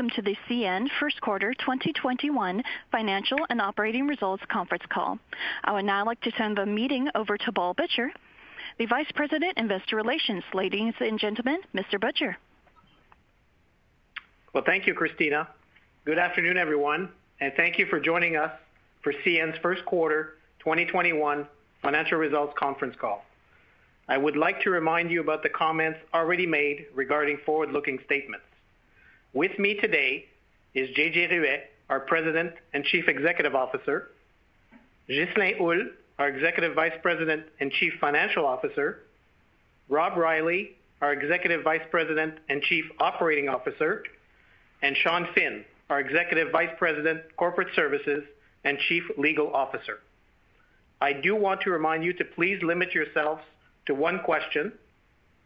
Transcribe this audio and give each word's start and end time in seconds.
Welcome 0.00 0.24
to 0.24 0.30
the 0.30 0.36
CN 0.48 0.88
first 0.98 1.20
quarter 1.20 1.52
2021 1.52 2.62
financial 2.90 3.36
and 3.50 3.60
operating 3.60 4.06
results 4.06 4.42
conference 4.50 4.84
call. 4.88 5.18
I 5.62 5.74
would 5.74 5.84
now 5.84 6.06
like 6.06 6.22
to 6.22 6.30
turn 6.30 6.54
the 6.54 6.64
meeting 6.64 7.10
over 7.14 7.36
to 7.36 7.52
Paul 7.52 7.74
Butcher, 7.74 8.10
the 8.78 8.86
Vice 8.86 9.12
President, 9.14 9.58
Investor 9.58 9.96
Relations. 9.96 10.42
Ladies 10.54 10.94
and 11.00 11.18
gentlemen, 11.18 11.58
Mr. 11.74 12.00
Butcher. 12.00 12.38
Well, 14.54 14.64
thank 14.64 14.86
you, 14.86 14.94
Christina. 14.94 15.48
Good 16.06 16.18
afternoon, 16.18 16.56
everyone, 16.56 17.10
and 17.38 17.52
thank 17.58 17.78
you 17.78 17.84
for 17.84 18.00
joining 18.00 18.36
us 18.36 18.52
for 19.02 19.12
CN's 19.12 19.58
first 19.60 19.84
quarter 19.84 20.36
2021 20.60 21.46
financial 21.82 22.16
results 22.16 22.54
conference 22.58 22.96
call. 22.98 23.22
I 24.08 24.16
would 24.16 24.38
like 24.38 24.62
to 24.62 24.70
remind 24.70 25.10
you 25.10 25.20
about 25.20 25.42
the 25.42 25.50
comments 25.50 25.98
already 26.14 26.46
made 26.46 26.86
regarding 26.94 27.36
forward-looking 27.44 27.98
statements. 28.06 28.46
With 29.32 29.60
me 29.60 29.74
today 29.74 30.26
is 30.74 30.90
JJ 30.90 31.30
Ruest, 31.30 31.62
our 31.88 32.00
President 32.00 32.52
and 32.72 32.84
Chief 32.84 33.06
Executive 33.06 33.54
Officer, 33.54 34.08
Ghislain 35.08 35.56
Houle, 35.56 35.86
our 36.18 36.26
Executive 36.26 36.74
Vice 36.74 36.98
President 37.00 37.44
and 37.60 37.70
Chief 37.70 37.92
Financial 38.00 38.44
Officer, 38.44 39.04
Rob 39.88 40.16
Reilly, 40.16 40.76
our 41.00 41.12
Executive 41.12 41.62
Vice 41.62 41.86
President 41.92 42.38
and 42.48 42.60
Chief 42.62 42.84
Operating 42.98 43.48
Officer, 43.48 44.02
and 44.82 44.96
Sean 44.96 45.28
Finn, 45.32 45.64
our 45.90 46.00
Executive 46.00 46.50
Vice 46.50 46.74
President, 46.76 47.22
Corporate 47.36 47.72
Services 47.76 48.24
and 48.64 48.78
Chief 48.88 49.04
Legal 49.16 49.54
Officer. 49.54 50.00
I 51.00 51.12
do 51.12 51.36
want 51.36 51.60
to 51.60 51.70
remind 51.70 52.02
you 52.02 52.12
to 52.14 52.24
please 52.24 52.60
limit 52.64 52.94
yourselves 52.94 53.42
to 53.86 53.94
one 53.94 54.18
question 54.24 54.72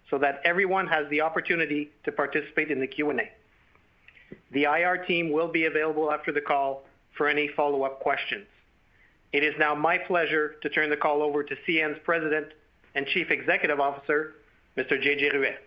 so 0.09 0.17
that 0.21 0.41
everyone 0.43 0.87
has 0.87 1.07
the 1.11 1.21
opportunity 1.21 1.91
to 2.05 2.13
participate 2.13 2.71
in 2.71 2.81
the 2.81 2.87
Q&A. 2.87 3.31
The 4.53 4.65
IR 4.65 4.99
team 4.99 5.33
will 5.33 5.49
be 5.49 5.67
available 5.67 6.11
after 6.11 6.33
the 6.33 6.41
call 6.41 6.85
for 7.17 7.29
any 7.29 7.49
follow-up 7.49 8.01
questions. 8.01 8.47
It 9.33 9.43
is 9.43 9.55
now 9.59 9.75
my 9.75 9.99
pleasure 9.99 10.57
to 10.63 10.69
turn 10.69 10.91
the 10.91 10.97
call 10.97 11.23
over 11.23 11.43
to 11.43 11.55
CN's 11.67 11.99
President 12.05 12.49
and 12.95 13.07
Chief 13.07 13.31
Executive 13.31 13.81
Officer, 13.81 14.35
Mr. 14.77 14.93
JJ 14.93 15.33
Ruest. 15.33 15.59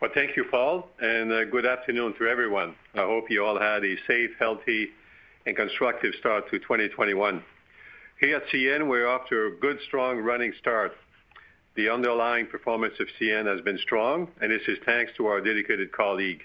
Well, 0.00 0.10
thank 0.14 0.36
you, 0.36 0.44
Paul, 0.50 0.90
and 1.00 1.32
uh, 1.32 1.44
good 1.44 1.64
afternoon 1.64 2.14
to 2.18 2.26
everyone. 2.26 2.74
I 2.94 3.00
hope 3.00 3.30
you 3.30 3.44
all 3.44 3.58
had 3.58 3.84
a 3.84 3.96
safe, 4.06 4.30
healthy, 4.38 4.88
and 5.46 5.56
constructive 5.56 6.12
start 6.18 6.50
to 6.50 6.58
2021. 6.58 7.42
Here 8.20 8.36
at 8.36 8.46
CN, 8.48 8.88
we're 8.88 9.06
off 9.06 9.28
to 9.30 9.46
a 9.46 9.50
good, 9.60 9.78
strong 9.86 10.18
running 10.18 10.52
start. 10.58 10.92
The 11.76 11.88
underlying 11.88 12.46
performance 12.46 12.94
of 13.00 13.06
CN 13.18 13.46
has 13.46 13.60
been 13.62 13.78
strong, 13.78 14.28
and 14.40 14.52
this 14.52 14.62
is 14.68 14.78
thanks 14.84 15.12
to 15.16 15.26
our 15.26 15.40
dedicated 15.40 15.90
colleague. 15.92 16.42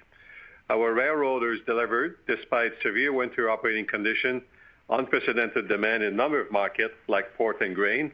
Our 0.69 0.93
railroaders 0.93 1.59
delivered 1.65 2.17
despite 2.27 2.73
severe 2.83 3.11
winter 3.11 3.49
operating 3.49 3.87
conditions, 3.87 4.43
unprecedented 4.89 5.67
demand 5.67 6.03
in 6.03 6.13
a 6.13 6.15
number 6.15 6.39
of 6.39 6.51
markets 6.51 6.93
like 7.07 7.35
port 7.35 7.61
and 7.61 7.73
grain, 7.73 8.11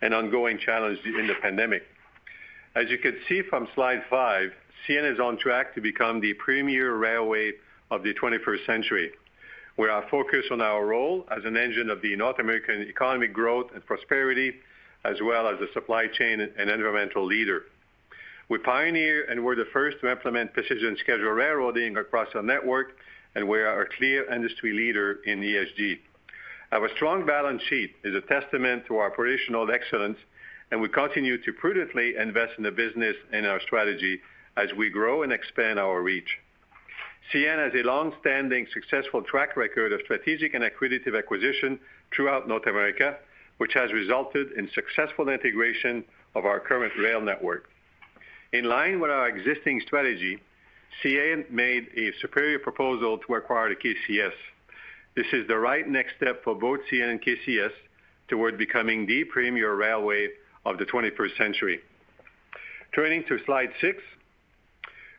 and 0.00 0.14
ongoing 0.14 0.58
challenges 0.58 1.04
in 1.04 1.26
the 1.26 1.34
pandemic. 1.42 1.82
As 2.74 2.88
you 2.88 2.98
can 2.98 3.16
see 3.28 3.42
from 3.42 3.68
slide 3.74 4.02
five, 4.08 4.52
CN 4.86 5.12
is 5.12 5.20
on 5.20 5.38
track 5.38 5.74
to 5.74 5.80
become 5.80 6.20
the 6.20 6.32
premier 6.34 6.94
railway 6.96 7.52
of 7.90 8.02
the 8.02 8.14
21st 8.14 8.64
century. 8.64 9.10
We 9.76 9.88
are 9.88 10.04
focused 10.10 10.50
on 10.50 10.60
our 10.60 10.86
role 10.86 11.26
as 11.30 11.44
an 11.44 11.56
engine 11.56 11.90
of 11.90 12.00
the 12.02 12.16
North 12.16 12.38
American 12.38 12.82
economic 12.82 13.32
growth 13.32 13.70
and 13.74 13.84
prosperity, 13.84 14.54
as 15.04 15.16
well 15.22 15.46
as 15.46 15.60
a 15.60 15.72
supply 15.72 16.06
chain 16.06 16.40
and 16.40 16.70
environmental 16.70 17.24
leader. 17.24 17.64
We 18.50 18.56
pioneer 18.56 19.26
and 19.30 19.44
we're 19.44 19.56
the 19.56 19.68
first 19.74 19.98
to 20.00 20.10
implement 20.10 20.54
precision 20.54 20.96
scheduled 21.00 21.36
railroading 21.36 21.98
across 21.98 22.28
our 22.34 22.42
network, 22.42 22.96
and 23.34 23.46
we 23.46 23.58
are 23.58 23.82
a 23.82 23.88
clear 23.96 24.24
industry 24.32 24.72
leader 24.72 25.18
in 25.26 25.42
ESG. 25.42 25.98
Our 26.72 26.88
strong 26.96 27.26
balance 27.26 27.62
sheet 27.68 27.94
is 28.04 28.14
a 28.14 28.22
testament 28.22 28.86
to 28.86 28.96
our 28.96 29.12
operational 29.12 29.70
excellence, 29.70 30.16
and 30.70 30.80
we 30.80 30.88
continue 30.88 31.36
to 31.44 31.52
prudently 31.52 32.16
invest 32.16 32.54
in 32.56 32.64
the 32.64 32.70
business 32.70 33.16
and 33.34 33.44
our 33.44 33.60
strategy 33.60 34.18
as 34.56 34.72
we 34.78 34.88
grow 34.88 35.24
and 35.24 35.32
expand 35.32 35.78
our 35.78 36.00
reach. 36.00 36.38
CN 37.30 37.62
has 37.62 37.74
a 37.74 37.86
long-standing 37.86 38.66
successful 38.72 39.20
track 39.20 39.58
record 39.58 39.92
of 39.92 40.00
strategic 40.04 40.54
and 40.54 40.64
accretive 40.64 41.18
acquisition 41.18 41.78
throughout 42.16 42.48
North 42.48 42.66
America, 42.66 43.18
which 43.58 43.74
has 43.74 43.92
resulted 43.92 44.52
in 44.52 44.70
successful 44.74 45.28
integration 45.28 46.02
of 46.34 46.46
our 46.46 46.58
current 46.58 46.94
rail 46.98 47.20
network. 47.20 47.68
In 48.52 48.64
line 48.64 48.98
with 48.98 49.10
our 49.10 49.28
existing 49.28 49.82
strategy, 49.86 50.38
CN 51.04 51.50
made 51.50 51.88
a 51.94 52.12
superior 52.22 52.58
proposal 52.58 53.18
to 53.18 53.34
acquire 53.34 53.68
the 53.68 53.76
KCS. 53.76 54.32
This 55.14 55.26
is 55.34 55.46
the 55.48 55.58
right 55.58 55.86
next 55.86 56.14
step 56.16 56.42
for 56.44 56.54
both 56.54 56.80
CN 56.90 57.10
and 57.10 57.22
KCS 57.22 57.72
toward 58.28 58.56
becoming 58.56 59.04
the 59.04 59.24
premier 59.24 59.74
railway 59.74 60.28
of 60.64 60.78
the 60.78 60.86
21st 60.86 61.36
century. 61.36 61.80
Turning 62.94 63.22
to 63.28 63.38
slide 63.44 63.68
six, 63.82 64.02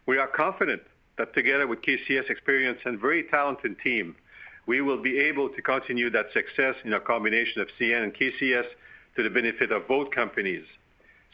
we 0.08 0.18
are 0.18 0.28
confident 0.28 0.82
that 1.20 1.32
together 1.36 1.68
with 1.68 1.84
KCS 1.84 2.32
experience 2.32 2.80
and 2.86 3.00
very 3.00 3.26
talented 3.26 3.78
team, 3.84 4.16
we 4.66 4.82
will 4.82 5.04
be 5.04 5.20
able 5.20 5.50
to 5.50 5.62
continue 5.62 6.10
that 6.10 6.34
success 6.34 6.76
in 6.84 6.94
a 6.94 7.00
combination 7.00 7.62
of 7.62 7.68
CN 7.80 8.06
and 8.06 8.16
KCS 8.16 8.66
to 9.18 9.22
the 9.22 9.30
benefit 9.30 9.72
of 9.72 9.88
both 9.88 10.10
companies. 10.10 10.66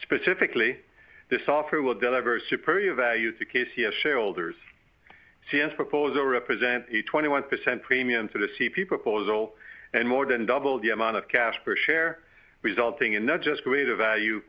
Specifically, 0.02 0.76
this 1.30 1.42
offer 1.48 1.82
will 1.82 1.98
deliver 1.98 2.40
superior 2.48 2.94
value 2.94 3.32
to 3.32 3.44
KCS 3.44 3.92
shareholders. 4.02 4.54
CN's 5.52 5.74
proposal 5.74 6.24
represent 6.24 6.84
a 6.90 7.02
21% 7.04 7.82
premium 7.82 8.28
to 8.28 8.38
the 8.38 8.48
CP 8.58 8.86
proposal 8.86 9.52
and 9.92 10.08
more 10.08 10.26
than 10.26 10.46
double 10.46 10.80
the 10.80 10.90
amount 10.90 11.16
of 11.16 11.28
cash 11.28 11.54
per 11.64 11.76
share, 11.76 12.18
resulting 12.62 13.14
in 13.14 13.24
not 13.24 13.42
just 13.42 13.62
greater 13.64 13.96
value, 13.96 14.42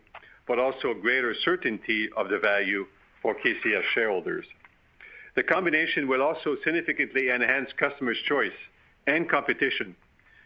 but 0.47 0.59
also 0.59 0.93
greater 0.93 1.35
certainty 1.43 2.09
of 2.15 2.29
the 2.29 2.39
value 2.39 2.85
for 3.21 3.35
KCS 3.35 3.83
shareholders. 3.93 4.45
The 5.35 5.43
combination 5.43 6.07
will 6.07 6.21
also 6.23 6.57
significantly 6.63 7.29
enhance 7.29 7.69
customers' 7.77 8.17
choice 8.27 8.57
and 9.05 9.29
competition. 9.29 9.95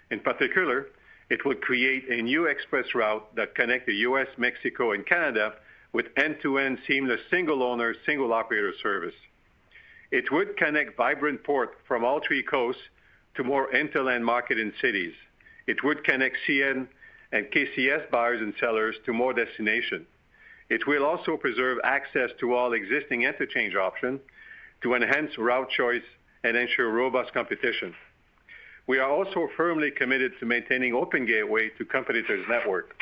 In 0.10 0.20
particular, 0.20 0.88
it 1.30 1.46
will 1.46 1.56
create 1.56 2.10
a 2.10 2.22
new 2.22 2.46
express 2.46 2.94
route 2.94 3.36
that 3.36 3.56
connect 3.56 3.86
the 3.88 3.96
U.S., 4.10 4.28
Mexico, 4.38 4.92
and 4.92 5.06
Canada 5.06 5.54
with 5.94 6.08
end-to-end 6.18 6.80
seamless 6.88 7.20
single 7.30 7.64
owner, 7.64 7.94
single 8.06 8.34
operator 8.34 8.74
service. 8.82 9.16
It 10.12 10.32
would 10.32 10.58
connect 10.58 10.98
vibrant 10.98 11.44
port 11.44 11.78
from 11.88 12.04
all 12.04 12.22
three 12.26 12.44
coasts 12.44 12.82
to 13.36 13.44
more 13.44 13.70
hinterland 13.72 14.26
market 14.26 14.60
in 14.60 14.74
cities. 14.82 15.14
It 15.68 15.84
would 15.84 16.04
connect 16.04 16.38
CN 16.48 16.88
and 17.32 17.46
KCS 17.46 18.10
buyers 18.12 18.42
and 18.42 18.54
sellers 18.60 18.96
to 19.06 19.14
more 19.14 19.34
destination. 19.34 20.06
It 20.70 20.88
will 20.88 21.06
also 21.06 21.38
preserve 21.38 21.80
access 21.84 22.30
to 22.40 22.54
all 22.54 22.74
existing 22.74 23.24
interchange 23.24 23.76
options 23.76 24.20
to 24.84 24.96
enhance 24.96 25.38
route 25.38 25.70
choice 25.70 26.04
and 26.44 26.58
ensure 26.58 26.90
robust 26.90 27.34
competition. 27.34 27.94
We 28.88 28.98
are 28.98 29.10
also 29.10 29.48
firmly 29.56 29.92
committed 29.92 30.34
to 30.40 30.46
maintaining 30.46 30.94
open 30.94 31.26
gateway 31.26 31.70
to 31.78 31.86
competitors' 31.86 32.46
network. 32.50 32.96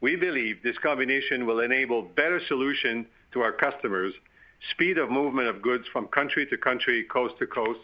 We 0.00 0.16
believe 0.16 0.62
this 0.62 0.78
combination 0.78 1.46
will 1.46 1.60
enable 1.60 2.02
better 2.02 2.40
solution 2.46 3.06
to 3.32 3.40
our 3.40 3.52
customers, 3.52 4.14
speed 4.70 4.98
of 4.98 5.10
movement 5.10 5.48
of 5.48 5.60
goods 5.60 5.84
from 5.92 6.06
country 6.08 6.46
to 6.46 6.56
country, 6.56 7.04
coast 7.04 7.34
to 7.40 7.46
coast, 7.46 7.80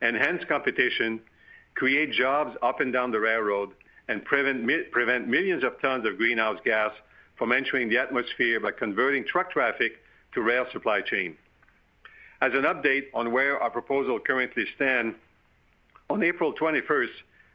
enhance 0.00 0.44
competition, 0.48 1.20
create 1.74 2.12
jobs 2.12 2.56
up 2.62 2.80
and 2.80 2.92
down 2.92 3.10
the 3.10 3.20
railroad, 3.20 3.70
and 4.08 4.24
prevent 4.24 5.28
millions 5.28 5.64
of 5.64 5.80
tons 5.80 6.06
of 6.06 6.16
greenhouse 6.16 6.58
gas 6.64 6.92
from 7.36 7.52
entering 7.52 7.88
the 7.88 7.98
atmosphere 7.98 8.60
by 8.60 8.70
converting 8.70 9.24
truck 9.26 9.50
traffic 9.50 9.92
to 10.32 10.42
rail 10.42 10.66
supply 10.72 11.00
chain. 11.00 11.36
As 12.40 12.52
an 12.54 12.62
update 12.62 13.06
on 13.14 13.32
where 13.32 13.60
our 13.60 13.70
proposal 13.70 14.20
currently 14.20 14.64
stand, 14.76 15.14
on 16.08 16.22
April 16.22 16.52
21st, 16.54 17.08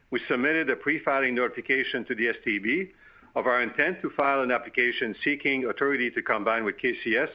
we 0.10 0.19
submitted 0.28 0.69
a 0.69 0.75
pre-filing 0.75 1.36
notification 1.36 2.04
to 2.06 2.16
the 2.16 2.34
STB 2.34 2.90
of 3.36 3.48
our 3.48 3.62
intent 3.62 4.01
to 4.01 4.10
file 4.12 4.42
an 4.42 4.51
application 4.51 5.16
seeking 5.24 5.66
authority 5.66 6.12
to 6.12 6.22
combine 6.22 6.63
with 6.63 6.75
KCS 6.78 7.30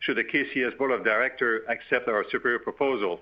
should 0.00 0.16
the 0.16 0.24
KCS 0.24 0.76
board 0.78 0.90
of 0.90 1.04
Directors 1.04 1.62
accept 1.68 2.08
our 2.08 2.24
superior 2.30 2.58
proposal. 2.58 3.20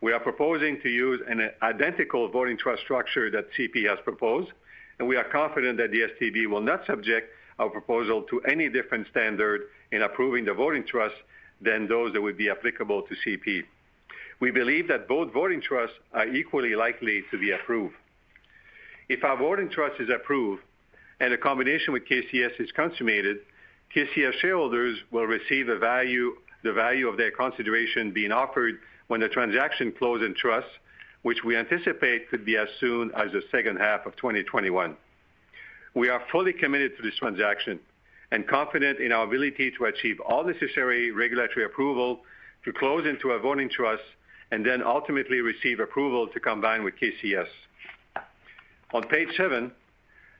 We 0.00 0.12
are 0.12 0.20
proposing 0.20 0.80
to 0.82 0.88
use 0.88 1.20
an 1.28 1.50
identical 1.62 2.28
voting 2.28 2.58
trust 2.58 2.82
structure 2.82 3.30
that 3.30 3.46
CP 3.56 3.88
has 3.88 3.98
proposed, 4.04 4.50
and 4.98 5.06
we 5.06 5.16
are 5.16 5.24
confident 5.24 5.78
that 5.78 5.90
the 5.90 6.00
STB 6.00 6.48
will 6.48 6.60
not 6.60 6.84
subject 6.86 7.30
our 7.58 7.70
proposal 7.70 8.22
to 8.22 8.40
any 8.42 8.68
different 8.68 9.06
standard 9.10 9.62
in 9.92 10.02
approving 10.02 10.44
the 10.44 10.54
voting 10.54 10.84
trust 10.86 11.14
than 11.60 11.86
those 11.86 12.12
that 12.12 12.20
would 12.20 12.36
be 12.36 12.50
applicable 12.50 13.02
to 13.02 13.14
CP. 13.24 13.62
We 14.40 14.50
believe 14.50 14.88
that 14.88 15.06
both 15.06 15.32
voting 15.32 15.62
trusts 15.62 15.96
are 16.12 16.26
equally 16.26 16.74
likely 16.74 17.22
to 17.30 17.38
be 17.38 17.52
approved. 17.52 17.94
If 19.08 19.22
our 19.22 19.36
voting 19.36 19.70
trust 19.70 20.00
is 20.00 20.08
approved 20.08 20.62
and 21.22 21.32
a 21.32 21.38
combination 21.38 21.92
with 21.92 22.04
KCS 22.04 22.60
is 22.60 22.72
consummated, 22.72 23.38
KCS 23.94 24.32
shareholders 24.40 24.98
will 25.12 25.26
receive 25.26 25.68
the 25.68 25.76
value 25.76 27.08
of 27.08 27.16
their 27.16 27.30
consideration 27.30 28.10
being 28.10 28.32
offered 28.32 28.80
when 29.06 29.20
the 29.20 29.28
transaction 29.28 29.92
closes 29.92 30.26
in 30.26 30.34
trust, 30.34 30.66
which 31.22 31.44
we 31.44 31.56
anticipate 31.56 32.28
could 32.28 32.44
be 32.44 32.56
as 32.56 32.66
soon 32.80 33.12
as 33.12 33.30
the 33.30 33.40
second 33.52 33.76
half 33.76 34.04
of 34.04 34.16
2021. 34.16 34.96
We 35.94 36.08
are 36.08 36.22
fully 36.32 36.52
committed 36.52 36.96
to 36.96 37.02
this 37.04 37.14
transaction 37.18 37.78
and 38.32 38.48
confident 38.48 38.98
in 38.98 39.12
our 39.12 39.24
ability 39.24 39.72
to 39.78 39.84
achieve 39.84 40.18
all 40.18 40.42
necessary 40.42 41.12
regulatory 41.12 41.64
approval 41.64 42.22
to 42.64 42.72
close 42.72 43.06
into 43.06 43.30
a 43.30 43.38
voting 43.38 43.70
trust 43.70 44.02
and 44.50 44.66
then 44.66 44.82
ultimately 44.82 45.40
receive 45.40 45.78
approval 45.78 46.26
to 46.26 46.40
combine 46.40 46.82
with 46.82 46.94
KCS. 47.00 47.46
On 48.92 49.04
page 49.04 49.28
seven, 49.36 49.70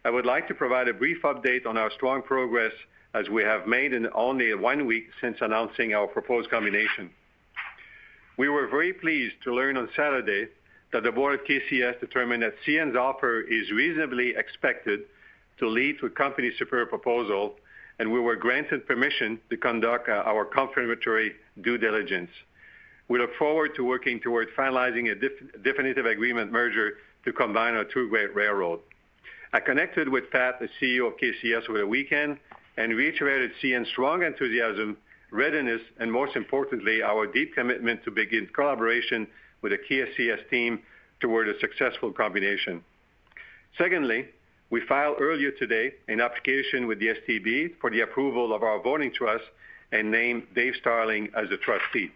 I 0.05 0.11
would 0.11 0.27
like 0.27 0.49
to 0.49 0.55
provide 0.55 0.89
a 0.89 0.95
brief 0.95 1.23
update 1.23 1.65
on 1.65 1.79
our 1.79 1.91
strong 1.93 2.23
progress 2.23 2.73
as 3.15 3.29
we 3.29 3.45
have 3.45 3.69
made 3.69 3.93
in 3.93 4.09
only 4.15 4.53
one 4.55 4.87
week 4.87 5.05
since 5.21 5.37
announcing 5.41 5.95
our 5.95 6.09
proposed 6.09 6.51
combination. 6.51 7.09
We 8.37 8.49
were 8.49 8.67
very 8.67 8.93
pleased 8.93 9.37
to 9.45 9.55
learn 9.55 9.77
on 9.77 9.89
Saturday 9.95 10.49
that 10.93 11.05
the 11.05 11.13
board 11.13 11.39
of 11.39 11.47
KCS 11.47 12.01
determined 12.01 12.43
that 12.43 12.55
CN's 12.67 12.97
offer 12.97 13.43
is 13.43 13.71
reasonably 13.71 14.35
expected 14.37 15.03
to 15.59 15.69
lead 15.69 16.01
to 16.01 16.07
a 16.07 16.11
company 16.11 16.51
superior 16.59 16.87
proposal, 16.87 17.55
and 18.01 18.11
we 18.11 18.19
were 18.19 18.35
granted 18.35 18.87
permission 18.89 19.39
to 19.51 19.57
conduct 19.57 20.09
uh, 20.09 20.25
our 20.27 20.45
confirmatory 20.45 21.33
due 21.61 21.79
diligence. 21.79 22.31
We 23.07 23.21
look 23.21 23.35
forward 23.39 23.77
to 23.77 23.85
working 23.85 24.19
towards 24.19 24.51
finalizing 24.59 25.13
a 25.13 25.59
definitive 25.63 26.07
agreement 26.07 26.51
merger 26.51 26.95
to 27.25 27.33
combine 27.33 27.75
our 27.75 27.85
two 27.85 28.09
great 28.09 28.35
railroads. 28.35 28.83
I 29.55 29.61
connected 29.61 30.09
with 30.09 30.31
Pat, 30.31 30.61
the 30.61 30.69
CEO 30.81 31.07
of 31.09 31.19
KCS, 31.19 31.69
over 31.69 31.79
the 31.79 31.87
weekend 31.87 32.39
and 32.79 32.97
reiterated 32.97 33.51
CN's 33.63 33.89
strong 33.91 34.23
enthusiasm, 34.23 34.97
readiness, 35.31 35.83
and 36.01 36.11
most 36.11 36.37
importantly, 36.37 37.03
our 37.03 37.27
deep 37.27 37.55
commitment 37.55 38.03
to 38.05 38.11
begin 38.11 38.49
collaboration 38.55 39.27
with 39.61 39.73
the 39.73 39.79
KCS 39.79 40.49
team 40.49 40.81
toward 41.21 41.49
a 41.49 41.59
successful 41.61 42.11
combination. 42.13 42.83
Secondly, 43.77 44.27
we 44.71 44.81
filed 44.87 45.17
earlier 45.21 45.51
today 45.51 45.93
an 46.09 46.23
application 46.23 46.87
with 46.87 46.99
the 46.99 47.09
STB 47.09 47.75
for 47.79 47.91
the 47.91 48.01
approval 48.01 48.55
of 48.55 48.63
our 48.63 48.81
voting 48.83 49.13
trust 49.13 49.45
and 49.93 50.11
named 50.11 50.45
Dave 50.55 50.73
Starling 50.81 51.29
as 51.37 51.51
the 51.51 51.59
trustee. 51.59 52.11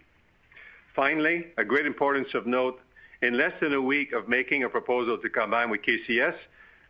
Finally, 0.94 1.48
a 1.58 1.64
great 1.66 1.84
importance 1.84 2.28
of 2.32 2.46
note, 2.46 2.80
in 3.20 3.36
less 3.36 3.52
than 3.60 3.74
a 3.74 3.80
week 3.80 4.12
of 4.12 4.26
making 4.26 4.64
a 4.64 4.68
proposal 4.70 5.18
to 5.18 5.28
combine 5.28 5.68
with 5.68 5.82
KCS, 5.82 6.34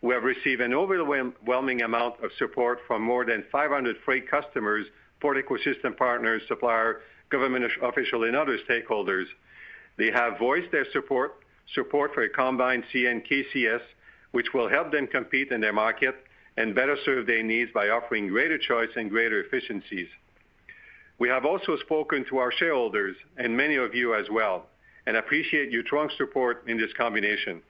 we 0.03 0.15
have 0.15 0.25
received 0.25 0.61
an 0.61 0.75
overwhelming 0.75 1.83
amount 1.83 2.23
of 2.23 2.31
support 2.39 2.81
from 2.87 3.03
more 3.03 3.25
than 3.25 3.45
500 3.51 3.97
freight 4.05 4.31
customers, 4.31 4.87
port 5.21 5.37
ecosystem 5.37 5.97
partners, 5.97 6.43
suppliers, 6.49 7.03
government 7.31 7.65
officials, 7.83 8.25
and 8.27 8.37
other 8.37 8.59
stakeholders. 8.69 9.25
They 9.97 10.11
have 10.11 10.39
voiced 10.39 10.71
their 10.73 10.87
support 10.93 11.41
support 11.75 12.15
for 12.15 12.23
a 12.23 12.29
combined 12.29 12.85
CN-KCS, 12.95 13.81
which 14.33 14.53
will 14.55 14.69
help 14.69 14.93
them 14.93 15.07
compete 15.07 15.51
in 15.51 15.61
their 15.61 15.73
market 15.73 16.15
and 16.57 16.75
better 16.75 16.97
serve 17.05 17.27
their 17.27 17.43
needs 17.43 17.71
by 17.73 17.89
offering 17.89 18.29
greater 18.29 18.59
choice 18.59 18.91
and 18.97 19.11
greater 19.11 19.43
efficiencies. 19.43 20.09
We 21.19 21.29
have 21.29 21.45
also 21.45 21.77
spoken 21.79 22.25
to 22.29 22.39
our 22.39 22.53
shareholders 22.53 23.17
and 23.37 23.57
many 23.57 23.77
of 23.77 23.95
you 23.95 24.15
as 24.15 24.27
well 24.31 24.67
and 25.07 25.17
appreciate 25.17 25.71
your 25.71 25.83
strong 25.85 26.11
support 26.17 26.65
in 26.67 26.79
this 26.79 26.93
combination. 26.97 27.63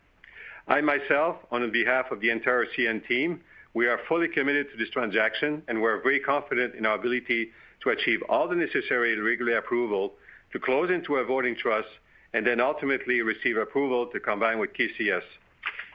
I 0.69 0.81
myself, 0.81 1.37
on 1.53 1.71
behalf 1.71 2.11
of 2.11 2.21
the 2.21 2.31
entire 2.31 2.67
CN 2.67 3.07
team, 3.07 3.41
we 3.73 3.87
are 3.87 4.01
fully 4.09 4.27
committed 4.27 4.67
to 4.73 4.77
this 4.77 4.91
transaction, 4.91 5.63
and 5.69 5.81
we're 5.81 6.03
very 6.03 6.19
confident 6.19 6.75
in 6.75 6.85
our 6.85 6.97
ability 6.97 7.51
to 7.85 7.91
achieve 7.91 8.21
all 8.29 8.49
the 8.49 8.57
necessary 8.57 9.17
regulatory 9.21 9.57
approval 9.57 10.15
to 10.53 10.59
close 10.59 10.91
into 10.91 11.17
a 11.17 11.25
voting 11.25 11.55
trust 11.55 11.89
and 12.33 12.45
then 12.45 12.61
ultimately 12.61 13.23
receive 13.23 13.57
approval 13.57 14.07
to 14.09 14.19
combine 14.19 14.59
with 14.59 14.71
KCS. 14.73 15.23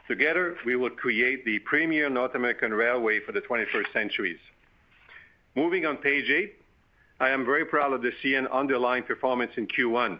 Together, 0.08 0.56
we 0.64 0.74
will 0.76 0.90
create 0.90 1.44
the 1.44 1.58
premier 1.60 2.08
North 2.08 2.34
American 2.34 2.72
railway 2.72 3.20
for 3.20 3.32
the 3.32 3.40
21st 3.40 3.92
century. 3.92 4.38
Moving 5.54 5.84
on 5.84 5.98
page 5.98 6.30
eight, 6.30 6.54
I 7.20 7.28
am 7.28 7.44
very 7.44 7.66
proud 7.66 7.92
of 7.92 8.00
the 8.00 8.12
CN 8.24 8.50
underlying 8.50 9.02
performance 9.02 9.52
in 9.56 9.66
Q1. 9.66 10.18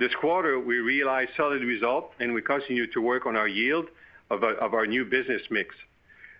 This 0.00 0.14
quarter, 0.14 0.58
we 0.58 0.78
realized 0.78 1.32
solid 1.36 1.62
results, 1.62 2.14
and 2.20 2.32
we 2.32 2.40
continue 2.40 2.90
to 2.90 3.02
work 3.02 3.26
on 3.26 3.36
our 3.36 3.46
yield 3.46 3.90
of 4.30 4.42
our 4.42 4.86
new 4.86 5.04
business 5.04 5.42
mix. 5.50 5.74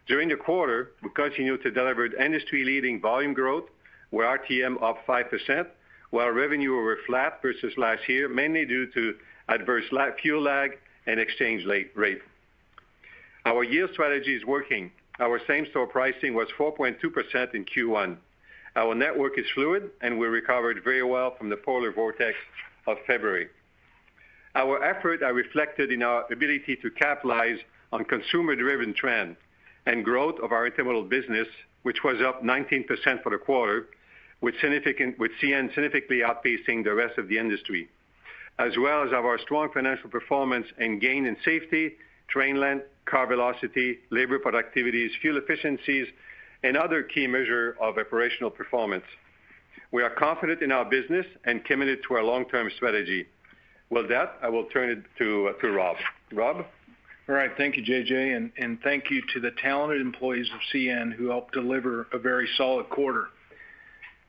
During 0.08 0.30
the 0.30 0.36
quarter, 0.36 0.92
we 1.02 1.10
continued 1.10 1.62
to 1.64 1.70
deliver 1.70 2.06
industry-leading 2.06 3.02
volume 3.02 3.34
growth, 3.34 3.64
with 4.12 4.24
RTM 4.24 4.82
up 4.82 5.06
5%, 5.06 5.66
while 6.08 6.30
revenue 6.30 6.72
were 6.72 7.00
flat 7.06 7.42
versus 7.42 7.74
last 7.76 8.08
year, 8.08 8.30
mainly 8.30 8.64
due 8.64 8.86
to 8.92 9.16
adverse 9.50 9.84
fuel 10.22 10.40
lag 10.40 10.78
and 11.06 11.20
exchange 11.20 11.66
rate. 11.66 12.22
Our 13.44 13.62
yield 13.62 13.90
strategy 13.92 14.36
is 14.36 14.44
working. 14.46 14.90
Our 15.18 15.38
same-store 15.46 15.88
pricing 15.88 16.32
was 16.32 16.48
4.2% 16.58 17.54
in 17.54 17.66
Q1. 17.66 18.16
Our 18.74 18.94
network 18.94 19.38
is 19.38 19.44
fluid, 19.54 19.90
and 20.00 20.18
we 20.18 20.28
recovered 20.28 20.82
very 20.82 21.02
well 21.02 21.34
from 21.36 21.50
the 21.50 21.58
polar 21.58 21.92
vortex 21.92 22.38
of 22.86 22.96
February. 23.06 23.48
Our 24.54 24.82
efforts 24.82 25.22
are 25.22 25.32
reflected 25.32 25.92
in 25.92 26.02
our 26.02 26.24
ability 26.32 26.76
to 26.82 26.90
capitalize 26.90 27.58
on 27.92 28.04
consumer-driven 28.04 28.94
trend 28.94 29.36
and 29.86 30.04
growth 30.04 30.40
of 30.42 30.52
our 30.52 30.68
intermodal 30.68 31.08
business, 31.08 31.48
which 31.82 32.02
was 32.04 32.20
up 32.20 32.42
19% 32.42 32.86
for 33.22 33.30
the 33.30 33.38
quarter, 33.38 33.88
with 34.40 34.54
CN 34.56 35.74
significantly 35.74 36.20
outpacing 36.20 36.84
the 36.84 36.94
rest 36.94 37.18
of 37.18 37.28
the 37.28 37.38
industry, 37.38 37.88
as 38.58 38.72
well 38.78 39.02
as 39.04 39.12
our 39.12 39.38
strong 39.38 39.70
financial 39.72 40.10
performance 40.10 40.66
and 40.78 41.00
gain 41.00 41.26
in 41.26 41.36
safety, 41.44 41.92
train 42.28 42.58
length, 42.58 42.86
car 43.04 43.26
velocity, 43.26 43.98
labor 44.10 44.38
productivities, 44.38 45.10
fuel 45.20 45.36
efficiencies, 45.36 46.06
and 46.62 46.76
other 46.76 47.02
key 47.02 47.26
measures 47.26 47.76
of 47.80 47.98
operational 47.98 48.50
performance. 48.50 49.04
We 49.92 50.02
are 50.02 50.10
confident 50.10 50.62
in 50.62 50.70
our 50.70 50.84
business 50.84 51.26
and 51.44 51.64
committed 51.64 51.98
to 52.08 52.14
our 52.14 52.22
long-term 52.22 52.70
strategy. 52.76 53.26
With 53.90 54.08
that, 54.08 54.36
I 54.40 54.48
will 54.48 54.64
turn 54.66 54.90
it 54.90 55.02
to 55.18 55.52
Rob. 55.68 55.96
Rob? 56.32 56.64
All 57.28 57.34
right. 57.34 57.50
Thank 57.56 57.76
you, 57.76 57.82
JJ, 57.82 58.50
and 58.56 58.80
thank 58.82 59.10
you 59.10 59.22
to 59.34 59.40
the 59.40 59.50
talented 59.62 60.00
employees 60.00 60.48
of 60.52 60.60
CN 60.72 61.12
who 61.12 61.28
helped 61.28 61.54
deliver 61.54 62.06
a 62.12 62.18
very 62.18 62.48
solid 62.56 62.88
quarter. 62.88 63.28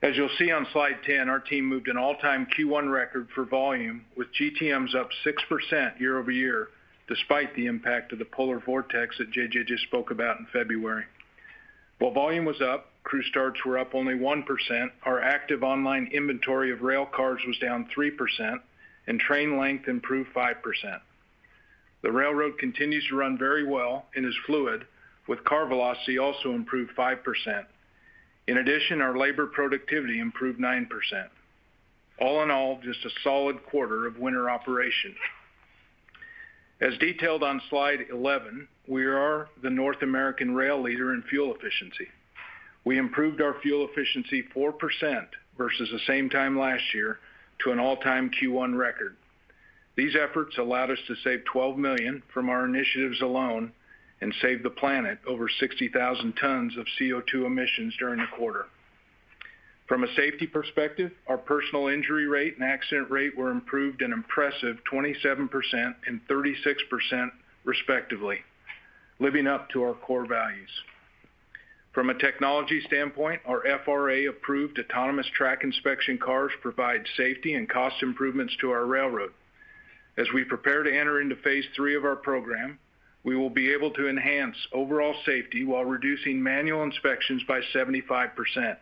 As 0.02 0.16
you'll 0.16 0.30
see 0.36 0.50
on 0.50 0.66
slide 0.72 0.96
10, 1.06 1.28
our 1.28 1.38
team 1.38 1.64
moved 1.64 1.86
an 1.86 1.96
all-time 1.96 2.48
Q1 2.58 2.92
record 2.92 3.28
for 3.34 3.44
volume, 3.44 4.04
with 4.16 4.28
GTMs 4.34 4.96
up 4.96 5.10
6% 5.24 6.00
year-over-year, 6.00 6.68
despite 7.06 7.54
the 7.54 7.66
impact 7.66 8.12
of 8.12 8.18
the 8.18 8.24
polar 8.24 8.58
vortex 8.58 9.16
that 9.18 9.30
JJ 9.30 9.66
just 9.66 9.84
spoke 9.84 10.10
about 10.10 10.40
in 10.40 10.46
February. 10.52 11.04
While 11.98 12.10
volume 12.10 12.44
was 12.44 12.60
up, 12.60 12.91
crew 13.04 13.22
starts 13.24 13.64
were 13.64 13.78
up 13.78 13.94
only 13.94 14.14
1%, 14.14 14.90
our 15.04 15.20
active 15.20 15.62
online 15.62 16.08
inventory 16.12 16.72
of 16.72 16.82
rail 16.82 17.06
cars 17.06 17.40
was 17.46 17.58
down 17.58 17.88
3%, 17.96 18.60
and 19.06 19.20
train 19.20 19.58
length 19.58 19.88
improved 19.88 20.30
5%. 20.34 21.00
The 22.02 22.12
railroad 22.12 22.58
continues 22.58 23.06
to 23.08 23.16
run 23.16 23.38
very 23.38 23.64
well 23.64 24.06
and 24.14 24.26
is 24.26 24.36
fluid, 24.46 24.86
with 25.28 25.44
car 25.44 25.66
velocity 25.66 26.18
also 26.18 26.52
improved 26.52 26.92
5%. 26.96 27.64
In 28.48 28.58
addition, 28.58 29.00
our 29.00 29.16
labor 29.16 29.46
productivity 29.46 30.18
improved 30.18 30.58
9%. 30.58 30.88
All 32.20 32.42
in 32.42 32.50
all, 32.50 32.80
just 32.82 33.04
a 33.04 33.10
solid 33.22 33.64
quarter 33.66 34.06
of 34.06 34.18
winter 34.18 34.50
operation. 34.50 35.14
As 36.80 36.98
detailed 36.98 37.44
on 37.44 37.62
slide 37.70 38.06
11, 38.10 38.66
we 38.88 39.06
are 39.06 39.48
the 39.62 39.70
North 39.70 40.02
American 40.02 40.54
rail 40.54 40.82
leader 40.82 41.14
in 41.14 41.22
fuel 41.22 41.54
efficiency. 41.54 42.08
We 42.84 42.98
improved 42.98 43.40
our 43.40 43.54
fuel 43.60 43.88
efficiency 43.88 44.42
4% 44.54 45.26
versus 45.56 45.90
the 45.90 46.00
same 46.06 46.28
time 46.28 46.58
last 46.58 46.82
year 46.94 47.18
to 47.64 47.70
an 47.70 47.78
all-time 47.78 48.30
Q1 48.30 48.76
record. 48.76 49.16
These 49.96 50.16
efforts 50.16 50.58
allowed 50.58 50.90
us 50.90 50.98
to 51.06 51.14
save 51.22 51.44
12 51.44 51.76
million 51.76 52.22
from 52.32 52.48
our 52.48 52.64
initiatives 52.64 53.20
alone 53.20 53.72
and 54.20 54.34
save 54.40 54.62
the 54.62 54.70
planet 54.70 55.18
over 55.26 55.48
60,000 55.48 56.32
tons 56.34 56.76
of 56.76 56.86
CO2 56.98 57.44
emissions 57.44 57.94
during 57.98 58.20
the 58.20 58.26
quarter. 58.36 58.66
From 59.86 60.04
a 60.04 60.14
safety 60.14 60.46
perspective, 60.46 61.12
our 61.26 61.36
personal 61.36 61.88
injury 61.88 62.26
rate 62.26 62.54
and 62.56 62.64
accident 62.64 63.10
rate 63.10 63.36
were 63.36 63.50
improved 63.50 64.00
an 64.00 64.12
impressive 64.12 64.78
27% 64.90 65.94
and 66.06 66.20
36% 66.28 67.30
respectively, 67.64 68.38
living 69.18 69.46
up 69.46 69.68
to 69.70 69.82
our 69.82 69.94
core 69.94 70.26
values. 70.26 70.70
From 71.92 72.08
a 72.08 72.14
technology 72.14 72.80
standpoint, 72.86 73.42
our 73.44 73.62
FRA-approved 73.84 74.78
autonomous 74.78 75.26
track 75.36 75.62
inspection 75.62 76.16
cars 76.16 76.52
provide 76.62 77.06
safety 77.18 77.52
and 77.52 77.68
cost 77.68 78.02
improvements 78.02 78.56
to 78.60 78.70
our 78.70 78.86
railroad. 78.86 79.32
As 80.16 80.26
we 80.32 80.44
prepare 80.44 80.82
to 80.82 80.90
enter 80.90 81.20
into 81.20 81.36
phase 81.36 81.66
three 81.76 81.94
of 81.94 82.06
our 82.06 82.16
program, 82.16 82.78
we 83.24 83.36
will 83.36 83.50
be 83.50 83.70
able 83.72 83.90
to 83.90 84.08
enhance 84.08 84.56
overall 84.72 85.14
safety 85.26 85.64
while 85.64 85.84
reducing 85.84 86.42
manual 86.42 86.82
inspections 86.82 87.42
by 87.46 87.60
75%. 87.74 88.76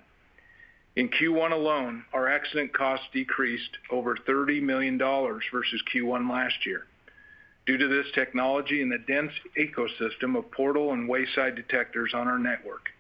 In 0.95 1.09
Q1 1.09 1.51
alone, 1.51 2.05
our 2.13 2.29
accident 2.29 2.73
costs 2.73 3.07
decreased 3.13 3.77
over 3.91 4.17
$30 4.17 4.63
million 4.63 4.99
versus 4.99 5.83
Q1 5.93 6.31
last 6.31 6.65
year 6.65 6.87
due 7.67 7.77
to 7.77 7.89
this 7.89 8.07
technology 8.15 8.83
and 8.83 8.91
the 8.91 8.99
dense 8.99 9.33
ecosystem 9.59 10.37
of 10.37 10.51
portal 10.51 10.93
and 10.93 11.09
wayside 11.09 11.55
detectors 11.55 12.13
on 12.15 12.27
our 12.27 12.39
network. 12.39 12.91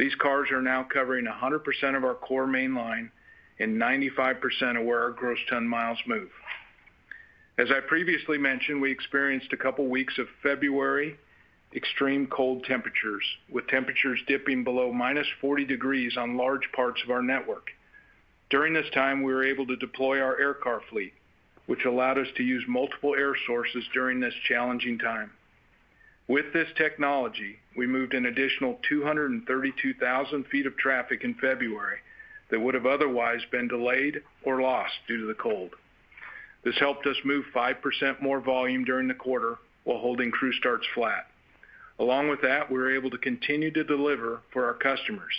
These 0.00 0.14
cars 0.14 0.50
are 0.50 0.62
now 0.62 0.82
covering 0.82 1.26
100% 1.26 1.94
of 1.94 2.04
our 2.04 2.14
core 2.14 2.46
main 2.46 2.74
line 2.74 3.10
and 3.58 3.76
95% 3.76 4.80
of 4.80 4.86
where 4.86 5.02
our 5.02 5.10
gross 5.10 5.38
ton 5.50 5.68
miles 5.68 5.98
move. 6.06 6.30
As 7.58 7.70
I 7.70 7.80
previously 7.80 8.38
mentioned, 8.38 8.80
we 8.80 8.90
experienced 8.90 9.52
a 9.52 9.58
couple 9.58 9.86
weeks 9.88 10.16
of 10.16 10.26
February 10.42 11.18
extreme 11.76 12.26
cold 12.28 12.64
temperatures, 12.64 13.22
with 13.50 13.66
temperatures 13.66 14.18
dipping 14.26 14.64
below 14.64 14.90
-40 14.90 15.66
degrees 15.66 16.16
on 16.16 16.38
large 16.38 16.72
parts 16.72 17.02
of 17.04 17.10
our 17.10 17.22
network. 17.22 17.70
During 18.48 18.72
this 18.72 18.88
time, 18.88 19.22
we 19.22 19.34
were 19.34 19.44
able 19.44 19.66
to 19.66 19.76
deploy 19.76 20.18
our 20.22 20.40
air 20.40 20.54
car 20.54 20.80
fleet, 20.88 21.12
which 21.66 21.84
allowed 21.84 22.16
us 22.16 22.32
to 22.36 22.42
use 22.42 22.66
multiple 22.66 23.14
air 23.14 23.36
sources 23.46 23.86
during 23.88 24.18
this 24.18 24.34
challenging 24.48 24.96
time. 24.96 25.30
With 26.26 26.54
this 26.54 26.72
technology, 26.76 27.58
we 27.80 27.86
moved 27.86 28.12
an 28.12 28.26
additional 28.26 28.78
232,000 28.90 30.44
feet 30.48 30.66
of 30.66 30.76
traffic 30.76 31.24
in 31.24 31.32
February 31.32 31.96
that 32.50 32.60
would 32.60 32.74
have 32.74 32.84
otherwise 32.84 33.40
been 33.50 33.68
delayed 33.68 34.20
or 34.42 34.60
lost 34.60 34.92
due 35.08 35.18
to 35.18 35.26
the 35.26 35.32
cold. 35.32 35.70
This 36.62 36.78
helped 36.78 37.06
us 37.06 37.16
move 37.24 37.46
5% 37.54 38.20
more 38.20 38.38
volume 38.38 38.84
during 38.84 39.08
the 39.08 39.14
quarter 39.14 39.56
while 39.84 39.96
holding 39.96 40.30
crew 40.30 40.52
starts 40.52 40.86
flat. 40.94 41.28
Along 41.98 42.28
with 42.28 42.42
that, 42.42 42.70
we 42.70 42.76
were 42.76 42.94
able 42.94 43.08
to 43.08 43.16
continue 43.16 43.70
to 43.70 43.82
deliver 43.82 44.42
for 44.52 44.66
our 44.66 44.74
customers. 44.74 45.32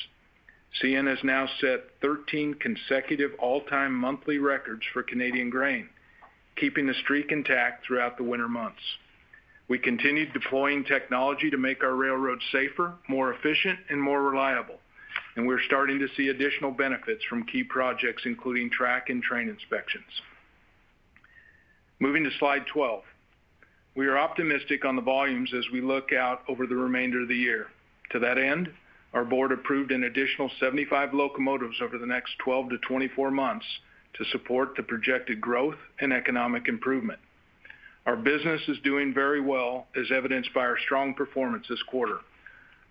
CN 0.82 1.08
has 1.08 1.24
now 1.24 1.48
set 1.60 1.92
13 2.02 2.56
consecutive 2.56 3.34
all-time 3.38 3.94
monthly 3.94 4.40
records 4.40 4.82
for 4.94 5.04
Canadian 5.04 5.52
grain, 5.52 5.90
keeping 6.56 6.88
the 6.88 6.96
streak 7.04 7.32
intact 7.32 7.86
throughout 7.86 8.18
the 8.18 8.24
winter 8.24 8.48
months. 8.48 8.82
We 9.72 9.80
continued 9.80 10.34
deploying 10.34 10.84
technology 10.84 11.50
to 11.50 11.56
make 11.56 11.82
our 11.82 11.96
railroad 11.96 12.42
safer, 12.52 12.96
more 13.08 13.34
efficient, 13.34 13.80
and 13.90 14.02
more 14.02 14.22
reliable, 14.22 14.76
and 15.38 15.48
we're 15.48 15.62
starting 15.66 15.98
to 16.00 16.10
see 16.18 16.28
additional 16.28 16.72
benefits 16.72 17.24
from 17.30 17.46
key 17.46 17.64
projects, 17.64 18.24
including 18.26 18.70
track 18.70 19.10
and 19.10 19.24
train 19.24 19.48
inspections. 19.48 20.04
Moving 22.02 22.26
to 22.26 22.32
slide 22.38 22.66
12. 22.74 23.02
We 23.96 24.08
are 24.08 24.18
optimistic 24.18 24.84
on 24.84 24.98
the 24.98 25.02
volumes 25.02 25.54
as 25.58 25.64
we 25.72 25.80
look 25.80 26.12
out 26.12 26.42
over 26.50 26.68
the 26.68 26.76
remainder 26.76 27.22
of 27.22 27.30
the 27.30 27.36
year. 27.38 27.68
To 28.12 28.20
that 28.20 28.38
end, 28.38 28.74
our 29.14 29.24
board 29.24 29.54
approved 29.54 29.94
an 29.94 30.04
additional 30.04 30.52
75 30.60 31.14
locomotives 31.14 31.78
over 31.82 31.98
the 31.98 32.06
next 32.06 32.34
12-24 32.46 33.32
months 33.32 33.66
to 34.16 34.26
support 34.34 34.76
the 34.76 34.84
projected 34.84 35.40
growth 35.40 35.78
and 36.02 36.12
economic 36.12 36.68
improvement. 36.68 37.22
Our 38.06 38.16
business 38.16 38.62
is 38.68 38.78
doing 38.84 39.14
very 39.14 39.42
well, 39.42 39.88
as 39.96 40.12
evidenced 40.12 40.54
by 40.54 40.62
our 40.62 40.78
strong 40.86 41.14
performance 41.14 41.68
this 41.70 41.84
quarter. 41.84 42.20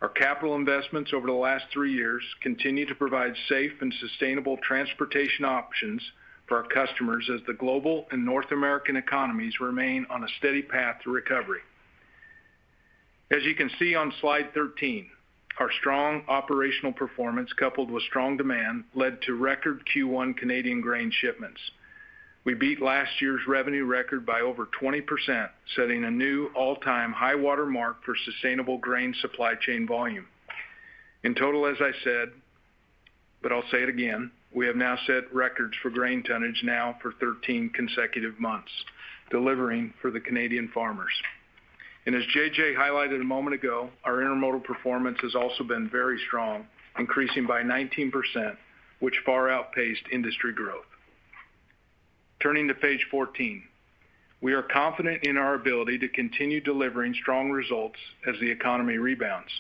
Our 0.01 0.09
capital 0.09 0.55
investments 0.55 1.13
over 1.13 1.27
the 1.27 1.33
last 1.33 1.65
three 1.73 1.93
years 1.93 2.23
continue 2.43 2.87
to 2.87 2.95
provide 2.95 3.35
safe 3.49 3.73
and 3.81 3.93
sustainable 4.01 4.57
transportation 4.59 5.45
options 5.45 6.01
for 6.47 6.59
our 6.59 6.69
customers 6.69 7.29
as 7.33 7.41
the 7.47 7.55
global 7.55 8.07
and 8.11 8.25
North 8.25 8.51
American 8.53 8.97
economies 8.97 9.61
remain 9.61 10.07
on 10.11 10.25
a 10.25 10.29
steady 10.39 10.63
path 10.63 10.97
to 11.05 11.11
recovery. 11.11 11.61
As 13.31 13.45
you 13.45 13.55
can 13.55 13.71
see 13.79 13.95
on 13.95 14.13
slide 14.21 14.55
13, 14.55 15.07
our 15.59 15.71
strong 15.81 16.23
operational 16.29 16.93
performance, 16.93 17.53
coupled 17.53 17.91
with 17.91 18.03
strong 18.05 18.37
demand, 18.37 18.85
led 18.95 19.21
to 19.23 19.35
record 19.35 19.83
Q1 19.95 20.37
Canadian 20.37 20.81
grain 20.81 21.13
shipments. 21.13 21.61
We 22.45 22.55
beat 22.55 22.81
last 22.81 23.21
year's 23.21 23.43
revenue 23.47 23.85
record 23.85 24.25
by 24.25 24.41
over 24.41 24.67
20%, 24.81 25.49
setting 25.77 26.05
a 26.05 26.11
new 26.11 26.51
all-time 26.57 27.13
high 27.13 27.35
water 27.35 27.67
mark 27.67 28.03
for 28.05 28.15
sustainable 28.25 28.79
grain 28.79 29.15
supply 29.21 29.55
chain 29.61 29.87
volume. 29.87 30.27
In 31.23 31.35
total, 31.35 31.67
as 31.67 31.77
I 31.81 31.91
said, 32.03 32.31
but 33.43 33.53
I'll 33.53 33.69
say 33.71 33.83
it 33.83 33.91
again, 33.91 34.31
we 34.55 34.67
have 34.67 34.77
now 34.77 34.97
set 35.07 35.33
records 35.35 35.75
for 35.83 35.91
grain 35.91 36.23
tonnage 36.23 36.63
now 36.65 36.97
for 37.03 37.13
13 37.21 37.71
consecutive 37.75 38.41
months, 38.41 38.71
delivering 39.31 39.93
for 40.01 40.11
the 40.11 40.21
Canadian 40.21 40.69
farmers. 40.73 41.13
And 42.07 42.15
as 42.15 42.23
JJ 42.35 42.75
highlighted 42.75 43.21
a 43.21 43.25
moment 43.25 43.55
ago, 43.55 43.91
our 44.05 44.17
intermodal 44.17 44.65
performance 44.65 45.19
has 45.21 45.35
also 45.35 45.63
been 45.63 45.91
very 45.91 46.19
strong, 46.27 46.67
increasing 46.99 47.47
by 47.47 47.63
19%, 47.63 48.11
which 49.01 49.21
far 49.27 49.51
outpaced 49.51 50.03
industry 50.11 50.55
growth. 50.55 50.87
Turning 52.41 52.69
to 52.69 52.75
page 52.75 53.07
14. 53.11 53.63
We 54.41 54.55
are 54.55 54.63
confident 54.63 55.25
in 55.25 55.37
our 55.37 55.53
ability 55.53 55.99
to 55.99 56.09
continue 56.09 56.63
delivering 56.63 57.13
strong 57.13 57.51
results 57.51 57.99
as 58.27 58.35
the 58.41 58.51
economy 58.51 58.97
rebounds. 58.97 59.51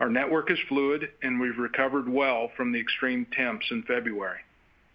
Our 0.00 0.10
network 0.10 0.50
is 0.50 0.58
fluid, 0.68 1.08
and 1.22 1.38
we've 1.38 1.56
recovered 1.56 2.08
well 2.08 2.50
from 2.56 2.72
the 2.72 2.80
extreme 2.80 3.26
temps 3.26 3.66
in 3.70 3.84
February. 3.84 4.40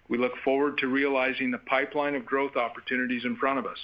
We 0.10 0.18
look 0.18 0.34
forward 0.44 0.78
to 0.80 0.88
realizing 0.88 1.52
the 1.52 1.58
pipeline 1.58 2.16
of 2.16 2.26
growth 2.26 2.58
opportunities 2.58 3.24
in 3.24 3.38
front 3.38 3.60
of 3.60 3.66
us. 3.66 3.80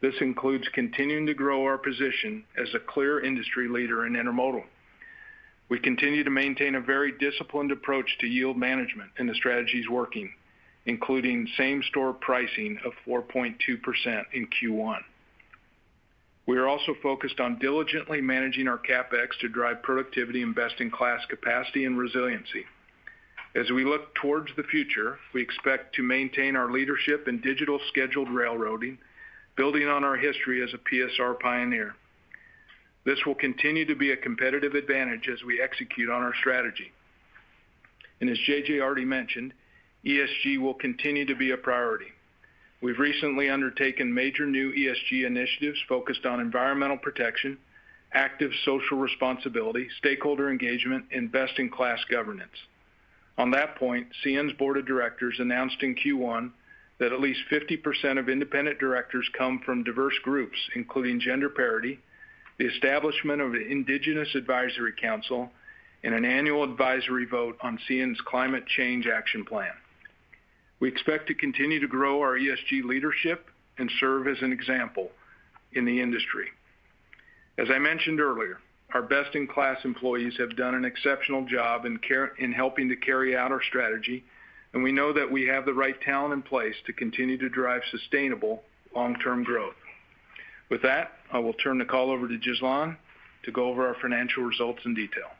This 0.00 0.16
includes 0.20 0.66
continuing 0.72 1.26
to 1.26 1.34
grow 1.34 1.62
our 1.66 1.78
position 1.78 2.42
as 2.60 2.74
a 2.74 2.80
clear 2.80 3.20
industry 3.20 3.68
leader 3.68 4.06
in 4.06 4.14
intermodal. 4.14 4.64
We 5.68 5.78
continue 5.78 6.24
to 6.24 6.30
maintain 6.30 6.74
a 6.74 6.80
very 6.80 7.12
disciplined 7.12 7.70
approach 7.70 8.18
to 8.18 8.26
yield 8.26 8.56
management, 8.56 9.10
and 9.18 9.28
the 9.28 9.36
strategy 9.36 9.78
is 9.78 9.88
working, 9.88 10.32
including 10.86 11.48
same-store 11.56 12.14
pricing 12.14 12.78
of 12.84 12.92
4.2% 13.06 13.54
in 14.32 14.46
Q1. 14.46 14.98
We 16.46 16.56
are 16.56 16.66
also 16.66 16.94
focused 17.02 17.40
on 17.40 17.58
diligently 17.58 18.22
managing 18.22 18.68
our 18.68 18.78
CapEx 18.78 19.38
to 19.40 19.48
drive 19.48 19.82
productivity 19.82 20.42
and 20.42 20.54
best-in-class 20.54 21.26
capacity 21.28 21.84
and 21.84 21.98
resiliency. 21.98 22.64
As 23.54 23.70
we 23.70 23.84
look 23.84 24.14
towards 24.14 24.50
the 24.56 24.62
future, 24.62 25.18
we 25.34 25.42
expect 25.42 25.94
to 25.96 26.02
maintain 26.02 26.56
our 26.56 26.70
leadership 26.70 27.28
in 27.28 27.40
digital 27.40 27.78
scheduled 27.88 28.30
railroading, 28.30 28.98
building 29.56 29.88
on 29.88 30.04
our 30.04 30.16
history 30.16 30.62
as 30.62 30.72
a 30.72 30.78
PSR 30.78 31.38
pioneer. 31.38 31.94
This 33.04 33.18
will 33.26 33.34
continue 33.34 33.84
to 33.86 33.94
be 33.94 34.12
a 34.12 34.16
competitive 34.16 34.74
advantage 34.74 35.28
as 35.28 35.42
we 35.42 35.60
execute 35.60 36.08
on 36.08 36.22
our 36.22 36.34
strategy. 36.40 36.92
And 38.20 38.30
as 38.30 38.38
JJ 38.48 38.80
already 38.80 39.04
mentioned, 39.04 39.52
ESG 40.04 40.58
will 40.58 40.74
continue 40.74 41.24
to 41.26 41.34
be 41.34 41.50
a 41.50 41.56
priority. 41.56 42.12
We've 42.80 42.98
recently 42.98 43.50
undertaken 43.50 44.14
major 44.14 44.46
new 44.46 44.72
ESG 44.72 45.26
initiatives 45.26 45.80
focused 45.88 46.24
on 46.24 46.40
environmental 46.40 46.96
protection, 46.96 47.58
active 48.12 48.52
social 48.64 48.98
responsibility, 48.98 49.88
stakeholder 49.98 50.50
engagement, 50.50 51.06
and 51.10 51.32
best-in-class 51.32 52.04
governance. 52.08 52.54
On 53.36 53.50
that 53.50 53.76
point, 53.76 54.06
CN's 54.24 54.52
board 54.54 54.76
of 54.76 54.86
directors 54.86 55.36
announced 55.40 55.82
in 55.82 55.96
Q1 55.96 56.52
that 56.98 57.12
at 57.12 57.20
least 57.20 57.40
50% 57.50 58.18
of 58.18 58.28
independent 58.28 58.78
directors 58.78 59.28
come 59.36 59.60
from 59.60 59.84
diverse 59.84 60.18
groups, 60.22 60.58
including 60.74 61.20
gender 61.20 61.48
parity, 61.48 61.98
the 62.58 62.66
establishment 62.66 63.40
of 63.40 63.54
an 63.54 63.66
Indigenous 63.68 64.34
Advisory 64.34 64.92
Council, 65.00 65.50
and 66.02 66.14
an 66.14 66.24
annual 66.24 66.64
advisory 66.64 67.24
vote 67.24 67.56
on 67.60 67.78
CN's 67.88 68.20
climate 68.20 68.66
change 68.66 69.06
action 69.06 69.44
plan. 69.44 69.72
We 70.80 70.88
expect 70.88 71.26
to 71.28 71.34
continue 71.34 71.80
to 71.80 71.88
grow 71.88 72.20
our 72.20 72.38
ESG 72.38 72.84
leadership 72.84 73.46
and 73.78 73.90
serve 73.98 74.28
as 74.28 74.38
an 74.42 74.52
example 74.52 75.10
in 75.72 75.84
the 75.84 76.00
industry. 76.00 76.48
As 77.58 77.68
I 77.70 77.78
mentioned 77.78 78.20
earlier, 78.20 78.58
our 78.94 79.02
best-in-class 79.02 79.78
employees 79.84 80.34
have 80.38 80.56
done 80.56 80.74
an 80.74 80.84
exceptional 80.84 81.44
job 81.44 81.84
in 81.84 82.52
helping 82.52 82.88
to 82.88 82.96
carry 82.96 83.36
out 83.36 83.52
our 83.52 83.62
strategy, 83.62 84.24
and 84.72 84.82
we 84.82 84.92
know 84.92 85.12
that 85.12 85.30
we 85.30 85.46
have 85.46 85.66
the 85.66 85.74
right 85.74 86.00
talent 86.02 86.32
in 86.32 86.42
place 86.42 86.74
to 86.86 86.92
continue 86.92 87.36
to 87.38 87.48
drive 87.48 87.82
sustainable 87.90 88.62
long-term 88.94 89.44
growth. 89.44 89.74
With 90.70 90.82
that, 90.82 91.12
I 91.32 91.38
will 91.38 91.54
turn 91.54 91.78
the 91.78 91.84
call 91.84 92.10
over 92.10 92.28
to 92.28 92.38
Ghislain 92.38 92.96
to 93.44 93.52
go 93.52 93.68
over 93.68 93.86
our 93.86 93.96
financial 94.00 94.42
results 94.42 94.80
in 94.84 94.94
detail. 94.94 95.30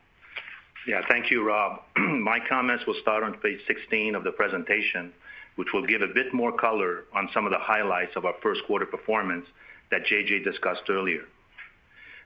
Yeah, 0.87 1.01
thank 1.09 1.29
you, 1.29 1.45
Rob. 1.45 1.81
My 1.97 2.39
comments 2.47 2.85
will 2.85 2.95
start 3.01 3.23
on 3.23 3.33
page 3.35 3.59
16 3.67 4.15
of 4.15 4.23
the 4.23 4.31
presentation, 4.31 5.11
which 5.59 5.73
will 5.73 5.85
give 5.85 6.01
a 6.01 6.07
bit 6.07 6.33
more 6.33 6.53
color 6.53 7.03
on 7.13 7.29
some 7.33 7.45
of 7.45 7.51
the 7.51 7.59
highlights 7.59 8.15
of 8.15 8.23
our 8.23 8.33
first 8.41 8.61
quarter 8.65 8.85
performance 8.85 9.45
that 9.91 10.05
JJ 10.05 10.41
discussed 10.45 10.83
earlier. 10.89 11.23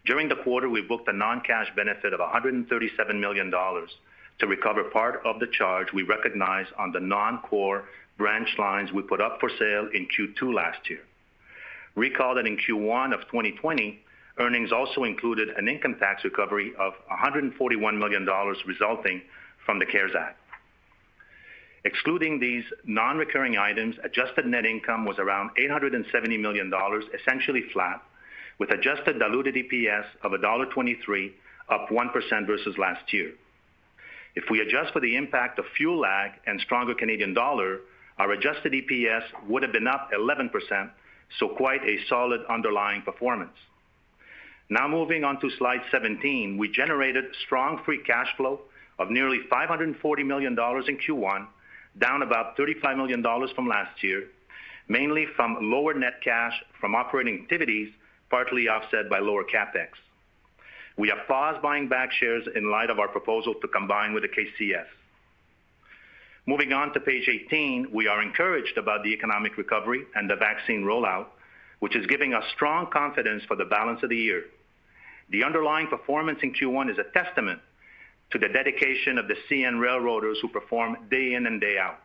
During 0.06 0.30
the 0.30 0.36
quarter, 0.36 0.70
we 0.70 0.84
booked 0.84 1.08
a 1.08 1.14
non-cash 1.14 1.72
benefit 1.76 2.14
of 2.14 2.20
$137 2.20 3.20
million 3.20 3.50
to 3.50 4.48
recover 4.48 4.84
part 4.84 5.26
of 5.26 5.40
the 5.40 5.48
charge 5.48 5.88
we 5.92 6.04
recognized 6.04 6.70
on 6.78 6.92
the 6.92 7.00
non-core 7.00 7.86
branch 8.20 8.50
lines 8.60 8.92
we 8.92 9.02
put 9.02 9.20
up 9.20 9.40
for 9.40 9.50
sale 9.58 9.90
in 9.92 10.08
Q2 10.16 10.54
last 10.54 10.88
year. 10.88 11.02
Recall 11.96 12.36
that 12.36 12.46
in 12.46 12.58
Q1 12.58 13.16
of 13.16 13.22
2020, 13.32 14.00
earnings 14.38 14.72
also 14.72 15.06
included 15.06 15.50
an 15.58 15.68
income 15.68 15.96
tax 16.00 16.24
recovery 16.24 16.74
of 16.80 16.94
$141 17.12 17.98
million 17.98 18.28
resulting 18.68 19.24
from 19.66 19.80
the 19.80 19.88
CARES 19.88 20.12
Act. 20.16 20.38
Excluding 21.86 22.40
these 22.40 22.64
non-recurring 22.86 23.58
items, 23.58 23.96
adjusted 24.04 24.46
net 24.46 24.66
income 24.66 25.04
was 25.06 25.20
around 25.20 25.52
$870 25.60 26.40
million, 26.40 26.72
essentially 27.14 27.64
flat, 27.74 28.02
with 28.58 28.72
adjusted 28.72 29.20
diluted 29.20 29.56
EPS 29.56 30.06
of 30.22 30.32
$1.23, 30.32 31.32
up 31.70 31.90
1% 31.90 32.48
versus 32.48 32.78
last 32.78 33.12
year. 33.12 33.34
If 34.36 34.46
we 34.50 34.62
adjust 34.62 34.94
for 34.94 35.02
the 35.02 35.16
impact 35.16 35.60
of 35.60 35.66
fuel 35.76 36.00
lag 36.00 36.32
and 36.48 36.60
stronger 36.62 36.96
Canadian 36.96 37.34
dollar, 37.34 37.82
our 38.18 38.32
adjusted 38.32 38.74
EPS 38.74 39.24
would 39.48 39.64
have 39.64 39.74
been 39.74 39.88
up 39.88 40.10
11%, 40.12 40.90
so 41.40 41.50
quite 41.50 41.84
a 41.84 41.98
solid 42.08 42.42
underlying 42.50 43.02
performance. 43.02 43.58
Now 44.70 44.88
moving 44.88 45.24
on 45.24 45.40
to 45.42 45.50
slide 45.58 45.82
17. 45.92 46.58
We 46.58 46.70
generated 46.70 47.26
strong 47.46 47.82
free 47.84 48.02
cash 48.04 48.30
flow 48.38 48.62
of 48.98 49.10
nearly 49.10 49.42
$540 49.52 50.26
million 50.26 50.54
in 50.54 50.98
Q1, 50.98 51.48
down 52.00 52.22
about 52.22 52.58
$35 52.58 52.98
million 52.98 53.24
from 53.56 53.68
last 53.68 54.04
year, 54.04 54.28
mainly 54.88 55.26
from 55.36 55.58
lower 55.62 55.94
net 55.94 56.22
cash 56.24 56.54
from 56.80 56.96
operating 56.96 57.42
activities, 57.42 57.90
partly 58.30 58.68
offset 58.68 59.10
by 59.10 59.20
lower 59.20 59.44
CapEx. 59.44 59.90
We 60.98 61.10
have 61.10 61.28
paused 61.28 61.62
buying 61.62 61.88
back 61.88 62.12
shares 62.12 62.48
in 62.56 62.70
light 62.70 62.90
of 62.90 63.00
our 63.00 63.08
proposal 63.08 63.56
to 63.62 63.68
combine 63.68 64.14
with 64.14 64.24
the 64.24 64.30
KCS. 64.30 64.86
Moving 66.46 66.74
on 66.74 66.94
to 66.94 67.00
page 67.00 67.28
18, 67.30 67.88
we 67.94 68.08
are 68.08 68.22
encouraged 68.22 68.78
about 68.78 69.04
the 69.04 69.14
economic 69.14 69.58
recovery 69.58 70.04
and 70.14 70.30
the 70.30 70.36
vaccine 70.36 70.84
rollout, 70.84 71.28
which 71.80 71.96
is 71.96 72.06
giving 72.08 72.34
us 72.34 72.44
strong 72.54 72.88
confidence 72.92 73.44
for 73.48 73.56
the 73.56 73.66
balance 73.66 74.04
of 74.04 74.10
the 74.10 74.18
year. 74.18 74.44
The 75.30 75.44
underlying 75.44 75.88
performance 75.88 76.40
in 76.44 76.54
Q1 76.54 76.92
is 76.92 76.98
a 76.98 77.12
testament 77.18 77.60
to 78.34 78.40
the 78.40 78.50
dedication 78.50 79.20
of 79.20 79.28
the 79.28 79.36
CN 79.50 79.80
railroaders 79.80 80.40
who 80.42 80.48
perform 80.48 80.98
day 81.10 81.36
in 81.36 81.46
and 81.46 81.62
day 81.62 81.78
out. 81.78 82.00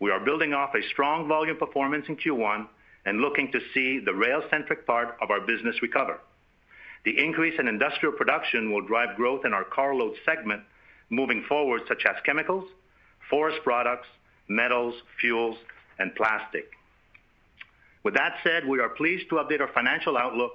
We 0.00 0.10
are 0.10 0.18
building 0.18 0.54
off 0.54 0.74
a 0.74 0.82
strong 0.90 1.28
volume 1.28 1.58
performance 1.58 2.06
in 2.08 2.16
Q1 2.16 2.66
and 3.04 3.20
looking 3.20 3.52
to 3.52 3.60
see 3.74 4.00
the 4.00 4.14
rail-centric 4.14 4.86
part 4.86 5.16
of 5.20 5.30
our 5.30 5.40
business 5.40 5.82
recover. 5.82 6.18
The 7.04 7.22
increase 7.22 7.58
in 7.58 7.68
industrial 7.68 8.14
production 8.14 8.72
will 8.72 8.80
drive 8.80 9.16
growth 9.16 9.44
in 9.44 9.52
our 9.52 9.64
carload 9.64 10.14
segment 10.24 10.62
moving 11.10 11.44
forward, 11.46 11.82
such 11.86 12.04
as 12.08 12.16
chemicals, 12.24 12.64
forest 13.28 13.58
products, 13.62 14.08
metals, 14.48 14.94
fuels, 15.20 15.58
and 15.98 16.14
plastic. 16.14 16.70
With 18.02 18.14
that 18.14 18.36
said, 18.42 18.66
we 18.66 18.80
are 18.80 18.88
pleased 18.88 19.28
to 19.28 19.36
update 19.36 19.60
our 19.60 19.70
financial 19.74 20.16
outlook 20.16 20.52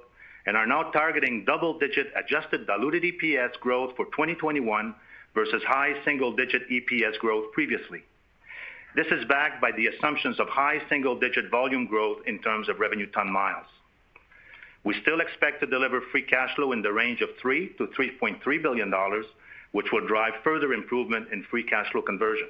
and 0.47 0.55
are 0.55 0.65
now 0.65 0.83
targeting 0.91 1.43
double-digit 1.45 2.07
adjusted 2.15 2.65
diluted 2.65 3.03
EPS 3.03 3.59
growth 3.59 3.93
for 3.97 4.05
2021 4.05 4.95
versus 5.35 5.61
high 5.67 5.93
single-digit 6.05 6.61
EPS 6.69 7.19
growth 7.19 7.51
previously. 7.51 8.01
This 8.95 9.07
is 9.11 9.25
backed 9.25 9.61
by 9.61 9.71
the 9.73 9.87
assumptions 9.87 10.39
of 10.39 10.47
high 10.47 10.81
single-digit 10.89 11.51
volume 11.51 11.85
growth 11.85 12.19
in 12.25 12.39
terms 12.39 12.69
of 12.69 12.79
revenue 12.79 13.11
ton 13.11 13.29
miles. 13.29 13.67
We 14.85 14.95
still 15.01 15.19
expect 15.19 15.59
to 15.59 15.67
deliver 15.67 15.99
free 16.11 16.23
cash 16.23 16.55
flow 16.55 16.71
in 16.71 16.81
the 16.81 16.93
range 16.93 17.19
of 17.21 17.29
$3 17.43 17.77
billion-$3.3 17.77 18.63
billion, 18.63 18.93
which 19.73 19.91
will 19.91 20.07
drive 20.07 20.33
further 20.45 20.71
improvement 20.71 21.27
in 21.33 21.43
free 21.43 21.63
cash 21.63 21.91
flow 21.91 22.01
conversion. 22.01 22.47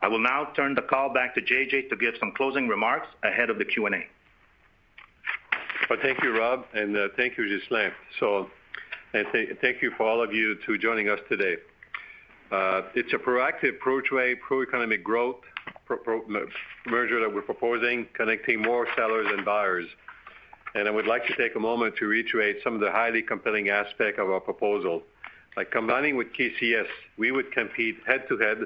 I 0.00 0.08
will 0.08 0.20
now 0.20 0.52
turn 0.56 0.74
the 0.74 0.82
call 0.82 1.12
back 1.12 1.34
to 1.34 1.42
JJ 1.42 1.90
to 1.90 1.96
give 1.96 2.14
some 2.18 2.32
closing 2.34 2.66
remarks 2.66 3.08
ahead 3.22 3.50
of 3.50 3.58
the 3.58 3.66
Q&A. 3.66 4.06
Well, 5.88 5.98
thank 6.02 6.22
you, 6.22 6.38
Rob, 6.38 6.66
and 6.74 6.94
uh, 6.94 7.08
thank 7.16 7.38
you, 7.38 7.48
Ghislain. 7.48 7.92
Thank 9.62 9.80
you 9.80 9.90
for 9.96 10.06
all 10.06 10.22
of 10.22 10.34
you 10.34 10.56
to 10.66 10.76
joining 10.76 11.08
us 11.08 11.18
today. 11.30 11.56
Uh, 12.52 12.82
it's 12.94 13.10
a 13.14 13.16
proactive, 13.16 13.78
pro-trade, 13.80 14.36
pro-economic 14.46 15.02
growth 15.02 15.36
merger 16.86 17.20
that 17.20 17.34
we're 17.34 17.40
proposing, 17.40 18.06
connecting 18.12 18.60
more 18.60 18.86
sellers 18.96 19.28
and 19.30 19.46
buyers. 19.46 19.86
And 20.74 20.86
I 20.86 20.90
would 20.90 21.06
like 21.06 21.26
to 21.26 21.34
take 21.36 21.56
a 21.56 21.58
moment 21.58 21.96
to 22.00 22.04
reiterate 22.04 22.58
some 22.62 22.74
of 22.74 22.80
the 22.80 22.90
highly 22.90 23.22
compelling 23.22 23.70
aspect 23.70 24.18
of 24.18 24.28
our 24.28 24.40
proposal. 24.40 25.02
Like 25.56 25.70
combining 25.70 26.16
with 26.16 26.26
KCS, 26.38 26.86
we 27.16 27.32
would 27.32 27.50
compete 27.52 27.96
head-to-head 28.06 28.58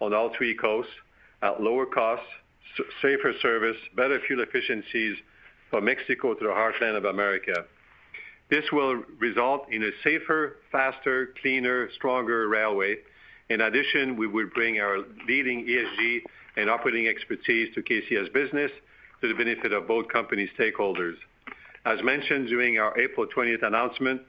on 0.00 0.14
all 0.14 0.30
three 0.38 0.54
coasts 0.54 0.92
at 1.42 1.60
lower 1.60 1.86
costs, 1.86 2.28
safer 3.02 3.32
service, 3.42 3.76
better 3.96 4.20
fuel 4.24 4.44
efficiencies, 4.44 5.16
from 5.70 5.84
Mexico 5.84 6.34
to 6.34 6.44
the 6.44 6.50
heartland 6.50 6.96
of 6.96 7.04
America. 7.04 7.64
This 8.50 8.64
will 8.72 9.04
result 9.18 9.66
in 9.70 9.84
a 9.84 9.90
safer, 10.02 10.56
faster, 10.72 11.32
cleaner, 11.40 11.88
stronger 11.94 12.48
railway. 12.48 12.96
In 13.48 13.60
addition, 13.60 14.16
we 14.16 14.26
will 14.26 14.48
bring 14.52 14.80
our 14.80 14.98
leading 15.28 15.66
ESG 15.66 16.22
and 16.56 16.68
operating 16.68 17.06
expertise 17.06 17.72
to 17.74 17.82
KCS 17.82 18.32
business 18.32 18.72
to 19.20 19.28
the 19.28 19.34
benefit 19.34 19.72
of 19.72 19.86
both 19.86 20.08
company 20.08 20.50
stakeholders. 20.58 21.14
As 21.84 22.02
mentioned 22.02 22.48
during 22.48 22.78
our 22.78 22.98
April 22.98 23.26
20th 23.26 23.62
announcement, 23.62 24.22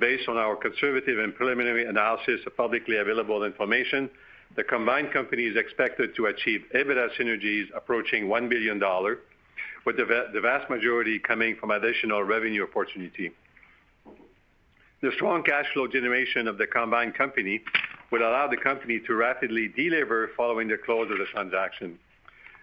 based 0.00 0.28
on 0.28 0.36
our 0.36 0.56
conservative 0.56 1.18
and 1.18 1.34
preliminary 1.34 1.86
analysis 1.86 2.40
of 2.46 2.56
publicly 2.56 2.96
available 2.96 3.44
information, 3.44 4.08
the 4.56 4.64
combined 4.64 5.12
company 5.12 5.44
is 5.44 5.56
expected 5.56 6.14
to 6.16 6.26
achieve 6.26 6.62
EBITDA 6.74 7.08
synergies 7.18 7.64
approaching 7.74 8.26
$1 8.26 8.48
billion, 8.48 8.80
with 9.84 9.96
the 9.96 10.40
vast 10.40 10.70
majority 10.70 11.18
coming 11.18 11.56
from 11.56 11.70
additional 11.70 12.22
revenue 12.22 12.62
opportunity. 12.64 13.32
The 15.02 15.12
strong 15.16 15.42
cash 15.42 15.66
flow 15.74 15.86
generation 15.86 16.48
of 16.48 16.56
the 16.56 16.66
combined 16.66 17.14
company 17.14 17.62
will 18.10 18.22
allow 18.22 18.48
the 18.48 18.56
company 18.56 19.00
to 19.06 19.14
rapidly 19.14 19.68
delever 19.76 20.28
following 20.36 20.68
the 20.68 20.78
close 20.78 21.10
of 21.10 21.18
the 21.18 21.26
transaction. 21.26 21.98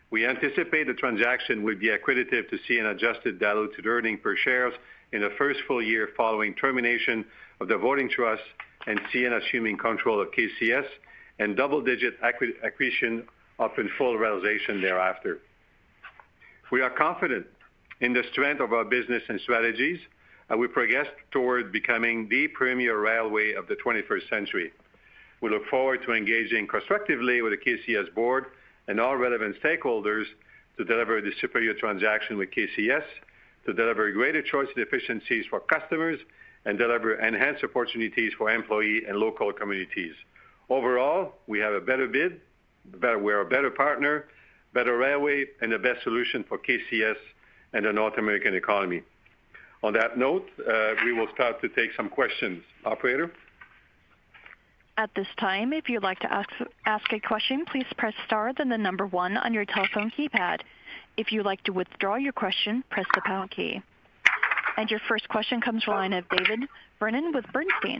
We 0.09 0.25
anticipate 0.25 0.87
the 0.87 0.93
transaction 0.93 1.63
will 1.63 1.77
be 1.77 1.87
accretive 1.87 2.49
to 2.49 2.57
CN 2.67 2.91
adjusted 2.91 3.39
diluted 3.39 3.85
earnings 3.85 4.19
per 4.23 4.35
share 4.35 4.71
in 5.13 5.21
the 5.21 5.29
first 5.37 5.59
full 5.67 5.81
year 5.81 6.09
following 6.17 6.53
termination 6.55 7.25
of 7.59 7.67
the 7.67 7.77
voting 7.77 8.09
trust 8.09 8.43
and 8.87 8.99
CN 9.13 9.39
assuming 9.41 9.77
control 9.77 10.19
of 10.19 10.29
KCS, 10.31 10.85
and 11.39 11.55
double-digit 11.55 12.15
accretion 12.63 13.27
upon 13.59 13.89
full 13.97 14.17
realization 14.17 14.81
thereafter. 14.81 15.39
We 16.71 16.81
are 16.81 16.89
confident 16.89 17.47
in 17.99 18.13
the 18.13 18.23
strength 18.31 18.61
of 18.61 18.71
our 18.71 18.85
business 18.85 19.21
and 19.27 19.41
strategies 19.41 19.99
as 20.49 20.57
we 20.57 20.67
progress 20.67 21.07
toward 21.31 21.73
becoming 21.73 22.29
the 22.29 22.47
premier 22.47 22.97
railway 22.97 23.51
of 23.51 23.67
the 23.67 23.75
21st 23.75 24.29
century. 24.29 24.71
We 25.41 25.49
look 25.49 25.65
forward 25.67 26.01
to 26.05 26.13
engaging 26.13 26.67
constructively 26.67 27.41
with 27.41 27.51
the 27.51 27.57
KCS 27.57 28.13
board 28.15 28.45
and 28.87 29.01
all 29.01 29.17
relevant 29.17 29.57
stakeholders 29.61 30.23
to 30.77 30.85
deliver 30.85 31.19
the 31.19 31.33
superior 31.41 31.73
transaction 31.73 32.37
with 32.37 32.51
KCS, 32.51 33.03
to 33.65 33.73
deliver 33.73 34.09
greater 34.13 34.41
choice 34.41 34.69
and 34.73 34.87
efficiencies 34.87 35.45
for 35.49 35.59
customers, 35.59 36.19
and 36.63 36.77
deliver 36.77 37.15
enhanced 37.15 37.65
opportunities 37.65 38.31
for 38.37 38.49
employee 38.49 39.01
and 39.05 39.17
local 39.17 39.51
communities. 39.51 40.13
Overall, 40.69 41.33
we 41.47 41.59
have 41.59 41.73
a 41.73 41.81
better 41.81 42.07
bid, 42.07 42.39
we're 43.01 43.41
a 43.41 43.45
better 43.45 43.71
partner, 43.71 44.27
better 44.73 44.97
railway, 44.97 45.45
and 45.61 45.71
the 45.71 45.79
best 45.79 46.03
solution 46.03 46.43
for 46.47 46.57
KCS 46.57 47.15
and 47.73 47.85
the 47.85 47.93
North 47.93 48.17
American 48.17 48.55
economy. 48.55 49.01
On 49.83 49.93
that 49.93 50.17
note, 50.17 50.47
uh, 50.67 50.93
we 51.03 51.13
will 51.13 51.27
start 51.33 51.61
to 51.61 51.69
take 51.69 51.91
some 51.95 52.09
questions. 52.09 52.63
Operator? 52.85 53.31
At 54.97 55.09
this 55.15 55.27
time, 55.39 55.73
if 55.73 55.89
you'd 55.89 56.03
like 56.03 56.19
to 56.19 56.45
ask, 56.85 57.13
a 57.13 57.19
question, 57.19 57.65
please 57.65 57.87
press 57.97 58.13
star, 58.25 58.51
then 58.55 58.69
the 58.69 58.77
number 58.77 59.07
one 59.07 59.37
on 59.37 59.53
your 59.53 59.65
telephone 59.65 60.11
keypad. 60.11 60.59
If 61.17 61.31
you'd 61.31 61.45
like 61.45 61.63
to 61.63 61.73
withdraw 61.73 62.15
your 62.15 62.33
question, 62.33 62.83
press 62.89 63.05
the 63.15 63.21
pound 63.25 63.51
key. 63.51 63.81
And 64.77 64.89
your 64.91 64.99
first 65.07 65.27
question 65.29 65.61
comes 65.61 65.83
from 65.83 65.93
the 65.95 65.99
line 65.99 66.13
of 66.13 66.25
David 66.29 66.67
Vernon 66.99 67.31
with 67.33 67.45
Bernstein. 67.51 67.99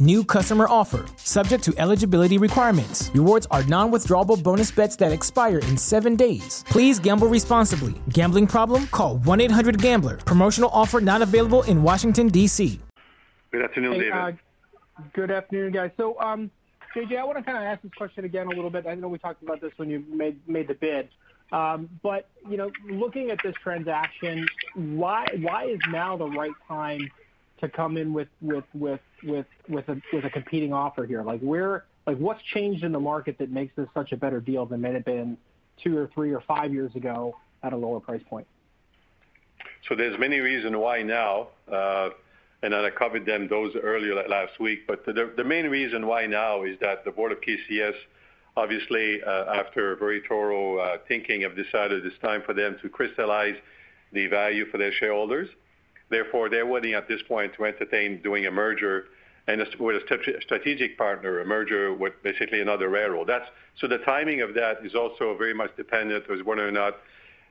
New 0.00 0.22
customer 0.22 0.66
offer. 0.70 1.06
Subject 1.16 1.62
to 1.64 1.74
eligibility 1.76 2.38
requirements. 2.38 3.10
Rewards 3.14 3.48
are 3.50 3.64
non 3.64 3.90
withdrawable 3.90 4.40
bonus 4.40 4.70
bets 4.70 4.94
that 4.96 5.10
expire 5.10 5.58
in 5.58 5.76
seven 5.76 6.14
days. 6.14 6.64
Please 6.68 7.00
gamble 7.00 7.26
responsibly. 7.26 7.94
Gambling 8.10 8.46
problem? 8.46 8.86
Call 8.88 9.18
1 9.18 9.40
800 9.40 9.82
Gambler. 9.82 10.18
Promotional 10.18 10.70
offer 10.72 11.00
not 11.00 11.20
available 11.20 11.64
in 11.64 11.82
Washington, 11.82 12.28
D.C. 12.28 12.78
Good 13.50 13.62
afternoon, 13.62 13.94
hey, 13.94 13.98
David. 13.98 14.12
Uh, 14.12 14.32
good 15.14 15.30
afternoon, 15.32 15.72
guys. 15.72 15.90
So, 15.96 16.16
um, 16.20 16.48
JJ, 16.94 17.18
I 17.18 17.24
want 17.24 17.38
to 17.38 17.42
kind 17.42 17.58
of 17.58 17.64
ask 17.64 17.82
this 17.82 17.92
question 17.96 18.24
again 18.24 18.46
a 18.46 18.50
little 18.50 18.70
bit. 18.70 18.86
I 18.86 18.94
know 18.94 19.08
we 19.08 19.18
talked 19.18 19.42
about 19.42 19.60
this 19.60 19.72
when 19.78 19.90
you 19.90 20.04
made 20.08 20.40
made 20.48 20.68
the 20.68 20.74
bid. 20.74 21.08
Um, 21.50 21.88
but 22.02 22.28
you 22.48 22.56
know, 22.56 22.70
looking 22.88 23.30
at 23.30 23.38
this 23.42 23.54
transaction, 23.62 24.46
why 24.74 25.26
why 25.40 25.64
is 25.64 25.80
now 25.90 26.16
the 26.16 26.28
right 26.28 26.52
time 26.68 27.10
to 27.60 27.68
come 27.68 27.96
in 27.96 28.12
with 28.12 28.28
a 28.42 30.30
competing 30.32 30.72
offer 30.72 31.04
here? 31.06 31.22
Like 31.22 31.40
what's 31.40 32.42
changed 32.54 32.84
in 32.84 32.92
the 32.92 33.00
market 33.00 33.38
that 33.38 33.50
makes 33.50 33.74
this 33.76 33.88
such 33.94 34.12
a 34.12 34.16
better 34.16 34.40
deal 34.40 34.66
than 34.66 34.80
may 34.80 34.92
have 34.92 35.04
been 35.04 35.36
two 35.82 35.96
or 35.96 36.10
three 36.14 36.32
or 36.32 36.40
five 36.40 36.72
years 36.72 36.94
ago 36.94 37.36
at 37.62 37.72
a 37.72 37.76
lower 37.76 38.00
price 38.00 38.22
point? 38.28 38.46
So 39.88 39.94
there's 39.94 40.18
many 40.18 40.38
reasons 40.40 40.76
why 40.76 41.02
now, 41.02 41.48
uh, 41.70 42.10
and 42.62 42.74
I 42.74 42.90
covered 42.90 43.26
them 43.26 43.48
those 43.48 43.74
earlier 43.76 44.14
last 44.28 44.58
week. 44.58 44.86
But 44.86 45.06
the, 45.06 45.32
the 45.36 45.44
main 45.44 45.66
reason 45.66 46.06
why 46.06 46.26
now 46.26 46.64
is 46.64 46.78
that 46.80 47.04
the 47.04 47.10
board 47.10 47.32
of 47.32 47.40
KCS 47.40 47.94
obviously, 48.58 49.22
uh, 49.22 49.54
after 49.54 49.94
very 49.96 50.20
thorough 50.28 50.78
uh, 50.78 50.98
thinking, 51.06 51.42
have 51.42 51.54
decided 51.54 52.04
it's 52.04 52.18
time 52.18 52.42
for 52.44 52.52
them 52.52 52.76
to 52.82 52.88
crystallize 52.88 53.54
the 54.12 54.26
value 54.26 54.66
for 54.66 54.78
their 54.78 54.92
shareholders. 54.92 55.48
Therefore, 56.10 56.48
they're 56.48 56.66
willing 56.66 56.94
at 56.94 57.08
this 57.08 57.20
point 57.26 57.52
to 57.54 57.64
entertain 57.64 58.22
doing 58.22 58.46
a 58.46 58.50
merger 58.50 59.06
and 59.48 59.64
with 59.80 59.96
a 59.96 60.40
strategic 60.42 60.98
partner, 60.98 61.40
a 61.40 61.44
merger 61.44 61.94
with 61.94 62.12
basically 62.22 62.60
another 62.60 62.90
railroad. 62.90 63.30
So 63.80 63.88
the 63.88 63.98
timing 63.98 64.42
of 64.42 64.52
that 64.54 64.84
is 64.84 64.94
also 64.94 65.34
very 65.38 65.54
much 65.54 65.74
dependent 65.74 66.24
on 66.30 66.44
whether 66.44 66.68
or 66.68 66.70
not 66.70 66.98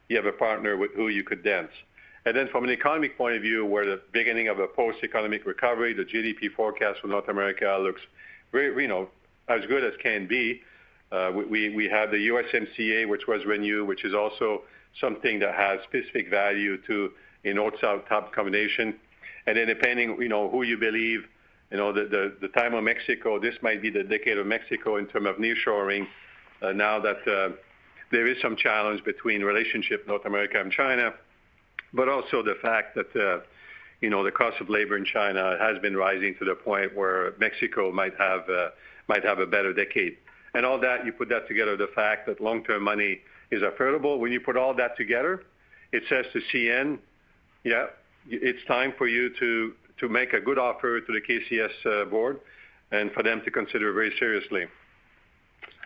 you 0.07 0.15
have 0.15 0.27
a 0.27 0.31
partner 0.31 0.77
with 0.77 0.91
who 0.95 1.07
you 1.07 1.23
could 1.23 1.43
dance. 1.43 1.71
And 2.25 2.35
then 2.35 2.49
from 2.49 2.65
an 2.65 2.69
economic 2.69 3.17
point 3.17 3.35
of 3.35 3.41
view, 3.41 3.65
we're 3.65 3.91
at 3.91 3.99
the 3.99 4.01
beginning 4.11 4.47
of 4.47 4.59
a 4.59 4.67
post-economic 4.67 5.45
recovery. 5.45 5.93
The 5.93 6.03
GDP 6.03 6.53
forecast 6.55 6.99
for 7.01 7.07
North 7.07 7.29
America 7.29 7.77
looks 7.81 8.01
very, 8.51 8.79
you 8.83 8.87
know, 8.87 9.09
as 9.47 9.65
good 9.67 9.83
as 9.83 9.93
can 10.03 10.27
be. 10.27 10.61
Uh, 11.11 11.31
we 11.33 11.89
have 11.89 12.11
the 12.11 12.27
USMCA, 12.27 13.07
which 13.07 13.27
was 13.27 13.45
renewed, 13.45 13.87
which 13.87 14.05
is 14.05 14.13
also 14.13 14.63
something 14.99 15.39
that 15.39 15.55
has 15.55 15.79
specific 15.83 16.29
value 16.29 16.77
to 16.85 17.11
a 17.47 17.53
North-South 17.53 18.07
type 18.07 18.31
combination. 18.33 18.95
And 19.45 19.57
then 19.57 19.67
depending, 19.67 20.17
you 20.21 20.29
know, 20.29 20.49
who 20.49 20.63
you 20.63 20.77
believe, 20.77 21.25
you 21.71 21.77
know, 21.77 21.91
the 21.91 22.49
time 22.55 22.73
of 22.73 22.83
Mexico, 22.83 23.39
this 23.39 23.55
might 23.61 23.81
be 23.81 23.89
the 23.89 24.03
decade 24.03 24.37
of 24.37 24.45
Mexico 24.45 24.97
in 24.97 25.07
terms 25.07 25.27
of 25.27 25.35
nearshoring, 25.35 26.07
uh, 26.61 26.71
now 26.71 26.99
that 26.99 27.27
uh, 27.27 27.49
there 28.11 28.25
is 28.27 28.37
some 28.41 28.55
challenge 28.55 29.03
between 29.03 29.41
relationship 29.43 30.07
North 30.07 30.25
America 30.25 30.59
and 30.59 30.71
China, 30.71 31.13
but 31.93 32.09
also 32.09 32.41
the 32.41 32.55
fact 32.61 32.95
that, 32.95 33.43
you 34.01 34.09
know, 34.09 34.23
the 34.23 34.31
cost 34.31 34.59
of 34.61 34.69
labor 34.69 34.97
in 34.97 35.05
China 35.05 35.57
has 35.59 35.77
been 35.79 35.95
rising 35.95 36.35
to 36.39 36.45
the 36.45 36.55
point 36.55 36.95
where 36.95 37.33
Mexico 37.39 37.91
might 37.91 38.13
have 38.17 38.49
a 38.49 39.45
better 39.45 39.73
decade 39.73 40.17
and 40.57 40.65
all 40.65 40.79
that, 40.79 41.05
you 41.05 41.11
put 41.11 41.29
that 41.29 41.47
together, 41.47 41.77
the 41.77 41.89
fact 41.93 42.25
that 42.25 42.41
long-term 42.41 42.83
money 42.83 43.19
is 43.51 43.61
affordable. 43.61 44.17
When 44.19 44.31
you 44.31 44.39
put 44.39 44.57
all 44.57 44.73
that 44.73 44.97
together, 44.97 45.43
it 45.91 46.01
says 46.09 46.25
to 46.33 46.41
CN, 46.51 46.97
yeah, 47.67 47.87
it's 48.29 48.63
time 48.65 48.93
for 48.97 49.07
you 49.07 49.29
to, 49.39 49.73
to 49.99 50.09
make 50.09 50.33
a 50.33 50.39
good 50.39 50.57
offer 50.57 51.01
to 51.01 51.11
the 51.11 51.21
KCS 51.21 52.01
uh, 52.01 52.05
board 52.05 52.39
and 52.91 53.11
for 53.11 53.23
them 53.23 53.41
to 53.43 53.51
consider 53.51 53.91
very 53.91 54.13
seriously. 54.17 54.65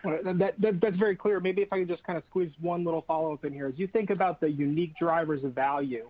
Well, 0.04 0.18
that, 0.24 0.60
that, 0.60 0.80
that's 0.80 0.96
very 0.96 1.16
clear. 1.16 1.40
Maybe 1.40 1.62
if 1.62 1.72
I 1.72 1.80
could 1.80 1.88
just 1.88 2.04
kind 2.04 2.16
of 2.16 2.22
squeeze 2.30 2.52
one 2.60 2.84
little 2.84 3.02
follow-up 3.02 3.44
in 3.44 3.52
here. 3.52 3.66
As 3.66 3.74
you 3.76 3.86
think 3.88 4.10
about 4.10 4.40
the 4.40 4.50
unique 4.50 4.96
drivers 4.96 5.42
of 5.44 5.54
value, 5.54 6.08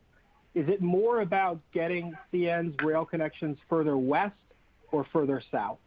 is 0.54 0.68
it 0.68 0.82
more 0.82 1.22
about 1.22 1.58
getting 1.72 2.14
CN's 2.32 2.74
rail 2.82 3.06
connections 3.06 3.56
further 3.68 3.96
west 3.96 4.34
or 4.90 5.06
further 5.12 5.42
south? 5.50 5.78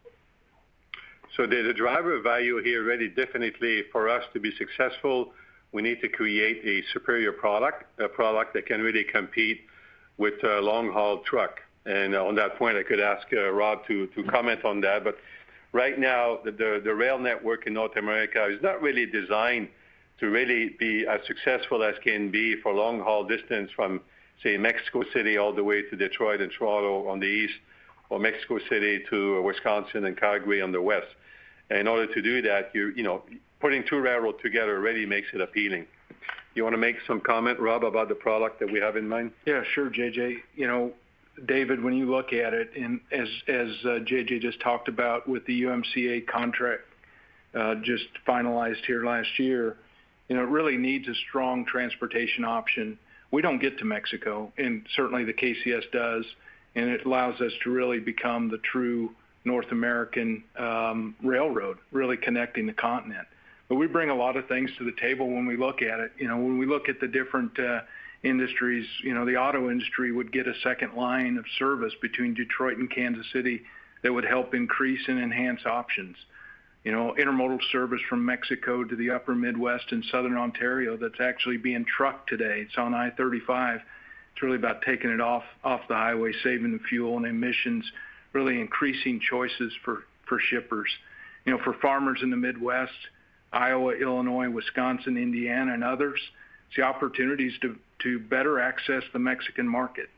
So 1.36 1.46
the 1.46 1.72
driver 1.76 2.16
of 2.16 2.22
value 2.22 2.62
here 2.62 2.82
really 2.82 3.08
definitely 3.08 3.84
for 3.92 4.08
us 4.08 4.24
to 4.32 4.40
be 4.40 4.52
successful, 4.56 5.32
we 5.72 5.82
need 5.82 6.00
to 6.00 6.08
create 6.08 6.64
a 6.64 6.82
superior 6.92 7.32
product, 7.32 7.84
a 8.00 8.08
product 8.08 8.54
that 8.54 8.66
can 8.66 8.80
really 8.80 9.04
compete 9.04 9.60
with 10.18 10.42
a 10.44 10.60
long-haul 10.60 11.18
truck. 11.20 11.60
And 11.84 12.14
on 12.14 12.34
that 12.36 12.56
point, 12.56 12.76
I 12.76 12.82
could 12.82 13.00
ask 13.00 13.26
uh, 13.32 13.50
Rob 13.50 13.86
to 13.86 14.08
comment 14.28 14.64
on 14.64 14.80
that. 14.80 15.04
But 15.04 15.16
right 15.72 15.98
now, 15.98 16.38
the 16.44 16.80
the 16.82 16.94
rail 16.94 17.18
network 17.18 17.66
in 17.66 17.74
North 17.74 17.96
America 17.96 18.46
is 18.46 18.60
not 18.62 18.82
really 18.82 19.06
designed 19.06 19.68
to 20.18 20.26
really 20.30 20.70
be 20.78 21.06
as 21.06 21.20
successful 21.26 21.82
as 21.84 21.94
can 22.02 22.30
be 22.30 22.56
for 22.62 22.72
long-haul 22.72 23.24
distance 23.24 23.70
from, 23.76 24.00
say, 24.42 24.56
Mexico 24.56 25.04
City 25.12 25.36
all 25.36 25.52
the 25.52 25.62
way 25.62 25.82
to 25.82 25.94
Detroit 25.94 26.40
and 26.40 26.50
Toronto 26.50 27.06
on 27.06 27.20
the 27.20 27.26
east, 27.26 27.58
or 28.08 28.18
Mexico 28.18 28.58
City 28.70 29.04
to 29.10 29.42
Wisconsin 29.42 30.06
and 30.06 30.16
Calgary 30.16 30.62
on 30.62 30.72
the 30.72 30.80
west. 30.80 31.08
In 31.70 31.86
order 31.86 32.12
to 32.12 32.22
do 32.22 32.40
that, 32.42 32.70
you 32.74 32.92
you 32.96 33.02
know, 33.02 33.22
putting 33.60 33.84
two 33.86 34.00
railroads 34.00 34.38
together 34.42 34.80
really 34.80 35.06
makes 35.06 35.28
it 35.34 35.40
appealing. 35.40 35.86
You 36.56 36.64
want 36.64 36.74
to 36.74 36.78
make 36.78 36.96
some 37.06 37.20
comment, 37.20 37.60
Rob, 37.60 37.84
about 37.84 38.08
the 38.08 38.14
product 38.14 38.60
that 38.60 38.72
we 38.72 38.80
have 38.80 38.96
in 38.96 39.08
mind? 39.08 39.32
Yeah, 39.44 39.62
sure, 39.74 39.90
JJ. 39.90 40.38
You 40.56 40.66
know, 40.66 40.92
David, 41.46 41.82
when 41.82 41.94
you 41.94 42.10
look 42.10 42.32
at 42.32 42.54
it, 42.54 42.70
and 42.76 43.00
as 43.12 43.28
as 43.46 43.68
uh, 43.84 43.88
JJ 44.00 44.40
just 44.40 44.60
talked 44.60 44.88
about 44.88 45.28
with 45.28 45.44
the 45.46 45.62
USMCA 45.62 46.26
contract 46.26 46.82
uh, 47.54 47.76
just 47.76 48.06
finalized 48.26 48.84
here 48.86 49.04
last 49.04 49.38
year, 49.38 49.76
you 50.28 50.36
know, 50.36 50.42
it 50.42 50.48
really 50.48 50.76
needs 50.76 51.06
a 51.08 51.14
strong 51.28 51.64
transportation 51.66 52.44
option. 52.44 52.98
We 53.30 53.42
don't 53.42 53.60
get 53.60 53.78
to 53.78 53.84
Mexico, 53.84 54.50
and 54.56 54.86
certainly 54.96 55.24
the 55.24 55.34
KCS 55.34 55.90
does 55.92 56.24
and 56.76 56.90
it 56.90 57.04
allows 57.06 57.40
us 57.40 57.52
to 57.64 57.70
really 57.70 57.98
become 57.98 58.48
the 58.48 58.58
true 58.58 59.10
North 59.44 59.72
American 59.72 60.44
um, 60.58 61.16
railroad, 61.22 61.78
really 61.90 62.16
connecting 62.16 62.66
the 62.66 62.72
continent. 62.74 63.26
We 63.68 63.86
bring 63.86 64.10
a 64.10 64.14
lot 64.14 64.36
of 64.36 64.46
things 64.46 64.70
to 64.78 64.84
the 64.84 64.92
table 65.00 65.26
when 65.26 65.46
we 65.46 65.56
look 65.56 65.82
at 65.82 66.00
it. 66.00 66.12
You 66.18 66.28
know, 66.28 66.36
when 66.36 66.58
we 66.58 66.66
look 66.66 66.88
at 66.88 67.00
the 67.00 67.08
different 67.08 67.58
uh, 67.58 67.80
industries, 68.22 68.86
you 69.02 69.12
know, 69.12 69.24
the 69.26 69.36
auto 69.36 69.70
industry 69.70 70.12
would 70.12 70.32
get 70.32 70.46
a 70.46 70.54
second 70.62 70.94
line 70.94 71.36
of 71.36 71.44
service 71.58 71.92
between 72.00 72.34
Detroit 72.34 72.78
and 72.78 72.90
Kansas 72.90 73.26
City 73.32 73.62
that 74.02 74.12
would 74.12 74.24
help 74.24 74.54
increase 74.54 75.00
and 75.08 75.18
enhance 75.18 75.66
options. 75.66 76.16
You 76.84 76.92
know, 76.92 77.16
intermodal 77.18 77.58
service 77.72 78.00
from 78.08 78.24
Mexico 78.24 78.84
to 78.84 78.94
the 78.94 79.10
upper 79.10 79.34
Midwest 79.34 79.90
and 79.90 80.04
southern 80.12 80.36
Ontario 80.36 80.96
that's 80.96 81.20
actually 81.20 81.56
being 81.56 81.84
trucked 81.84 82.28
today. 82.28 82.66
It's 82.68 82.78
on 82.78 82.94
I-35 82.94 83.82
it's 84.36 84.42
really 84.42 84.56
about 84.56 84.82
taking 84.82 85.08
it 85.08 85.20
off 85.20 85.44
the 85.64 85.94
highway, 85.94 86.30
saving 86.42 86.72
the 86.72 86.78
fuel 86.90 87.16
and 87.16 87.24
emissions, 87.24 87.90
really 88.34 88.60
increasing 88.60 89.18
choices 89.18 89.72
for 89.82 90.04
shippers. 90.50 90.90
You 91.46 91.52
know, 91.52 91.62
for 91.64 91.72
farmers 91.80 92.18
in 92.22 92.28
the 92.28 92.36
Midwest, 92.36 92.92
Iowa, 93.56 93.94
Illinois, 93.94 94.50
Wisconsin, 94.50 95.16
Indiana, 95.16 95.72
and 95.72 95.82
others, 95.82 96.20
it's 96.68 96.76
the 96.76 96.82
opportunities 96.82 97.52
to 98.00 98.18
better 98.18 98.60
access 98.60 99.02
the 99.12 99.18
Mexican 99.18 99.66
market. 99.66 100.10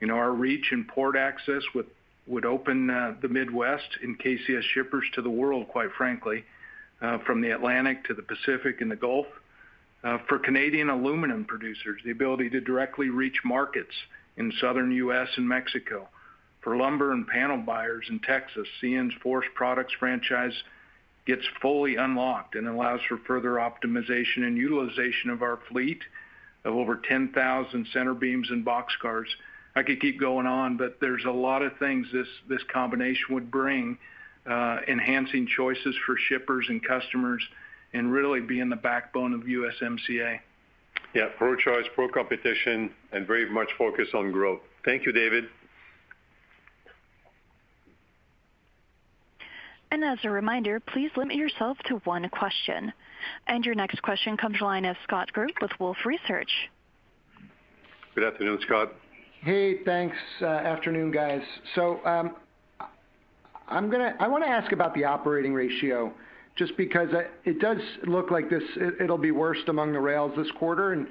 You 0.00 0.08
know, 0.08 0.16
our 0.16 0.32
reach 0.32 0.72
and 0.72 0.86
port 0.88 1.16
access 1.16 1.62
would 1.74 1.86
would 2.26 2.44
open 2.44 2.88
uh, 2.88 3.14
the 3.20 3.28
Midwest 3.28 3.98
and 4.02 4.18
KCS 4.18 4.62
shippers 4.74 5.04
to 5.14 5.22
the 5.22 5.30
world, 5.30 5.66
quite 5.68 5.90
frankly, 5.98 6.44
uh, 7.00 7.18
from 7.18 7.40
the 7.40 7.50
Atlantic 7.50 8.04
to 8.04 8.14
the 8.14 8.22
Pacific 8.22 8.80
and 8.80 8.90
the 8.90 8.96
Gulf. 8.96 9.26
Uh, 10.04 10.18
for 10.28 10.38
Canadian 10.38 10.88
aluminum 10.88 11.44
producers, 11.44 12.00
the 12.04 12.10
ability 12.10 12.50
to 12.50 12.60
directly 12.60 13.08
reach 13.08 13.38
markets 13.44 13.94
in 14.36 14.52
southern 14.60 14.92
U.S. 14.92 15.28
and 15.36 15.48
Mexico. 15.48 16.08
For 16.60 16.76
lumber 16.76 17.12
and 17.12 17.26
panel 17.26 17.58
buyers 17.58 18.06
in 18.08 18.20
Texas, 18.20 18.68
CN's 18.80 19.14
Forest 19.20 19.50
Products 19.54 19.92
franchise 19.98 20.54
gets 21.26 21.42
fully 21.60 21.96
unlocked 21.96 22.54
and 22.54 22.66
allows 22.66 23.00
for 23.08 23.18
further 23.18 23.52
optimization 23.52 24.38
and 24.38 24.56
utilization 24.56 25.30
of 25.30 25.42
our 25.42 25.58
fleet 25.68 26.00
of 26.64 26.74
over 26.74 26.96
10,000 26.96 27.86
center 27.92 28.14
beams 28.14 28.50
and 28.50 28.64
boxcars 28.64 29.26
I 29.74 29.82
could 29.82 30.00
keep 30.00 30.20
going 30.20 30.46
on, 30.46 30.76
but 30.76 30.98
there's 31.00 31.24
a 31.24 31.30
lot 31.30 31.62
of 31.62 31.76
things 31.78 32.06
this 32.12 32.62
combination 32.72 33.34
would 33.34 33.50
bring, 33.50 33.98
uh, 34.46 34.80
enhancing 34.86 35.46
choices 35.46 35.96
for 36.04 36.16
shippers 36.16 36.66
and 36.68 36.82
customers 36.84 37.42
and 37.94 38.12
really 38.12 38.40
being 38.40 38.68
the 38.68 38.76
backbone 38.76 39.32
of 39.32 39.42
USMCA. 39.42 40.40
Yeah, 41.14 41.28
pro-choice, 41.36 41.86
pro-competition, 41.94 42.90
and 43.12 43.26
very 43.26 43.48
much 43.48 43.68
focused 43.78 44.14
on 44.14 44.30
growth. 44.30 44.60
Thank 44.84 45.06
you, 45.06 45.12
David. 45.12 45.48
And 49.92 50.02
as 50.02 50.16
a 50.24 50.30
reminder, 50.30 50.80
please 50.80 51.10
limit 51.18 51.36
yourself 51.36 51.76
to 51.88 51.96
one 52.04 52.26
question. 52.30 52.94
And 53.46 53.62
your 53.62 53.74
next 53.74 54.00
question 54.00 54.38
comes 54.38 54.56
from 54.56 54.64
the 54.64 54.68
line 54.70 54.84
of 54.86 54.96
Scott 55.04 55.30
Group 55.34 55.52
with 55.60 55.70
Wolfe 55.78 56.06
Research. 56.06 56.48
Good 58.14 58.24
afternoon, 58.24 58.58
Scott. 58.62 58.94
Hey, 59.42 59.84
thanks. 59.84 60.16
Uh, 60.40 60.46
afternoon, 60.46 61.10
guys. 61.10 61.42
So 61.74 62.00
um, 62.06 62.36
I 63.68 64.26
wanna 64.26 64.46
ask 64.46 64.72
about 64.72 64.94
the 64.94 65.04
operating 65.04 65.52
ratio, 65.52 66.14
just 66.56 66.74
because 66.78 67.12
uh, 67.12 67.24
it 67.44 67.60
does 67.60 67.78
look 68.06 68.30
like 68.30 68.48
this, 68.48 68.62
it'll 68.98 69.18
be 69.18 69.30
worst 69.30 69.68
among 69.68 69.92
the 69.92 70.00
rails 70.00 70.32
this 70.38 70.50
quarter. 70.52 70.94
And 70.94 71.06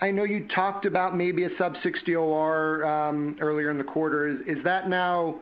I 0.00 0.12
know 0.12 0.22
you 0.22 0.46
talked 0.54 0.86
about 0.86 1.16
maybe 1.16 1.42
a 1.42 1.50
sub-60 1.58 2.16
OR 2.16 2.84
um, 2.86 3.36
earlier 3.40 3.72
in 3.72 3.78
the 3.78 3.84
quarter. 3.84 4.28
Is 4.28 4.62
that 4.62 4.88
now 4.88 5.40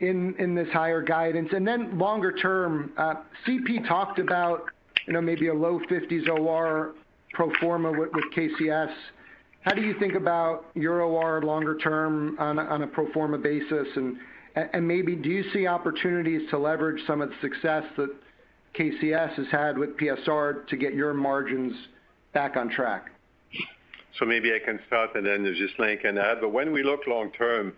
in 0.00 0.54
this 0.54 0.68
higher 0.72 1.02
guidance? 1.02 1.50
And 1.52 1.66
then 1.66 1.98
longer 1.98 2.32
term, 2.32 2.92
uh, 2.96 3.14
CP 3.46 3.86
talked 3.86 4.18
about, 4.18 4.64
you 5.06 5.12
know, 5.12 5.20
maybe 5.20 5.48
a 5.48 5.54
low 5.54 5.80
50s 5.90 6.28
OR 6.28 6.92
pro 7.32 7.52
forma 7.60 7.92
with 7.92 8.10
KCS. 8.34 8.92
How 9.62 9.74
do 9.74 9.82
you 9.82 9.94
think 9.98 10.14
about 10.14 10.64
your 10.74 11.02
OR 11.02 11.42
longer 11.42 11.76
term 11.76 12.36
on 12.38 12.82
a 12.82 12.86
pro 12.86 13.12
forma 13.12 13.38
basis? 13.38 13.88
And 14.56 14.88
maybe 14.88 15.14
do 15.14 15.28
you 15.28 15.44
see 15.52 15.66
opportunities 15.66 16.48
to 16.50 16.58
leverage 16.58 17.00
some 17.06 17.20
of 17.20 17.28
the 17.28 17.36
success 17.40 17.84
that 17.96 18.10
KCS 18.74 19.34
has 19.34 19.46
had 19.50 19.76
with 19.76 19.96
PSR 19.96 20.66
to 20.66 20.76
get 20.76 20.94
your 20.94 21.12
margins 21.12 21.74
back 22.32 22.56
on 22.56 22.70
track? 22.70 23.10
So 24.18 24.24
maybe 24.24 24.52
I 24.52 24.58
can 24.58 24.80
start, 24.86 25.14
and 25.14 25.24
then 25.24 25.44
Ghislain 25.44 25.98
can 25.98 26.18
add. 26.18 26.38
But 26.40 26.50
when 26.50 26.72
we 26.72 26.82
look 26.82 27.06
long 27.06 27.30
term, 27.32 27.72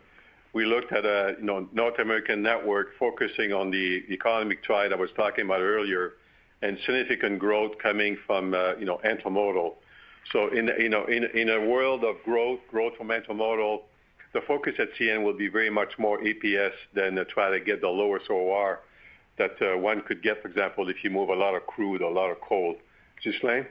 we 0.53 0.65
looked 0.65 0.93
at 0.93 1.05
a, 1.05 1.37
you 1.39 1.45
know, 1.45 1.69
North 1.73 1.99
American 1.99 2.43
network 2.43 2.89
focusing 2.99 3.53
on 3.53 3.71
the 3.71 4.03
economic 4.11 4.59
side 4.67 4.93
I 4.93 4.97
was 4.97 5.11
talking 5.17 5.47
about 5.47 5.61
earlier, 5.61 6.15
and 6.61 6.79
significant 6.85 7.39
growth 7.39 7.73
coming 7.83 8.17
from, 8.27 8.55
uh, 8.55 8.77
you 8.77 8.85
know, 8.85 9.01
intermodal. 9.05 9.75
So 10.33 10.49
in 10.49 10.69
a 11.49 11.61
world 11.69 12.05
of 12.05 12.17
growth 12.25 12.61
growth 12.71 12.97
from 12.97 13.09
intermodal, 13.09 13.83
the 14.33 14.41
focus 14.47 14.75
at 14.79 14.89
CN 14.99 15.25
will 15.25 15.37
be 15.37 15.49
very 15.49 15.71
much 15.71 15.99
more 15.99 16.19
EPS 16.21 16.73
than 16.95 17.17
to 17.17 17.25
try 17.25 17.51
to 17.51 17.61
get 17.61 17.81
the 17.81 17.89
lowest 17.89 18.31
OR 18.31 18.81
that 19.39 19.57
uh, 19.61 19.77
one 19.79 20.03
could 20.03 20.23
get, 20.23 20.41
for 20.43 20.49
example, 20.49 20.89
if 20.89 21.03
you 21.03 21.11
move 21.11 21.29
a 21.29 21.35
lot 21.35 21.55
of 21.55 21.67
crude 21.67 22.03
or 22.03 22.11
a 22.11 22.15
lot 22.15 22.31
of 22.31 22.41
coal. 22.41 22.77
Ghislain? 23.25 23.67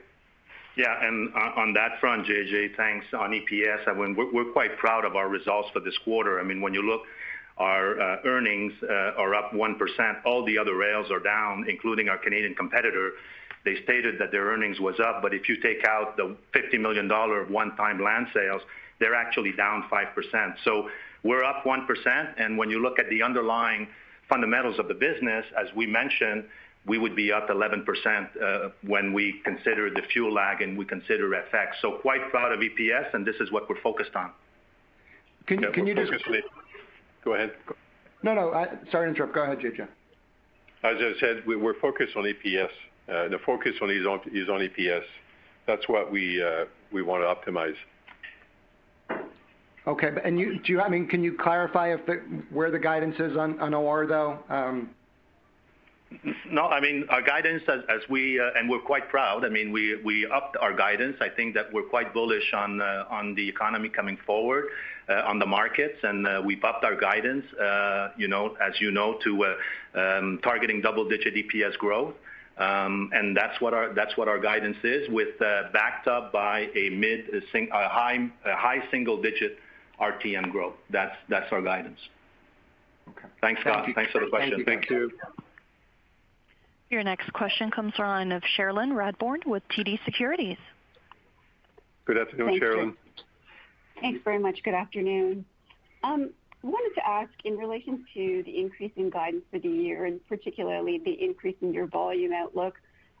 Yeah. 0.76 1.06
And 1.06 1.32
uh 1.34 1.60
on 1.60 1.72
that 1.74 2.00
front, 2.00 2.26
JJ, 2.26 2.76
thanks. 2.76 3.06
On 3.12 3.30
EPS, 3.30 3.88
I 3.88 3.92
mean, 3.92 4.16
we're 4.16 4.52
quite 4.52 4.78
proud 4.78 5.04
of 5.04 5.16
our 5.16 5.28
results 5.28 5.68
for 5.72 5.80
this 5.80 5.96
quarter. 5.98 6.40
I 6.40 6.44
mean, 6.44 6.60
when 6.60 6.74
you 6.74 6.82
look, 6.82 7.02
our 7.58 8.24
earnings 8.24 8.72
are 8.82 9.34
up 9.34 9.52
1%. 9.52 9.76
All 10.24 10.44
the 10.44 10.58
other 10.58 10.74
rails 10.74 11.10
are 11.10 11.20
down, 11.20 11.66
including 11.68 12.08
our 12.08 12.18
Canadian 12.18 12.54
competitor. 12.54 13.12
They 13.64 13.76
stated 13.84 14.18
that 14.18 14.32
their 14.32 14.46
earnings 14.46 14.80
was 14.80 14.98
up, 14.98 15.22
but 15.22 15.32
if 15.32 15.48
you 15.48 15.56
take 15.60 15.84
out 15.86 16.16
the 16.16 16.36
$50 16.54 16.80
million 16.80 17.10
of 17.10 17.50
one-time 17.50 18.02
land 18.02 18.26
sales, 18.34 18.62
they're 18.98 19.14
actually 19.14 19.52
down 19.52 19.84
5%. 19.90 20.54
So 20.64 20.88
we're 21.22 21.44
up 21.44 21.64
1%. 21.64 22.34
And 22.38 22.58
when 22.58 22.70
you 22.70 22.82
look 22.82 22.98
at 22.98 23.08
the 23.08 23.22
underlying 23.22 23.88
fundamentals 24.28 24.78
of 24.78 24.88
the 24.88 24.94
business, 24.94 25.44
as 25.56 25.68
we 25.76 25.86
mentioned, 25.86 26.44
we 26.86 26.98
would 26.98 27.14
be 27.14 27.32
up 27.32 27.48
11%, 27.48 27.86
uh, 28.42 28.70
when 28.82 29.12
we 29.12 29.40
consider 29.44 29.88
the 29.90 30.02
fuel 30.12 30.32
lag 30.32 30.62
and 30.62 30.76
we 30.76 30.84
consider 30.84 31.28
FX. 31.30 31.74
So 31.80 31.98
quite 31.98 32.30
proud 32.30 32.52
of 32.52 32.60
EPS, 32.60 33.14
and 33.14 33.24
this 33.24 33.36
is 33.40 33.52
what 33.52 33.68
we're 33.68 33.80
focused 33.80 34.16
on. 34.16 34.30
Can 35.46 35.86
you 35.86 35.94
just- 35.94 36.24
Go 37.24 37.34
ahead. 37.34 37.54
No, 38.24 38.34
no. 38.34 38.50
Sorry 38.90 39.06
to 39.06 39.10
interrupt. 39.10 39.32
Go 39.32 39.42
ahead, 39.42 39.60
JJ. 39.60 39.86
As 40.82 40.96
I 41.00 41.12
said, 41.20 41.46
we're 41.46 41.74
focused 41.74 42.16
on 42.16 42.24
EPS. 42.26 42.70
Uh, 43.08 43.28
the 43.28 43.38
focus 43.38 43.76
is 43.76 44.06
on 44.48 44.60
EPS. 44.60 45.04
That's 45.66 45.88
what 45.88 46.06
uh, 46.08 46.10
we 46.10 47.02
wanna 47.02 47.24
optimize. 47.24 47.76
Okay. 49.86 50.10
And 50.24 50.38
do 50.38 50.72
you, 50.72 50.80
I 50.80 50.88
mean, 50.88 51.06
can 51.06 51.22
you 51.22 51.36
clarify 51.36 51.94
where 52.50 52.70
the 52.70 52.78
guidance 52.78 53.16
is 53.20 53.36
on 53.36 53.74
OR, 53.74 54.06
though? 54.06 54.38
Um, 54.48 54.90
No, 56.50 56.66
I 56.66 56.80
mean, 56.80 57.04
our 57.08 57.22
guidance 57.22 57.62
as 57.68 58.00
we 58.08 58.38
uh, 58.38 58.50
and 58.56 58.68
we're 58.68 58.80
quite 58.80 59.08
proud. 59.08 59.44
I 59.44 59.48
mean, 59.48 59.72
we 59.72 60.26
upped 60.26 60.56
our 60.58 60.74
guidance. 60.74 61.16
I 61.20 61.28
think 61.28 61.54
that 61.54 61.72
we're 61.72 61.84
quite 61.84 62.12
bullish 62.12 62.52
on 62.52 62.80
uh, 62.80 63.04
the 63.34 63.48
economy 63.48 63.88
coming 63.88 64.18
forward, 64.26 64.66
uh, 65.08 65.22
on 65.24 65.38
the 65.38 65.46
markets, 65.46 65.98
and 66.02 66.26
we've 66.44 66.62
upped 66.64 66.84
our 66.84 66.96
guidance, 66.96 67.44
you 68.16 68.28
know, 68.28 68.56
as 68.60 68.80
you 68.80 68.90
know, 68.90 69.18
to 69.24 69.54
um, 69.94 70.40
targeting 70.42 70.80
double-digit 70.80 71.34
EPS 71.34 71.76
growth. 71.78 72.14
Um, 72.58 73.10
and 73.14 73.36
that's 73.36 73.60
what 73.60 73.74
our 73.74 74.38
guidance 74.38 74.76
is 74.84 75.08
with 75.08 75.38
backed 75.38 76.06
up 76.08 76.32
by 76.32 76.68
a 76.74 76.90
high 77.70 78.82
single-digit 78.90 79.58
RTM 80.00 80.50
growth. 80.50 80.74
That's 80.90 81.52
our 81.52 81.62
guidance. 81.62 81.98
Okay. 83.08 83.28
Thanks, 83.40 83.60
Scott. 83.62 83.88
Thanks 83.94 84.12
for 84.12 84.20
the 84.20 84.28
question. 84.28 84.64
Thank 84.64 84.88
you. 84.90 85.10
Your 86.92 87.02
next 87.02 87.32
question 87.32 87.70
comes 87.70 87.94
from 87.94 88.04
the 88.04 88.10
line 88.10 88.32
of 88.32 88.42
Cherilyn 88.42 88.92
Radbourne 88.92 89.46
with 89.46 89.62
TD 89.68 89.98
Securities. 90.04 90.58
Good 92.04 92.18
afternoon, 92.18 92.60
Cherilyn. 92.60 92.94
Thanks 93.98 94.20
very 94.22 94.38
much. 94.38 94.62
Good 94.62 94.74
afternoon. 94.74 95.46
I 96.04 96.26
wanted 96.62 96.94
to 96.96 97.08
ask 97.08 97.30
in 97.44 97.56
relation 97.56 98.04
to 98.12 98.42
the 98.44 98.58
increase 98.60 98.92
in 98.96 99.08
guidance 99.08 99.42
for 99.50 99.58
the 99.58 99.70
year, 99.70 100.04
and 100.04 100.20
particularly 100.28 101.00
the 101.02 101.12
increase 101.12 101.56
in 101.62 101.72
your 101.72 101.86
volume 101.86 102.34
outlook. 102.34 102.74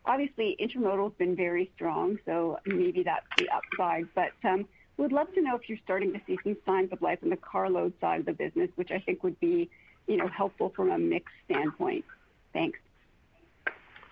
Obviously, 0.04 0.54
intermodal 0.60 1.04
has 1.04 1.14
been 1.14 1.34
very 1.34 1.70
strong, 1.74 2.18
so 2.26 2.58
maybe 2.66 3.02
that's 3.02 3.24
the 3.38 3.48
upside. 3.48 4.06
But 4.14 4.32
um 4.44 4.68
would 4.98 5.12
love 5.12 5.32
to 5.32 5.40
know 5.40 5.56
if 5.56 5.66
you're 5.70 5.78
starting 5.82 6.12
to 6.12 6.20
see 6.26 6.36
some 6.44 6.58
signs 6.66 6.92
of 6.92 7.00
life 7.00 7.20
in 7.22 7.30
the 7.30 7.38
carload 7.38 7.94
side 8.02 8.20
of 8.20 8.26
the 8.26 8.34
business, 8.34 8.68
which 8.74 8.90
I 8.90 8.98
think 8.98 9.22
would 9.22 9.40
be, 9.40 9.70
you 10.06 10.18
know, 10.18 10.28
helpful 10.28 10.74
from 10.76 10.90
a 10.90 10.98
mix 10.98 11.32
standpoint. 11.46 12.04
Thanks. 12.52 12.78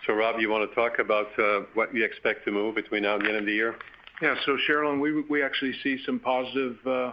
Rob, 0.08 0.40
you 0.40 0.50
wanna 0.50 0.66
talk 0.68 0.98
about 0.98 1.28
uh, 1.38 1.60
what 1.74 1.94
you 1.94 2.04
expect 2.04 2.44
to 2.44 2.50
move 2.50 2.74
between 2.74 3.02
now 3.02 3.14
and 3.14 3.24
the 3.24 3.28
end 3.28 3.36
of 3.36 3.46
the 3.46 3.52
year? 3.52 3.76
Yeah. 4.20 4.34
Cherilyn, 4.68 5.00
we 5.00 5.22
we 5.22 5.42
actually 5.42 5.74
see 5.82 5.98
some 6.04 6.18
positive 6.18 6.76
uh, 6.86 7.12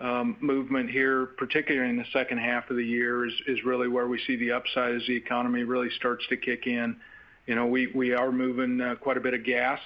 um, 0.00 0.36
movement 0.40 0.90
here, 0.90 1.26
particularly 1.26 1.90
in 1.90 1.96
the 1.96 2.06
second 2.12 2.38
half 2.38 2.70
of 2.70 2.76
the 2.76 2.84
year 2.84 3.26
is 3.26 3.64
really 3.64 3.88
where 3.88 4.08
we 4.08 4.18
see 4.26 4.36
the 4.36 4.52
upside 4.52 4.94
as 4.94 5.06
the 5.06 5.16
economy 5.16 5.62
really 5.62 5.90
starts 5.90 6.26
to 6.28 6.36
kick 6.36 6.66
in. 6.66 6.96
You 7.46 7.54
know, 7.54 7.66
we 7.66 8.14
are 8.14 8.32
moving 8.32 8.80
uh, 8.80 8.94
quite 8.96 9.16
a 9.16 9.20
bit 9.20 9.34
of 9.34 9.44
gas 9.44 9.80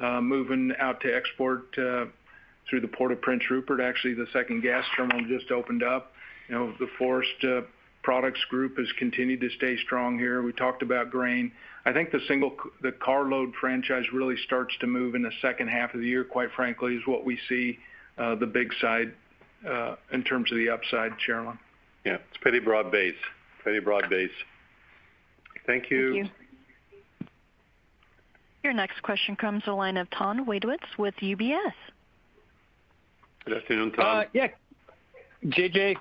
moving 0.00 0.72
out 0.78 1.00
to 1.02 1.14
export 1.14 1.74
through 1.74 2.80
the 2.80 2.88
Port 2.88 3.12
of 3.12 3.22
Prince 3.22 3.44
Rupert. 3.50 3.80
Actually, 3.80 4.14
the 4.14 4.26
second 4.32 4.62
gas 4.62 4.84
terminal 4.96 5.24
just 5.26 5.50
opened 5.50 5.82
up. 5.82 6.12
You 6.48 6.54
know, 6.56 6.74
the 6.78 6.88
forest 6.98 7.44
products 8.02 8.44
group 8.50 8.76
has 8.78 8.86
continued 8.98 9.40
to 9.40 9.50
stay 9.50 9.76
strong 9.78 10.18
here. 10.18 10.42
We 10.42 10.52
talked 10.52 10.82
about 10.82 11.10
grain. 11.10 11.52
I 11.86 11.92
think 11.92 12.10
the 12.10 12.20
single 12.26 12.56
the 12.80 12.92
carload 12.92 13.54
franchise 13.60 14.04
really 14.12 14.36
starts 14.46 14.74
to 14.80 14.86
move 14.86 15.14
in 15.14 15.22
the 15.22 15.32
second 15.42 15.68
half 15.68 15.92
of 15.94 16.00
the 16.00 16.06
year, 16.06 16.24
quite 16.24 16.50
frankly, 16.56 16.94
is 16.94 17.02
what 17.06 17.24
we 17.24 17.38
see 17.48 17.78
uh, 18.16 18.34
the 18.36 18.46
big 18.46 18.72
side 18.80 19.12
uh, 19.68 19.96
in 20.12 20.22
terms 20.22 20.50
of 20.50 20.56
the 20.58 20.70
upside, 20.70 21.12
Cherilyn. 21.26 21.58
Yeah. 22.04 22.18
It's 22.30 22.38
pretty 22.40 22.60
broad-based. 22.60 23.18
Thank 25.66 25.90
you. 25.90 26.14
Thank 26.14 26.30
you. 26.30 27.28
Your 28.62 28.72
next 28.72 29.02
question 29.02 29.36
comes 29.36 29.62
to 29.64 29.70
the 29.70 29.76
line 29.76 29.98
of 29.98 30.08
Tom 30.10 30.46
Wadewitz 30.46 30.96
with 30.98 31.14
UBS. 31.16 31.72
Good 33.44 33.58
afternoon, 33.58 33.92
Tom. 33.92 34.20
Uh, 34.20 34.24
yeah. 34.32 34.48
JJ, 35.44 35.96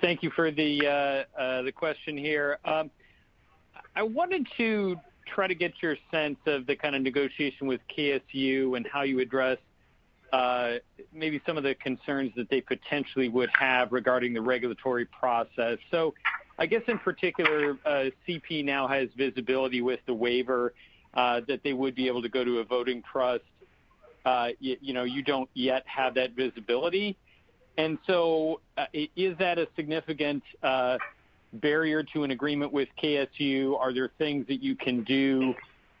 thank 0.00 0.22
you 0.22 0.30
for 0.30 0.52
the 0.52 1.72
question 1.74 2.16
here. 2.16 2.58
Um, 2.64 2.90
I 3.96 4.02
wanted 4.02 4.46
to 4.56 4.96
try 5.26 5.46
to 5.46 5.54
get 5.54 5.72
your 5.80 5.96
sense 6.10 6.38
of 6.46 6.66
the 6.66 6.76
kind 6.76 6.96
of 6.96 7.02
negotiation 7.02 7.66
with 7.66 7.80
KSU 7.96 8.76
and 8.76 8.86
how 8.86 9.02
you 9.02 9.20
address 9.20 9.58
uh, 10.32 10.74
maybe 11.12 11.40
some 11.46 11.56
of 11.56 11.62
the 11.62 11.74
concerns 11.76 12.32
that 12.36 12.50
they 12.50 12.60
potentially 12.60 13.28
would 13.28 13.50
have 13.56 13.92
regarding 13.92 14.34
the 14.34 14.40
regulatory 14.40 15.04
process. 15.04 15.78
So 15.90 16.12
I 16.58 16.66
guess 16.66 16.82
in 16.88 16.98
particular, 16.98 17.78
uh, 17.84 18.10
CP 18.26 18.64
now 18.64 18.88
has 18.88 19.08
visibility 19.16 19.80
with 19.80 20.00
the 20.06 20.14
waiver 20.14 20.74
uh, 21.14 21.42
that 21.46 21.62
they 21.62 21.72
would 21.72 21.94
be 21.94 22.08
able 22.08 22.22
to 22.22 22.28
go 22.28 22.44
to 22.44 22.58
a 22.58 22.64
voting 22.64 23.02
trust. 23.10 23.44
You 24.58 24.92
know, 24.92 25.04
you 25.04 25.22
don't 25.22 25.50
yet 25.54 25.84
have 25.86 26.14
that 26.14 26.32
visibility. 26.32 27.16
And 27.76 27.98
so, 28.06 28.60
is 28.92 29.36
that 29.38 29.58
a 29.58 29.68
significant 29.76 30.42
barrier 31.60 32.02
to 32.14 32.24
an 32.24 32.30
agreement 32.30 32.72
with 32.72 32.88
KSU? 33.02 33.78
Are 33.78 33.92
there 33.92 34.10
things 34.18 34.46
that 34.48 34.62
you 34.62 34.74
can 34.74 35.04
do 35.04 35.54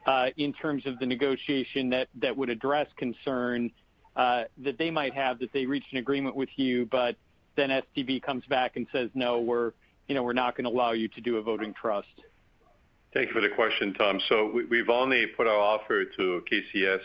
uh, 0.06 0.28
in 0.36 0.52
terms 0.52 0.84
of 0.86 0.98
the 0.98 1.06
negotiation 1.06 1.90
that 1.90 2.36
would 2.36 2.50
address 2.50 2.88
concern 2.96 3.70
uh, 4.16 4.44
that 4.58 4.78
they 4.78 4.90
might 4.90 5.14
have 5.14 5.38
that 5.40 5.52
they 5.52 5.66
reached 5.66 5.92
an 5.92 5.98
agreement 5.98 6.36
with 6.36 6.50
you, 6.56 6.86
but 6.86 7.16
then 7.56 7.70
STB 7.70 8.22
comes 8.22 8.44
back 8.46 8.76
and 8.76 8.86
says, 8.92 9.10
"No, 9.14 9.40
we're 9.40 9.72
not 10.08 10.56
going 10.56 10.64
to 10.64 10.70
allow 10.70 10.92
you 10.92 11.08
to 11.08 11.20
do 11.20 11.36
a 11.38 11.42
voting 11.42 11.74
trust"? 11.74 12.08
Thank 13.12 13.28
you 13.28 13.34
for 13.34 13.40
the 13.40 13.54
question, 13.54 13.94
Tom. 13.94 14.20
So 14.28 14.50
we've 14.68 14.90
only 14.90 15.26
put 15.26 15.46
our 15.46 15.58
offer 15.58 16.04
to 16.04 16.42
KCS 16.50 17.00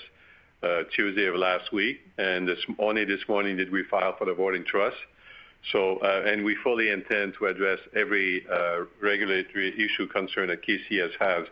uh, 0.62 0.84
Tuesday 0.96 1.26
of 1.28 1.36
last 1.36 1.72
week, 1.72 2.00
and 2.18 2.50
only 2.80 3.06
this 3.06 3.22
morning 3.28 3.58
did 3.58 3.72
we 3.72 3.84
file 3.84 4.16
for 4.18 4.26
the 4.26 4.34
voting 4.34 4.66
trust. 4.66 4.98
So, 5.72 5.98
uh, 5.98 6.24
and 6.26 6.44
we 6.44 6.56
fully 6.64 6.90
intend 6.90 7.34
to 7.40 7.48
address 7.48 7.80
every 7.96 8.46
uh, 8.52 8.86
regulatory 9.02 9.74
issue 9.74 10.08
concern 10.08 10.48
that 10.48 10.66
KCS 10.66 11.12
has. 11.20 11.48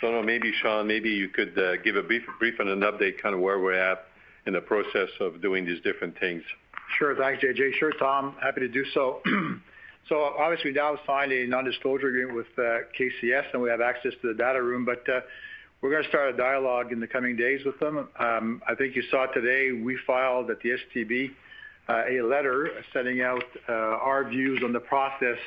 So 0.00 0.22
maybe, 0.22 0.52
Sean, 0.60 0.86
maybe 0.86 1.10
you 1.10 1.28
could 1.28 1.56
uh, 1.58 1.76
give 1.76 1.96
a 1.96 2.02
brief 2.02 2.24
and 2.58 2.68
an 2.68 2.80
update 2.80 3.20
kind 3.22 3.34
of 3.34 3.40
where 3.40 3.60
we're 3.60 3.74
at 3.74 4.06
in 4.46 4.54
the 4.54 4.60
process 4.60 5.10
of 5.20 5.40
doing 5.40 5.64
these 5.64 5.80
different 5.82 6.18
things. 6.18 6.42
Sure. 6.98 7.14
Thanks, 7.14 7.42
JJ. 7.44 7.74
Sure, 7.78 7.92
Tom. 7.92 8.34
Happy 8.42 8.60
to 8.60 8.68
do 8.68 8.84
so. 8.94 9.22
So 10.08 10.20
obviously, 10.20 10.72
we 10.72 10.74
now 10.74 10.98
signed 11.06 11.30
a 11.30 11.46
non-disclosure 11.46 12.08
agreement 12.08 12.34
with 12.36 12.48
KCS, 12.56 13.44
and 13.52 13.62
we 13.62 13.70
have 13.70 13.80
access 13.80 14.12
to 14.20 14.28
the 14.28 14.34
data 14.34 14.60
room, 14.60 14.84
but 14.84 15.04
we're 15.80 15.90
going 15.90 16.02
to 16.02 16.08
start 16.08 16.34
a 16.34 16.36
dialogue 16.36 16.92
in 16.92 17.00
the 17.00 17.06
coming 17.08 17.36
days 17.36 17.64
with 17.64 17.78
them. 17.80 18.08
Um, 18.18 18.62
I 18.68 18.74
think 18.76 18.94
you 18.94 19.02
saw 19.10 19.26
today 19.26 19.72
we 19.72 19.98
filed 20.06 20.50
at 20.50 20.60
the 20.60 20.70
STB 20.70 21.30
Uh, 21.88 22.04
a 22.08 22.22
letter 22.22 22.70
setting 22.92 23.22
out 23.22 23.42
uh, 23.68 23.72
our 23.72 24.22
views 24.28 24.60
on 24.64 24.72
the 24.72 24.78
process 24.78 25.38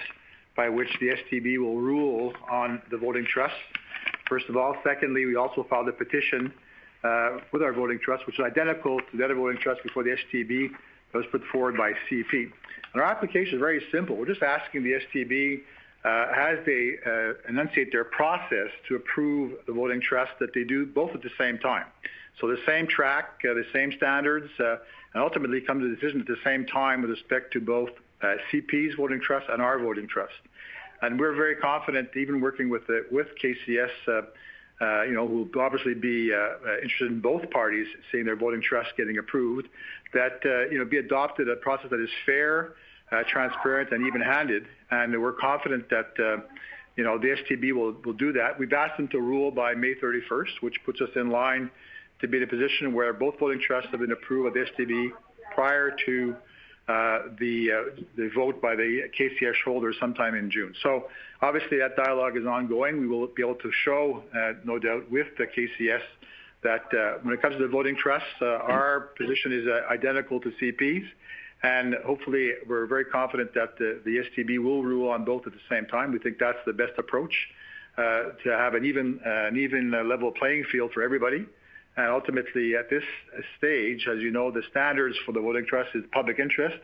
by 0.58 0.68
which 0.68 0.90
the 1.00 1.08
STB 1.08 1.58
will 1.58 1.78
rule 1.78 2.34
on 2.52 2.82
the 2.92 2.98
voting 2.98 3.26
trust, 3.26 3.56
first 4.28 4.50
of 4.50 4.58
all. 4.58 4.76
Secondly, 4.84 5.26
we 5.26 5.38
also 5.38 5.66
filed 5.70 5.88
a 5.88 5.94
petition 5.94 6.52
uh, 7.06 7.40
with 7.54 7.64
our 7.64 7.72
voting 7.72 8.00
trust, 8.04 8.26
which 8.28 8.38
is 8.38 8.44
identical 8.44 9.00
to 9.00 9.18
the 9.18 9.24
other 9.24 9.36
voting 9.36 9.58
trust 9.62 9.82
before 9.84 10.04
the 10.04 10.10
STB 10.10 10.72
that 11.14 11.18
was 11.18 11.26
put 11.32 11.42
forward 11.54 11.78
by 11.78 11.94
CP. 12.10 12.52
And 12.94 13.02
our 13.02 13.04
application 13.04 13.56
is 13.56 13.60
very 13.60 13.82
simple. 13.90 14.18
We're 14.18 14.26
just 14.26 14.44
asking 14.44 14.84
the 14.84 15.00
STB, 15.08 15.62
as 16.04 16.58
they 16.66 16.98
enunciate 17.48 17.94
their 17.94 18.04
process 18.04 18.70
to 18.90 18.96
approve 18.96 19.54
the 19.68 19.74
voting 19.74 20.02
trust, 20.02 20.34
that 20.40 20.54
they 20.54 20.66
do 20.66 20.86
both 20.86 21.12
at 21.16 21.22
the 21.22 21.32
same 21.38 21.60
time. 21.60 21.86
So 22.42 22.48
the 22.48 22.60
same 22.66 22.88
track, 22.88 23.42
the 23.42 23.66
same 23.72 23.94
standards, 23.94 24.50
and 25.16 25.24
ultimately 25.24 25.62
come 25.62 25.80
to 25.80 25.88
the 25.88 25.96
decision 25.96 26.20
at 26.20 26.28
the 26.28 26.38
same 26.44 26.66
time 26.66 27.02
with 27.02 27.10
respect 27.10 27.54
to 27.54 27.62
both 27.62 27.90
uh, 28.22 28.36
CP's 28.52 28.96
voting 28.96 29.22
trust 29.22 29.48
and 29.50 29.62
our 29.62 29.80
voting 29.80 30.08
trust. 30.08 30.34
And 31.02 31.18
we're 31.18 31.34
very 31.34 31.56
confident, 31.56 32.10
even 32.18 32.42
working 32.42 32.70
with 32.70 32.84
KCS, 32.88 33.90
uh, 34.08 34.22
uh, 34.82 35.04
you 35.04 35.14
know, 35.14 35.26
who 35.26 35.50
will 35.54 35.62
obviously 35.62 35.94
be 35.94 36.34
interested 36.84 37.12
in 37.12 37.22
both 37.22 37.50
parties 37.50 37.88
seeing 38.12 38.26
their 38.26 38.36
voting 38.36 38.62
trust 38.62 38.90
getting 38.98 39.18
approved, 39.18 39.70
that 40.14 40.40
you 40.72 40.78
know, 40.78 40.86
be 40.86 40.98
adopted 40.98 41.48
a 41.48 41.56
process 41.58 41.90
that 41.92 42.02
is 42.02 42.10
fair, 42.26 42.74
transparent, 43.28 43.92
and 43.92 44.06
even-handed. 44.06 44.66
And 44.92 45.22
we're 45.22 45.34
confident 45.34 45.90
that 45.90 46.14
you 46.98 47.04
know, 47.04 47.18
the 47.18 47.36
STB 47.44 47.74
will 47.74 48.14
do 48.14 48.34
that. 48.34 48.58
We've 48.58 48.72
asked 48.74 48.98
them 48.98 49.08
to 49.10 49.20
rule 49.20 49.52
by 49.52 49.76
May 49.76 49.96
31st, 49.96 50.62
which 50.62 50.84
puts 50.86 51.02
us 51.02 51.10
in 51.16 51.30
line 51.30 51.70
to 52.22 52.28
be 52.28 52.38
in 52.38 52.44
a 52.44 52.48
position 52.48 52.94
where 52.94 53.14
both 53.14 53.38
voting 53.40 53.60
trusts 53.60 53.90
have 53.92 54.00
been 54.00 54.12
approved 54.12 54.54
by 54.54 54.60
the 54.60 54.66
STB 54.72 55.12
prior 55.54 55.96
to 56.06 56.36
uh, 56.88 56.92
uh, 56.92 57.20
the 57.36 58.30
vote 58.36 58.62
by 58.62 58.76
the 58.76 59.10
KCS 59.18 59.56
holders 59.66 59.96
sometime 60.00 60.36
in 60.36 60.52
June. 60.52 60.74
So 60.84 61.08
obviously, 61.42 61.80
that 61.80 61.96
dialogue 61.96 62.38
is 62.38 62.46
ongoing. 62.46 63.02
We 63.02 63.08
will 63.08 63.26
be 63.28 63.42
able 63.42 63.56
to 63.56 63.72
show, 63.84 64.24
uh, 64.36 64.54
no 64.64 64.78
doubt, 64.78 65.10
with 65.10 65.28
the 65.38 65.46
KCS 65.46 66.02
that 66.62 66.84
when 67.24 67.34
it 67.34 67.42
comes 67.42 67.56
to 67.56 67.62
the 67.62 67.68
voting 67.68 67.96
trust, 67.96 68.26
our 68.42 69.12
position 69.18 69.52
is 69.52 69.68
identical 69.90 70.40
to 70.42 70.52
CP's. 70.62 71.08
And 71.64 71.96
hopefully, 72.06 72.52
we're 72.68 72.86
very 72.86 73.06
confident 73.06 73.54
that 73.56 73.78
the 73.78 74.24
STB 74.30 74.64
will 74.64 74.84
rule 74.84 75.10
on 75.10 75.26
both 75.26 75.48
at 75.48 75.54
the 75.54 75.60
same 75.70 75.86
time. 75.86 76.12
We 76.12 76.20
think 76.20 76.38
that's 76.40 76.58
the 76.68 76.74
best 76.74 76.94
approach 76.98 77.34
to 77.98 78.36
have 78.46 78.76
an 78.76 78.86
even 78.86 79.92
level 80.08 80.32
playing 80.32 80.66
field 80.72 80.92
for 80.94 81.02
everybody. 81.02 81.48
And 81.98 82.08
ultimately, 82.08 82.76
at 82.76 82.90
this 82.90 83.04
stage, 83.58 84.08
as 84.12 84.20
you 84.20 84.32
know, 84.32 84.52
the 84.52 84.64
standards 84.70 85.16
for 85.26 85.32
the 85.32 85.40
voting 85.40 85.66
trust 85.66 85.90
is 85.96 86.04
public 86.12 86.40
interest. 86.40 86.78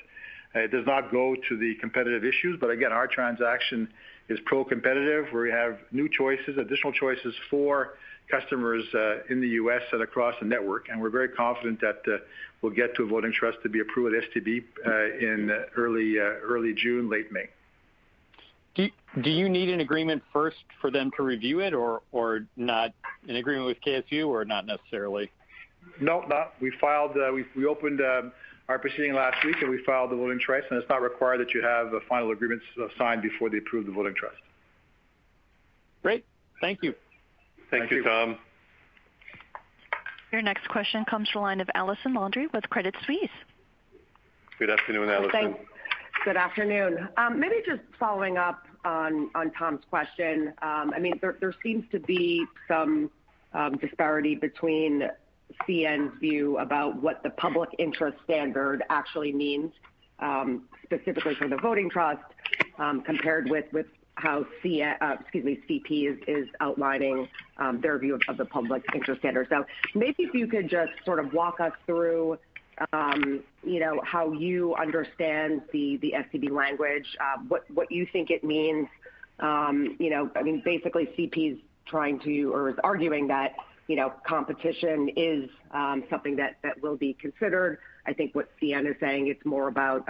Uh, 0.55 0.59
it 0.59 0.71
does 0.71 0.85
not 0.85 1.11
go 1.11 1.35
to 1.49 1.57
the 1.57 1.75
competitive 1.75 2.23
issues. 2.23 2.57
But 2.59 2.69
again, 2.69 2.91
our 2.91 3.07
transaction 3.07 3.89
is 4.29 4.39
pro-competitive, 4.45 5.25
we 5.33 5.49
have 5.49 5.77
new 5.91 6.07
choices, 6.07 6.57
additional 6.57 6.93
choices 6.93 7.33
for 7.49 7.95
customers 8.29 8.85
uh, 8.93 9.23
in 9.29 9.41
the 9.41 9.47
U.S. 9.49 9.81
and 9.91 10.01
across 10.01 10.35
the 10.39 10.45
network. 10.45 10.87
And 10.89 11.01
we're 11.01 11.09
very 11.09 11.27
confident 11.29 11.81
that 11.81 12.01
uh, 12.07 12.17
we'll 12.61 12.71
get 12.71 12.95
to 12.95 13.03
a 13.03 13.07
voting 13.07 13.33
trust 13.33 13.57
to 13.63 13.69
be 13.69 13.81
approved 13.81 14.15
at 14.15 14.23
STB 14.31 14.63
in 15.19 15.51
early 15.75 16.73
June, 16.75 17.09
late 17.09 17.31
May. 17.31 17.49
Do 18.75 19.29
you 19.29 19.49
need 19.49 19.69
an 19.69 19.81
agreement 19.81 20.23
first 20.31 20.57
for 20.79 20.89
them 20.89 21.11
to 21.17 21.23
review 21.23 21.59
it, 21.59 21.73
or 21.73 22.47
not 22.55 22.93
an 23.27 23.35
agreement 23.35 23.65
with 23.65 23.77
KSU, 23.85 24.27
or 24.27 24.45
not 24.45 24.65
necessarily? 24.65 25.29
No, 25.99 26.21
not. 26.27 26.53
We 26.61 26.71
filed, 26.79 27.11
uh, 27.17 27.31
we 27.55 27.65
opened 27.65 27.99
um, 28.01 28.31
our 28.69 28.79
proceeding 28.79 29.13
last 29.13 29.43
week, 29.43 29.57
and 29.61 29.69
we 29.69 29.83
filed 29.83 30.11
the 30.11 30.15
voting 30.15 30.39
trust. 30.39 30.67
And 30.69 30.79
it's 30.79 30.89
not 30.89 31.01
required 31.01 31.39
that 31.41 31.53
you 31.53 31.61
have 31.61 31.93
a 31.93 31.99
final 32.07 32.31
agreement 32.31 32.61
uh, 32.81 32.87
signed 32.97 33.21
before 33.21 33.49
they 33.49 33.57
approve 33.57 33.85
the 33.85 33.91
voting 33.91 34.15
trust. 34.15 34.37
Great. 36.01 36.25
Thank 36.61 36.79
you. 36.81 36.93
Thank 37.69 37.91
you, 37.91 38.03
Tom. 38.03 38.37
Your 40.31 40.41
next 40.41 40.67
question 40.69 41.03
comes 41.05 41.29
from 41.29 41.41
the 41.41 41.43
line 41.43 41.61
of 41.61 41.69
Allison 41.75 42.13
Landry 42.13 42.47
with 42.53 42.69
Credit 42.69 42.95
Suisse. 43.05 43.29
Good 44.57 44.69
afternoon, 44.69 45.09
Allison. 45.09 45.55
Good 46.23 46.37
afternoon. 46.37 47.09
Um, 47.17 47.39
maybe 47.39 47.55
just 47.65 47.81
following 47.99 48.37
up 48.37 48.67
on 48.85 49.31
Tom's 49.57 49.81
question. 49.89 50.53
Um, 50.61 50.93
I 50.95 50.99
mean, 50.99 51.19
there 51.19 51.55
seems 51.63 51.83
to 51.91 51.99
be 51.99 52.45
some 52.67 53.09
um, 53.53 53.77
disparity 53.77 54.35
between 54.35 55.09
CN's 55.67 56.11
view 56.19 56.59
about 56.59 57.01
what 57.01 57.23
the 57.23 57.31
public 57.31 57.69
interest 57.79 58.19
standard 58.23 58.83
actually 58.91 59.33
means, 59.33 59.71
specifically 60.83 61.33
for 61.33 61.47
the 61.47 61.57
voting 61.57 61.89
trust, 61.89 62.21
compared 63.03 63.49
with 63.49 63.65
how 64.13 64.45
CP 64.63 65.01
uh, 65.01 65.15
is 66.27 66.47
outlining 66.59 67.27
their 67.81 67.97
view 67.97 68.19
of 68.27 68.37
the 68.37 68.45
public 68.45 68.83
interest 68.93 69.21
standard. 69.21 69.47
So 69.49 69.65
maybe 69.95 70.23
if 70.23 70.35
you 70.35 70.45
could 70.45 70.69
just 70.69 70.91
sort 71.03 71.17
of 71.17 71.33
walk 71.33 71.59
us 71.59 71.73
through 71.87 72.37
Um, 72.93 73.43
how 74.03 74.31
you 74.31 74.75
understand 74.75 75.61
the 75.71 75.99
STB 76.01 76.51
language, 76.51 77.05
uh, 77.19 77.37
what 77.47 77.91
you 77.91 78.07
think 78.11 78.29
it 78.29 78.43
means. 78.43 78.87
Um, 79.39 79.95
you 79.99 80.09
know, 80.09 80.29
I 80.35 80.43
mean, 80.43 80.61
basically, 80.63 81.05
CP 81.17 81.53
is 81.53 81.57
trying 81.85 82.19
to 82.19 82.53
or 82.53 82.69
is 82.69 82.75
arguing 82.83 83.27
that 83.27 83.55
you 83.91 83.97
know, 83.97 84.13
competition 84.25 85.09
is 85.17 85.49
um, 85.71 86.05
something 86.09 86.37
that 86.37 86.55
will 86.81 86.95
be 86.95 87.13
considered. 87.13 87.79
I 88.05 88.13
think 88.13 88.33
what 88.33 88.47
CN 88.61 88.89
is 88.89 88.95
saying, 89.01 89.27
it's 89.27 89.45
more 89.45 89.67
about 89.67 90.05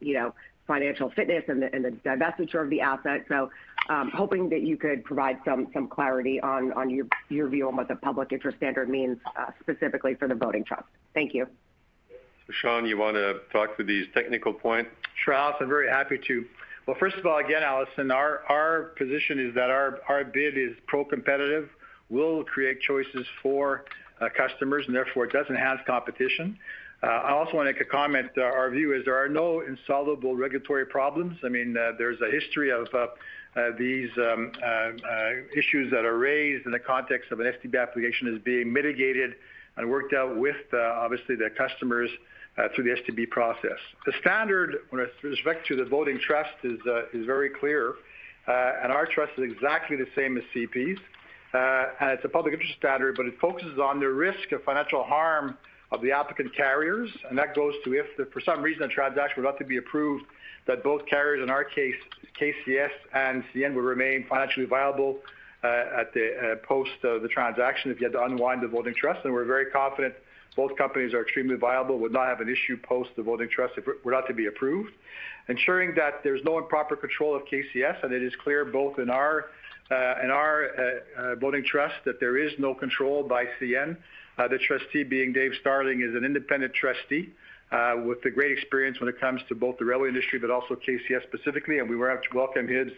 you 0.00 0.14
know, 0.14 0.34
financial 0.66 1.10
fitness 1.10 1.44
and 1.48 1.62
the 1.62 1.94
divestiture 2.04 2.62
of 2.62 2.70
the 2.70 2.80
asset. 2.80 3.26
So 3.28 3.50
hoping 3.88 4.48
that 4.48 4.62
you 4.62 4.78
could 4.78 5.04
provide 5.04 5.38
some 5.44 5.66
clarity 5.88 6.40
on 6.40 6.90
your 7.28 7.48
view 7.48 7.68
on 7.68 7.76
what 7.76 7.88
the 7.88 7.96
public 7.96 8.32
interest 8.32 8.56
standard 8.56 8.88
means 8.88 9.18
uh, 9.38 9.50
specifically 9.60 10.14
for 10.14 10.28
the 10.28 10.34
voting 10.34 10.64
trust. 10.64 10.88
Thank 11.12 11.34
you. 11.34 11.46
Sean, 12.50 12.86
you 12.86 12.96
want 12.96 13.16
to 13.16 13.40
talk 13.52 13.76
to 13.76 13.84
these 13.84 14.06
technical 14.14 14.52
points? 14.52 14.90
Sure. 15.24 15.34
I'm 15.34 15.68
very 15.68 15.88
happy 15.88 16.18
to. 16.26 16.44
Well, 16.86 16.96
first 17.00 17.16
of 17.16 17.26
all, 17.26 17.38
again, 17.38 17.62
Allison, 17.62 18.10
our 18.12 18.92
position 18.96 19.40
is 19.40 19.54
that 19.54 19.70
our 19.70 20.24
bid 20.32 20.56
is 20.56 20.76
pro-competitive, 20.86 21.68
will 22.10 22.44
create 22.44 22.80
choices 22.80 23.26
for 23.42 23.84
uh, 24.20 24.28
customers, 24.36 24.84
and 24.86 24.94
therefore, 24.94 25.24
it 25.24 25.32
does 25.32 25.46
enhance 25.50 25.80
competition. 25.86 26.56
Uh, 27.02 27.06
I 27.06 27.32
also 27.32 27.56
want 27.56 27.68
to 27.68 27.72
make 27.72 27.82
a 27.82 27.84
comment. 27.84 28.30
Uh, 28.38 28.42
our 28.42 28.70
view 28.70 28.94
is 28.94 29.04
there 29.04 29.16
are 29.16 29.28
no 29.28 29.60
insoluble 29.60 30.36
regulatory 30.36 30.86
problems. 30.86 31.36
I 31.44 31.48
mean, 31.48 31.74
there's 31.74 32.20
a 32.20 32.30
history 32.30 32.70
of 32.70 32.86
these 33.76 34.10
um, 34.16 34.52
issues 35.56 35.90
that 35.90 36.04
are 36.04 36.16
raised 36.16 36.66
in 36.66 36.72
the 36.72 36.78
context 36.78 37.32
of 37.32 37.40
an 37.40 37.52
STB 37.52 37.80
application 37.80 38.32
as 38.32 38.40
being 38.42 38.72
mitigated 38.72 39.34
and 39.76 39.90
worked 39.90 40.14
out 40.14 40.36
with, 40.36 40.56
obviously, 40.72 41.34
the 41.34 41.50
customers 41.50 42.10
Uh, 42.58 42.68
through 42.74 42.84
the 42.84 43.02
STB 43.02 43.28
process. 43.28 43.76
The 44.06 44.14
standard 44.18 44.76
with 44.90 45.10
respect 45.22 45.66
to 45.66 45.76
the 45.76 45.84
voting 45.84 46.18
trust 46.18 46.54
is 46.64 46.78
uh, 46.90 47.02
very 47.12 47.50
clear, 47.50 47.96
uh, 48.48 48.72
and 48.82 48.90
our 48.90 49.04
trust 49.04 49.32
is 49.36 49.52
exactly 49.52 49.94
the 49.94 50.06
same 50.16 50.38
as 50.38 50.42
CP's. 50.54 50.98
And 51.52 52.12
it's 52.12 52.24
a 52.24 52.30
public 52.30 52.54
interest 52.54 52.72
standard, 52.78 53.14
but 53.14 53.26
it 53.26 53.38
focuses 53.38 53.78
on 53.78 54.00
the 54.00 54.08
risk 54.08 54.52
of 54.52 54.64
financial 54.64 55.04
harm 55.04 55.58
of 55.92 56.00
the 56.00 56.12
applicant 56.12 56.56
carriers, 56.56 57.10
and 57.28 57.36
that 57.36 57.54
goes 57.54 57.74
to 57.84 57.92
if 57.92 58.06
for 58.32 58.40
some 58.40 58.62
reason 58.62 58.84
a 58.84 58.88
transaction 58.88 59.42
were 59.42 59.50
not 59.50 59.58
to 59.58 59.64
be 59.66 59.76
approved, 59.76 60.24
that 60.66 60.82
both 60.82 61.04
carriers, 61.04 61.42
in 61.42 61.50
our 61.50 61.62
case, 61.62 61.96
KCS 62.40 62.88
and 63.12 63.44
CN, 63.54 63.74
would 63.74 63.84
remain 63.84 64.24
financially 64.30 64.64
viable 64.64 65.18
at 65.62 66.10
the 66.14 66.58
post 66.66 66.92
the 67.02 67.28
transaction 67.30 67.90
if 67.90 68.00
you 68.00 68.06
had 68.06 68.14
to 68.14 68.24
unwind 68.24 68.62
the 68.62 68.68
voting 68.68 68.94
trust. 68.94 69.20
And 69.24 69.34
we're 69.34 69.44
very 69.44 69.66
confident 69.66 70.14
both 70.56 70.76
companies 70.76 71.12
are 71.14 71.22
extremely 71.22 71.56
viable, 71.56 71.98
would 71.98 72.12
not 72.12 72.26
have 72.26 72.40
an 72.40 72.48
issue 72.48 72.76
post 72.82 73.10
the 73.16 73.22
voting 73.22 73.48
trust 73.48 73.74
if 73.76 73.86
it 73.86 74.04
were 74.04 74.12
not 74.12 74.26
to 74.26 74.34
be 74.34 74.46
approved. 74.46 74.90
Ensuring 75.48 75.94
that 75.94 76.24
there's 76.24 76.42
no 76.44 76.58
improper 76.58 76.96
control 76.96 77.36
of 77.36 77.42
KCS, 77.44 78.02
and 78.02 78.12
it 78.12 78.22
is 78.22 78.32
clear 78.42 78.64
both 78.64 78.98
in 78.98 79.10
our 79.10 79.50
uh, 79.90 79.94
uh, 79.94 81.22
uh, 81.22 81.34
voting 81.36 81.64
trust 81.64 81.94
that 82.04 82.18
there 82.18 82.36
is 82.36 82.52
no 82.58 82.74
control 82.74 83.22
by 83.22 83.44
CN. 83.60 83.96
The 84.36 84.58
trustee 84.66 85.04
being 85.04 85.32
Dave 85.32 85.52
Starling 85.60 86.02
is 86.02 86.14
an 86.14 86.24
independent 86.24 86.74
trustee 86.74 87.30
with 88.04 88.24
a 88.24 88.30
great 88.30 88.50
experience 88.50 88.98
when 88.98 89.08
it 89.08 89.20
comes 89.20 89.40
to 89.48 89.54
both 89.54 89.78
the 89.78 89.84
railway 89.84 90.08
industry, 90.08 90.38
but 90.38 90.50
also 90.50 90.74
KCS 90.74 91.22
specifically, 91.22 91.78
and 91.78 91.88
we 91.88 91.96
welcome 91.96 92.66
his 92.66 92.88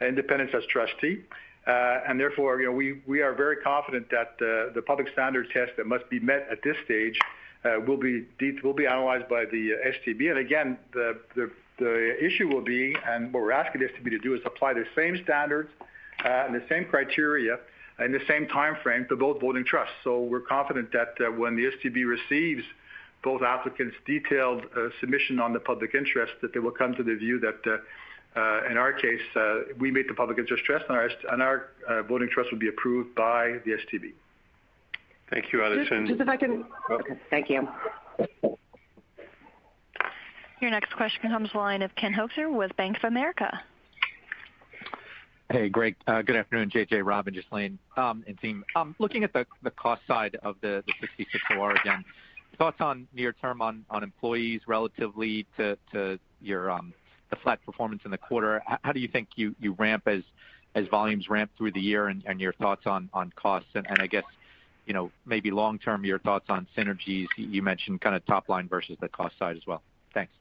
independence 0.00 0.50
as 0.54 0.64
trustee. 0.66 1.22
Uh, 1.66 2.12
therefore, 2.20 2.60
you 2.60 2.66
know, 2.66 3.00
we 3.06 3.22
are 3.22 3.34
very 3.34 3.56
confident 3.56 4.10
that 4.10 4.36
the 4.38 4.82
public 4.86 5.08
standard 5.12 5.48
test 5.50 5.72
that 5.76 5.86
must 5.86 6.08
be 6.10 6.20
met 6.20 6.46
at 6.50 6.62
this 6.62 6.76
stage 6.84 7.18
uh, 7.64 7.80
will 7.86 7.96
be 7.96 8.86
analyzed 8.86 9.28
by 9.28 9.44
the 9.46 9.72
uh, 9.72 9.88
STB. 9.88 10.30
And 10.30 10.38
again, 10.38 10.78
the 10.92 12.24
issue 12.24 12.48
will 12.48 12.60
be, 12.60 12.94
and 13.06 13.32
what 13.32 13.42
we're 13.42 13.52
asking 13.52 13.80
the 13.80 13.88
STB 13.88 14.10
to 14.10 14.18
do, 14.18 14.34
is 14.34 14.40
apply 14.44 14.74
the 14.74 14.84
same 14.94 15.18
standards 15.24 15.70
and 16.24 16.54
the 16.54 16.62
same 16.68 16.84
criteria 16.84 17.58
in 18.00 18.12
the 18.12 18.20
same 18.28 18.46
timeframe 18.46 19.08
to 19.08 19.16
both 19.16 19.40
voting 19.40 19.64
trusts. 19.64 19.94
So 20.02 20.20
we're 20.20 20.40
confident 20.40 20.92
that 20.92 21.38
when 21.38 21.56
the 21.56 21.70
STB 21.70 22.04
receives 22.06 22.64
both 23.22 23.40
applicants' 23.42 23.96
detailed 24.04 24.64
submission 25.00 25.40
on 25.40 25.54
the 25.54 25.60
public 25.60 25.94
interest, 25.94 26.34
that 26.42 26.52
they 26.52 26.60
will 26.60 26.72
come 26.72 26.94
to 26.96 27.02
the 27.02 27.14
view 27.14 27.40
that 27.40 27.80
Uh, 28.36 28.68
in 28.68 28.76
our 28.76 28.92
case 28.92 29.20
uh, 29.36 29.60
we 29.78 29.92
meet 29.92 30.08
the 30.08 30.14
public 30.14 30.38
interest 30.38 30.64
test 30.66 30.84
and 30.88 31.42
our 31.42 31.68
uh, 31.88 32.02
voting 32.02 32.28
trust 32.32 32.50
will 32.50 32.58
be 32.58 32.68
approved 32.68 33.14
by 33.14 33.58
the 33.64 33.72
STB. 33.72 34.12
Thank 35.30 35.52
you, 35.52 35.64
Allison. 35.64 36.06
Just 36.06 36.20
if 36.20 36.28
I 36.28 36.36
can. 36.36 36.64
Okay. 36.90 37.14
Thank 37.30 37.48
you. 37.48 37.66
Your 40.60 40.70
next 40.70 40.94
question 40.96 41.30
comes 41.30 41.50
from 41.50 41.58
the 41.58 41.62
line 41.62 41.82
of 41.82 41.94
Ken 41.94 42.12
Hoexter 42.12 42.54
with 42.54 42.74
Bank 42.76 42.96
of 42.98 43.04
America. 43.04 43.60
Hey, 45.50 45.68
great. 45.68 45.96
Good 46.06 46.36
afternoon, 46.36 46.70
JJ, 46.70 47.04
Rob, 47.04 47.26
and 47.26 47.36
Ghislain, 47.36 47.78
um, 47.96 48.24
and 48.26 48.38
team. 48.40 48.64
Um, 48.74 48.96
looking 48.98 49.24
at 49.24 49.32
the 49.32 49.46
cost 49.76 50.02
side 50.08 50.36
of 50.42 50.56
the 50.62 50.82
66 51.00 51.44
OR 51.56 51.72
again, 51.72 52.04
thoughts 52.58 52.78
on 52.80 53.06
near 53.14 53.32
term 53.32 53.60
on 53.60 53.84
employees 54.02 54.62
relatively 54.66 55.46
to 55.58 56.18
your 56.40 56.70
um, 56.70 56.92
the 57.30 57.36
flat 57.36 57.64
performance 57.64 58.02
in 58.04 58.10
the 58.10 58.18
quarter. 58.18 58.62
How 58.82 58.92
do 58.92 59.00
you 59.00 59.08
think 59.08 59.28
you 59.36 59.54
ramp 59.78 60.06
as 60.06 60.88
volumes 60.88 61.28
ramp 61.28 61.50
through 61.56 61.72
the 61.72 61.80
year 61.80 62.08
and 62.08 62.40
your 62.40 62.52
thoughts 62.54 62.86
on 62.86 63.10
costs? 63.36 63.70
And 63.74 63.86
I 63.98 64.06
guess, 64.06 64.24
you 64.86 64.94
know, 64.94 65.10
maybe 65.26 65.50
long 65.50 65.78
term, 65.78 66.04
your 66.04 66.18
thoughts 66.18 66.46
on 66.48 66.66
synergies. 66.76 67.26
You 67.36 67.62
mentioned 67.62 68.00
kind 68.00 68.14
of 68.14 68.24
top 68.26 68.48
line 68.48 68.68
versus 68.68 68.96
the 69.00 69.08
cost 69.08 69.38
side 69.38 69.56
as 69.56 69.66
well. 69.66 69.82
Thanks. 70.12 70.32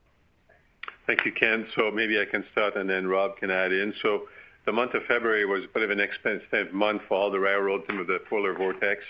Thank 1.07 1.25
you, 1.25 1.31
Ken. 1.31 1.67
So 1.75 1.91
maybe 1.91 2.19
I 2.19 2.25
can 2.25 2.45
start 2.51 2.75
and 2.75 2.89
then 2.89 3.07
Rob 3.07 3.37
can 3.37 3.51
add 3.51 3.71
in. 3.71 3.93
So 4.01 4.23
the 4.65 4.71
month 4.71 4.93
of 4.93 5.03
February 5.03 5.45
was 5.45 5.65
a 5.65 5.67
bit 5.67 5.83
of 5.83 5.89
an 5.89 5.99
expensive 5.99 6.73
month 6.73 7.01
for 7.07 7.17
all 7.17 7.31
the 7.31 7.39
railroads 7.39 7.83
into 7.89 8.05
the 8.05 8.19
polar 8.29 8.53
vortex. 8.53 9.01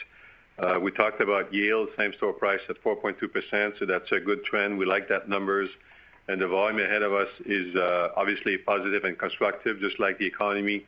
Uh, 0.58 0.80
we 0.82 0.92
talked 0.92 1.22
about 1.22 1.54
yield, 1.54 1.90
same-store 1.98 2.34
price 2.34 2.60
at 2.70 2.82
4.2%, 2.84 3.80
so 3.80 3.86
that's 3.86 4.12
a 4.12 4.20
good 4.20 4.44
trend. 4.44 4.78
We 4.78 4.86
like 4.86 5.10
that 5.10 5.28
numbers. 5.28 5.70
And 6.28 6.42
the 6.42 6.48
volume 6.48 6.80
ahead 6.80 7.02
of 7.02 7.14
us 7.14 7.28
is 7.46 7.76
uh, 7.76 8.10
obviously 8.16 8.58
positive 8.58 9.04
and 9.04 9.18
constructive, 9.18 9.80
just 9.80 10.00
like 10.00 10.18
the 10.20 10.26
economy. 10.26 10.86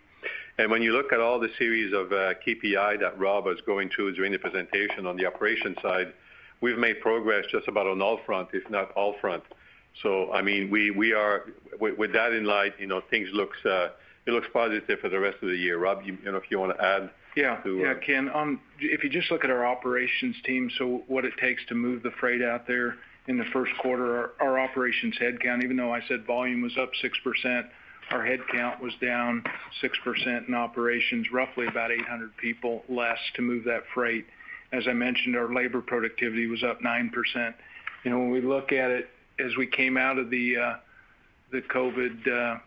And 0.58 0.72
when 0.72 0.82
you 0.82 0.94
look 0.94 1.12
at 1.12 1.20
all 1.20 1.40
the 1.40 1.50
series 1.60 1.94
of 1.94 2.12
uh, 2.14 2.34
KPI 2.48 3.00
that 3.02 3.20
Rob 3.20 3.46
was 3.46 3.60
going 3.66 3.90
through 3.94 4.16
during 4.16 4.32
the 4.32 4.40
presentation 4.40 5.06
on 5.06 5.18
the 5.18 5.26
operation 5.26 5.76
side, 5.82 6.14
we've 6.62 6.78
made 6.78 7.02
progress 7.02 7.46
just 7.52 7.68
about 7.68 7.88
on 7.88 8.02
all 8.02 8.20
front, 8.26 8.50
if 8.54 8.70
not 8.70 8.92
all 8.94 9.16
front. 9.20 9.44
So 10.02 10.32
I 10.32 10.42
mean, 10.42 10.70
we 10.70 10.92
we 10.92 11.14
are 11.14 11.46
with 11.80 12.14
that 12.14 12.34
in 12.34 12.46
mind, 12.46 12.74
you 12.80 12.88
know, 12.88 13.02
things 13.10 13.30
looks 13.34 13.58
uh, 13.66 13.90
it 14.26 14.32
looks 14.32 14.48
positive 14.54 15.00
for 15.00 15.10
the 15.10 15.20
rest 15.20 15.38
of 15.42 15.50
the 15.50 15.56
year. 15.56 15.78
Rob, 15.78 16.04
you 16.06 16.18
know, 16.24 16.38
if 16.38 16.50
you 16.50 16.60
wanna 16.60 16.76
add 16.82 17.10
to 17.64 17.78
Yeah, 17.80 17.94
Ken, 17.96 18.30
Um, 18.34 18.62
if 18.80 19.04
you 19.04 19.10
just 19.10 19.30
look 19.32 19.44
at 19.44 19.50
our 19.50 19.66
operations 19.66 20.36
team, 20.44 20.70
so 20.78 21.04
what 21.08 21.26
it 21.26 21.34
takes 21.38 21.66
to 21.68 21.76
move 21.76 22.04
the 22.04 22.12
freight 22.12 22.42
out 22.42 22.66
there 22.68 22.98
in 23.28 23.38
the 23.38 23.46
first 23.52 23.72
quarter, 23.80 24.32
our 24.40 24.60
operations 24.60 25.16
headcount, 25.20 25.64
even 25.64 25.78
though 25.78 25.94
I 25.94 26.02
said 26.08 26.26
volume 26.26 26.62
was 26.62 26.78
up 26.78 26.92
6%, 27.04 27.68
our 28.12 28.24
headcount 28.24 28.80
was 28.80 28.94
down 29.02 29.44
6% 29.82 30.48
in 30.48 30.54
operations, 30.54 31.32
roughly 31.32 31.66
about 31.68 31.92
800 31.92 32.38
people 32.38 32.84
less 32.88 33.18
to 33.36 33.42
move 33.42 33.64
that 33.66 33.84
freight. 33.94 34.26
As 34.72 34.88
I 34.88 34.94
mentioned, 34.94 35.36
our 35.36 35.52
labor 35.52 35.82
productivity 35.82 36.48
was 36.48 36.64
up 36.64 36.82
9%. 36.82 37.54
You 38.04 38.12
know, 38.12 38.20
when 38.20 38.30
we 38.30 38.42
look 38.42 38.72
at 38.72 38.92
it 38.92 39.10
as 39.40 39.56
we 39.58 39.66
came 39.66 39.98
out 39.98 40.20
of 40.20 40.30
the 40.30 40.58
uh, 40.58 40.76
COVID 41.54 42.28
uh, 42.28 42.60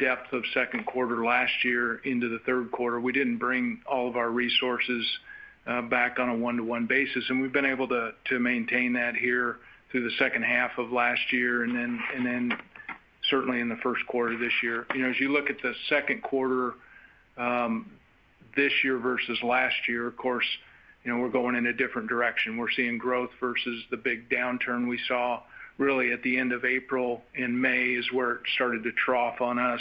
depth 0.00 0.32
of 0.32 0.42
second 0.52 0.84
quarter 0.84 1.24
last 1.24 1.52
year 1.64 1.96
into 2.04 2.28
the 2.28 2.40
third 2.40 2.70
quarter, 2.70 3.00
we 3.00 3.12
didn't 3.12 3.38
bring 3.38 3.80
all 3.86 4.08
of 4.08 4.16
our 4.16 4.30
resources 4.30 5.06
uh, 5.66 5.80
back 5.80 6.18
on 6.18 6.28
a 6.28 6.36
one-to-one 6.36 6.86
basis, 6.86 7.24
and 7.30 7.40
we've 7.40 7.52
been 7.52 7.64
able 7.64 7.88
to 7.88 8.38
maintain 8.38 8.92
that 8.92 9.16
here 9.16 9.58
through 9.94 10.02
the 10.02 10.16
second 10.18 10.42
half 10.42 10.76
of 10.76 10.90
last 10.90 11.32
year 11.32 11.62
and 11.62 11.72
then 12.26 12.52
certainly 13.30 13.60
in 13.60 13.68
the 13.68 13.76
first 13.76 14.04
quarter 14.08 14.36
this 14.36 14.52
year. 14.60 14.86
You 14.92 15.02
know, 15.02 15.10
as 15.10 15.20
you 15.20 15.32
look 15.32 15.48
at 15.48 15.62
the 15.62 15.72
second 15.88 16.20
quarter, 16.20 16.72
um, 17.38 17.92
this 18.56 18.72
year 18.82 18.98
versus 18.98 19.38
last 19.44 19.76
year, 19.88 20.08
of 20.08 20.16
course, 20.16 20.46
you 21.04 21.12
know, 21.12 21.20
we're 21.20 21.28
going 21.28 21.54
in 21.54 21.66
a 21.66 21.72
different 21.72 22.08
direction. 22.08 22.56
We're 22.56 22.72
seeing 22.72 22.98
growth 22.98 23.30
versus 23.38 23.84
the 23.92 23.96
big 23.96 24.28
downturn 24.28 24.88
we 24.88 24.98
saw 25.06 25.42
really 25.78 26.10
at 26.10 26.24
the 26.24 26.38
end 26.38 26.52
of 26.52 26.64
April 26.64 27.22
and 27.36 27.62
May 27.62 27.90
is 27.90 28.10
where 28.12 28.32
it 28.32 28.40
started 28.56 28.82
to 28.82 28.90
trough 28.92 29.40
on 29.40 29.60
us. 29.60 29.80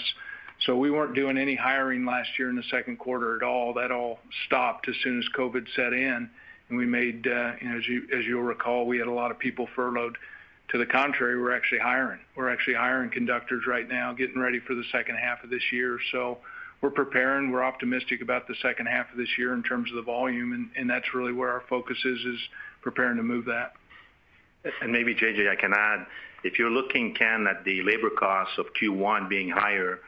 So 0.68 0.78
we 0.78 0.92
weren't 0.92 1.16
doing 1.16 1.40
any 1.40 1.56
hiring 1.56 2.06
last 2.06 2.30
year 2.38 2.52
in 2.52 2.56
the 2.56 2.64
second 2.70 3.00
quarter 3.00 3.36
at 3.36 3.42
all. 3.42 3.74
That 3.74 3.92
all 3.92 4.20
stopped 4.46 4.88
as 4.88 4.96
soon 5.04 5.18
as 5.18 5.26
COVID 5.36 5.66
set 5.76 5.92
in, 5.92 6.30
we 6.70 6.86
made, 6.86 7.28
uh 7.28 7.54
as 7.62 7.88
you'll 7.88 8.42
recall, 8.42 8.86
we 8.86 8.98
had 8.98 9.08
a 9.08 9.12
lot 9.12 9.32
of 9.32 9.40
people 9.40 9.68
furloughed. 9.76 10.18
To 10.70 10.78
the 10.78 10.86
contrary, 10.86 11.40
we're 11.40 11.56
actually 11.56 11.80
hiring. 11.80 12.20
We're 12.36 12.50
actually 12.50 12.76
hiring 12.76 13.12
conductors 13.12 13.68
right 13.68 13.88
now, 13.88 14.14
getting 14.14 14.40
ready 14.40 14.60
for 14.60 14.74
the 14.74 14.84
second 14.92 15.18
half 15.18 15.44
of 15.44 15.50
this 15.50 15.72
year. 15.72 16.00
So 16.12 16.40
we're 16.82 16.90
preparing. 16.90 17.52
We're 17.52 17.64
optimistic 17.64 18.22
about 18.22 18.48
the 18.48 18.56
second 18.62 18.88
half 18.88 19.12
of 19.12 19.18
this 19.18 19.38
year 19.38 19.54
in 19.54 19.64
terms 19.64 19.90
of 19.90 19.98
the 19.98 20.02
volume, 20.02 20.72
and 20.76 20.90
that's 20.90 21.14
really 21.14 21.34
where 21.34 21.50
our 21.50 21.64
focus 21.70 21.98
is 22.04 22.20
is 22.26 22.40
preparing 22.82 23.18
to 23.18 23.24
move 23.24 23.46
that. 23.46 23.74
And 24.82 24.92
maybe 24.92 25.14
JJ, 25.14 25.50
I 25.50 25.56
can 25.56 25.74
add. 25.74 26.06
If 26.44 26.60
you're 26.60 26.72
looking, 26.72 27.14
Ken, 27.14 27.48
at 27.48 27.64
the 27.64 27.82
labor 27.84 28.10
costs 28.10 28.58
of 28.58 28.66
Q1 28.82 29.30
being 29.30 29.50
higher, 29.50 30.00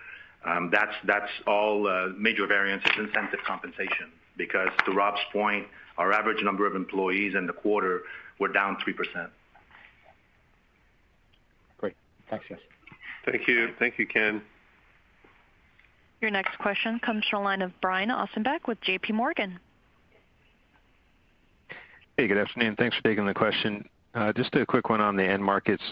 that's 0.72 0.96
that's 1.06 1.32
all 1.48 1.88
major 2.18 2.48
variances 2.48 2.92
incentive 2.98 3.40
compensation. 3.46 4.12
Because 4.38 4.70
to 4.86 4.92
Rob's 4.92 5.22
point, 5.32 5.68
our 5.98 6.12
average 6.14 6.44
number 6.44 6.66
of 6.66 6.76
employees 6.76 7.36
in 7.36 7.48
the 7.48 7.54
quarter 7.54 8.02
were 8.40 8.50
down 8.50 8.78
3%. 8.78 9.30
Great. 11.78 11.94
Thanks, 12.30 12.46
guys. 12.50 12.60
Thank 13.26 13.48
you. 13.48 13.70
Thank 13.80 13.98
you, 13.98 14.06
Ken. 14.06 14.42
Your 16.22 16.32
next 16.32 16.58
question 16.58 17.00
comes 17.00 17.26
from 17.30 17.42
the 17.42 17.46
line 17.46 17.62
of 17.62 17.72
Brian 17.82 18.10
Ossenbeck 18.10 18.68
with 18.68 18.80
JPMorgan. 18.82 19.58
Hey, 22.18 22.28
good 22.28 22.38
afternoon. 22.38 22.76
Thanks 22.78 22.96
for 22.96 23.04
taking 23.04 23.26
the 23.26 23.34
question. 23.34 23.88
Uh, 24.14 24.32
just 24.32 24.56
a 24.56 24.66
quick 24.66 24.90
one 24.90 25.02
on 25.02 25.18
the 25.18 25.24
end 25.24 25.44
markets. 25.44 25.84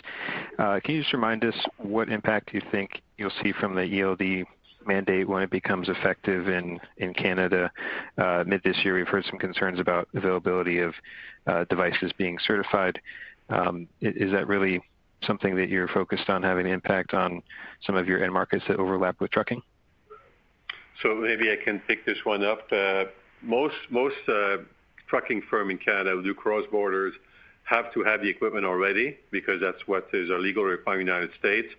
Uh, 0.57 0.79
can 0.83 0.95
you 0.95 1.01
just 1.01 1.13
remind 1.13 1.43
us 1.43 1.55
what 1.77 2.09
impact 2.09 2.53
you 2.53 2.61
think 2.71 3.01
you'll 3.17 3.33
see 3.43 3.51
from 3.51 3.75
the 3.75 4.01
ELD 4.01 4.45
mandate 4.87 5.27
when 5.27 5.43
it 5.43 5.49
becomes 5.49 5.89
effective 5.89 6.47
in 6.47 6.79
in 6.97 7.13
Canada 7.13 7.71
uh, 8.17 8.43
mid 8.45 8.61
this 8.63 8.77
year? 8.83 8.95
We've 8.95 9.07
heard 9.07 9.25
some 9.29 9.39
concerns 9.39 9.79
about 9.79 10.07
availability 10.13 10.79
of 10.79 10.93
uh, 11.47 11.65
devices 11.65 12.11
being 12.17 12.37
certified. 12.45 12.99
Um, 13.49 13.87
is 14.01 14.31
that 14.31 14.47
really 14.47 14.81
something 15.25 15.55
that 15.55 15.69
you're 15.69 15.87
focused 15.87 16.29
on 16.29 16.43
having 16.43 16.65
an 16.65 16.71
impact 16.71 17.13
on 17.13 17.41
some 17.85 17.95
of 17.95 18.07
your 18.07 18.23
end 18.23 18.33
markets 18.33 18.65
that 18.67 18.77
overlap 18.77 19.19
with 19.19 19.31
trucking? 19.31 19.61
So 21.01 21.15
maybe 21.15 21.51
I 21.51 21.57
can 21.63 21.79
pick 21.79 22.05
this 22.05 22.19
one 22.23 22.43
up. 22.43 22.71
Uh, 22.71 23.05
most 23.41 23.75
most 23.89 24.15
trucking 25.07 25.43
firm 25.49 25.69
in 25.69 25.77
Canada 25.77 26.11
who 26.11 26.23
do 26.23 26.33
cross-border 26.33 27.11
have 27.65 27.93
to 27.93 28.03
have 28.03 28.21
the 28.21 28.29
equipment 28.29 28.65
already 28.65 29.17
because 29.31 29.61
that's 29.61 29.87
what 29.87 30.07
is 30.13 30.29
a 30.29 30.33
legal 30.33 30.63
requirement 30.63 31.07
in 31.07 31.13
the 31.13 31.19
United 31.19 31.37
States. 31.39 31.73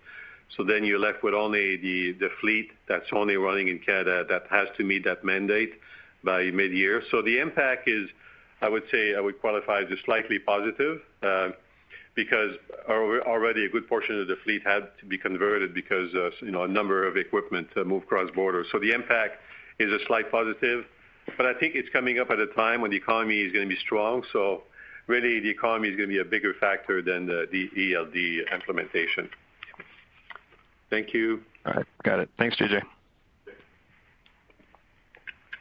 So 0.55 0.63
then 0.63 0.83
you're 0.83 0.99
left 0.99 1.23
with 1.23 1.33
only 1.33 1.77
the 1.77 2.29
fleet 2.39 2.71
that's 2.87 3.07
only 3.11 3.35
running 3.35 3.67
in 3.67 3.79
Canada 3.79 4.25
that 4.29 4.43
has 4.49 4.67
to 4.77 4.83
meet 4.83 5.03
that 5.05 5.23
mandate 5.23 5.73
by 6.23 6.43
mid-year. 6.51 7.03
So 7.11 7.21
the 7.21 7.39
impact 7.39 7.87
is 7.87 8.09
I 8.61 8.69
would 8.69 8.83
say 8.91 9.15
I 9.15 9.19
would 9.19 9.39
qualify 9.39 9.81
as 9.81 9.87
slightly 10.05 10.39
positive 10.39 11.01
uh, 11.21 11.49
because 12.15 12.55
already 12.89 13.65
a 13.65 13.69
good 13.69 13.87
portion 13.87 14.19
of 14.19 14.27
the 14.27 14.37
fleet 14.43 14.61
had 14.65 14.87
to 14.99 15.05
be 15.05 15.17
converted 15.17 15.73
because 15.73 16.13
uh, 16.15 16.29
a 16.41 16.67
number 16.67 17.05
of 17.05 17.17
equipment 17.17 17.67
uh, 17.75 17.83
moved 17.83 18.07
cross-border. 18.07 18.65
So 18.71 18.79
the 18.79 18.91
impact 18.91 19.37
is 19.79 19.91
a 19.91 20.03
slight 20.07 20.31
positive, 20.31 20.85
but 21.35 21.45
I 21.45 21.53
think 21.53 21.75
it's 21.75 21.89
coming 21.89 22.19
up 22.19 22.29
at 22.31 22.39
a 22.39 22.47
time 22.47 22.81
when 22.81 22.91
the 22.91 22.97
economy 22.97 23.41
is 23.41 23.51
going 23.51 23.67
to 23.67 23.75
be 23.75 23.79
strong. 23.81 24.23
So 24.31 24.63
really, 25.07 25.41
the 25.41 25.49
economy 25.49 25.89
is 25.89 25.97
going 25.97 26.07
to 26.07 26.15
be 26.15 26.21
a 26.21 26.25
bigger 26.25 26.53
factor 26.53 27.01
than 27.01 27.25
the 27.25 27.93
ELD 27.93 28.49
implementation. 28.53 29.29
Thank 30.89 31.13
you. 31.13 31.41
All 31.65 31.73
right. 31.73 31.85
Got 32.03 32.19
it. 32.19 32.29
Thanks, 32.37 32.55
JJ. 32.57 32.81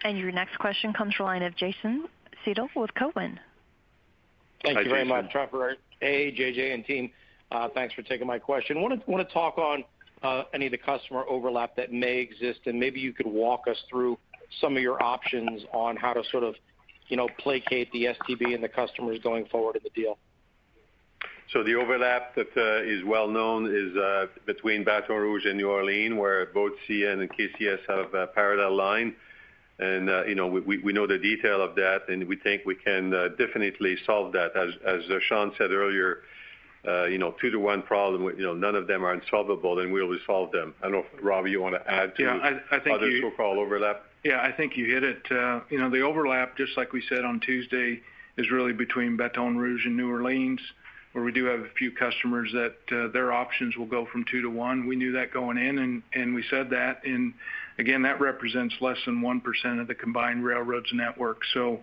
And 0.04 0.18
your 0.18 0.32
next 0.32 0.58
question 0.58 0.92
comes 0.92 1.14
from 1.14 1.24
the 1.24 1.32
line 1.32 1.42
of 1.42 1.56
Jason 1.56 2.06
Seidl 2.44 2.68
with 2.76 2.92
Cowen. 2.94 3.40
Thank 4.62 4.78
you 4.80 4.88
very 4.88 5.04
much, 5.04 5.30
Trevor. 5.30 5.76
Hey, 6.00 6.34
JJ 6.36 6.74
and 6.74 6.84
team. 6.84 7.10
Uh, 7.50 7.68
thanks 7.74 7.94
for 7.94 8.02
taking 8.02 8.26
my 8.26 8.38
question. 8.38 8.76
I 8.76 8.80
want 8.80 9.28
to 9.28 9.34
talk 9.34 9.58
on 9.58 9.84
uh, 10.22 10.44
any 10.52 10.66
of 10.66 10.72
the 10.72 10.78
customer 10.78 11.24
overlap 11.28 11.76
that 11.76 11.92
may 11.92 12.18
exist, 12.18 12.60
and 12.66 12.78
maybe 12.78 13.00
you 13.00 13.12
could 13.12 13.26
walk 13.26 13.64
us 13.68 13.76
through 13.88 14.18
some 14.60 14.76
of 14.76 14.82
your 14.82 15.02
options 15.02 15.62
on 15.72 15.96
how 15.96 16.12
to 16.12 16.22
sort 16.30 16.44
of 16.44 16.54
you 17.08 17.16
know, 17.16 17.28
placate 17.38 17.90
the 17.92 18.04
STB 18.06 18.54
and 18.54 18.62
the 18.62 18.68
customers 18.68 19.18
going 19.22 19.46
forward 19.46 19.76
in 19.76 19.82
the 19.84 19.90
deal. 19.90 20.18
So 21.52 21.62
the 21.62 21.74
overlap 21.74 22.34
that 22.34 22.56
uh, 22.56 22.82
is 22.82 23.04
well 23.04 23.28
known 23.28 23.66
is 23.66 23.96
uh, 23.96 24.26
between 24.46 24.82
Baton 24.84 25.16
Rouge 25.16 25.44
and 25.44 25.56
New 25.56 25.68
Orleans, 25.68 26.14
where 26.16 26.46
both 26.46 26.72
CN 26.88 27.20
and 27.20 27.30
KCS 27.30 27.80
have 27.86 28.14
a 28.14 28.26
parallel 28.28 28.76
line. 28.76 29.14
And 29.76 30.08
uh 30.08 30.24
you 30.24 30.36
know 30.36 30.46
we 30.46 30.78
we 30.78 30.92
know 30.92 31.06
the 31.06 31.18
detail 31.18 31.60
of 31.60 31.74
that, 31.74 32.08
and 32.08 32.28
we 32.28 32.36
think 32.36 32.62
we 32.64 32.76
can 32.76 33.12
uh, 33.12 33.28
definitely 33.36 33.96
solve 34.06 34.32
that. 34.32 34.54
As 34.56 35.02
Sean 35.28 35.52
said 35.58 35.72
earlier, 35.72 36.18
two 36.84 37.50
to 37.50 37.58
one 37.58 37.82
problem, 37.82 38.22
you 38.38 38.44
know, 38.44 38.54
none 38.54 38.76
of 38.76 38.86
them 38.86 39.04
are 39.04 39.12
unsolvable, 39.12 39.80
and 39.80 39.92
we'll 39.92 40.06
resolve 40.06 40.52
them. 40.52 40.74
I 40.80 40.84
don't 40.84 40.92
know 40.92 40.98
if, 41.12 41.24
Rob, 41.24 41.48
you 41.48 41.60
want 41.60 41.74
to 41.74 41.90
add 41.90 42.14
to 42.16 42.62
other 42.92 43.20
so-called 43.20 43.58
overlap? 43.58 44.04
Yeah, 44.22 44.40
I 44.40 44.52
think 44.52 44.76
you 44.76 44.86
hit 44.86 45.02
it. 45.02 45.22
Uh 45.30 45.60
you 45.70 45.78
know, 45.78 45.90
the 45.90 46.02
overlap, 46.02 46.56
just 46.56 46.76
like 46.76 46.92
we 46.92 47.02
said 47.08 47.24
on 47.24 47.40
Tuesday, 47.40 48.00
is 48.36 48.50
really 48.52 48.72
between 48.72 49.16
Baton 49.16 49.58
Rouge 49.58 49.86
and 49.86 49.96
New 49.96 50.10
Orleans, 50.10 50.60
where 51.14 51.22
we 51.22 51.30
do 51.30 51.44
have 51.44 51.60
a 51.60 51.68
few 51.78 51.92
customers 51.92 52.50
that 52.52 52.74
uh, 52.90 53.06
their 53.12 53.32
options 53.32 53.76
will 53.76 53.86
go 53.86 54.04
from 54.10 54.24
two 54.28 54.42
to 54.42 54.50
one. 54.50 54.84
We 54.84 54.96
knew 54.96 55.12
that 55.12 55.32
going 55.32 55.58
in, 55.58 56.02
and 56.12 56.34
we 56.34 56.44
said 56.50 56.70
that. 56.70 57.04
And 57.04 57.32
again, 57.78 58.02
that 58.02 58.20
represents 58.20 58.74
less 58.80 58.98
than 59.06 59.22
1% 59.22 59.80
of 59.80 59.86
the 59.86 59.94
combined 59.94 60.44
railroads 60.44 60.90
network. 60.92 61.42
So 61.54 61.78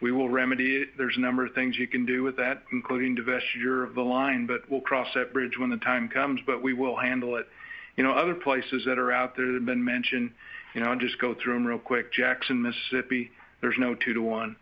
we 0.00 0.12
will 0.12 0.28
remedy 0.28 0.76
it. 0.76 0.90
There's 0.96 1.16
a 1.16 1.20
number 1.20 1.44
of 1.44 1.52
things 1.52 1.76
you 1.76 1.88
can 1.88 2.06
do 2.06 2.22
with 2.22 2.36
that, 2.36 2.62
including 2.70 3.16
divestiture 3.16 3.84
of 3.84 3.96
the 3.96 4.02
line, 4.02 4.46
but 4.46 4.70
we'll 4.70 4.82
cross 4.82 5.08
that 5.16 5.32
bridge 5.32 5.58
when 5.58 5.70
the 5.70 5.78
time 5.78 6.08
comes, 6.08 6.40
but 6.46 6.62
we 6.62 6.72
will 6.72 6.96
handle 6.96 7.34
it. 7.34 7.48
You 7.96 8.04
know, 8.04 8.12
other 8.12 8.34
places 8.34 8.84
that 8.86 9.00
are 9.00 9.10
out 9.10 9.36
there 9.36 9.46
that 9.46 9.54
have 9.54 9.66
been 9.66 9.84
mentioned, 9.84 10.30
you 10.74 10.80
know, 10.80 10.90
I'll 10.90 10.98
just 10.98 11.18
go 11.18 11.34
through 11.34 11.54
them 11.54 11.66
real 11.66 11.78
quick. 11.80 12.12
Jackson, 12.12 12.62
Mississippi, 12.62 13.32
there's 13.60 13.78
no 13.80 13.96
two 13.96 14.14
to 14.14 14.22
one. 14.22 14.54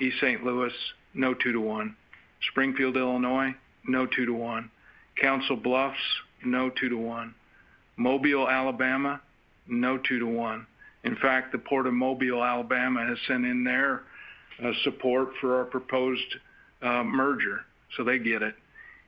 East 0.00 0.16
St. 0.20 0.42
Louis, 0.42 0.72
no 1.12 1.34
two 1.34 1.52
to 1.52 1.60
one. 1.60 1.94
Springfield, 2.50 2.96
Illinois, 2.96 3.54
no 3.88 4.06
two 4.06 4.26
to 4.26 4.32
one. 4.32 4.70
Council 5.20 5.56
Bluffs, 5.56 5.98
no 6.44 6.70
two 6.70 6.88
to 6.88 6.96
one. 6.96 7.34
Mobile, 7.96 8.48
Alabama, 8.48 9.20
no 9.66 9.98
two 9.98 10.18
to 10.18 10.26
one. 10.26 10.66
In 11.04 11.16
fact, 11.16 11.52
the 11.52 11.58
Port 11.58 11.86
of 11.86 11.94
Mobile, 11.94 12.44
Alabama, 12.44 13.04
has 13.06 13.18
sent 13.26 13.46
in 13.46 13.64
their 13.64 14.02
uh, 14.62 14.72
support 14.84 15.30
for 15.40 15.56
our 15.56 15.64
proposed 15.64 16.36
uh, 16.82 17.02
merger, 17.02 17.60
so 17.96 18.04
they 18.04 18.18
get 18.18 18.42
it. 18.42 18.54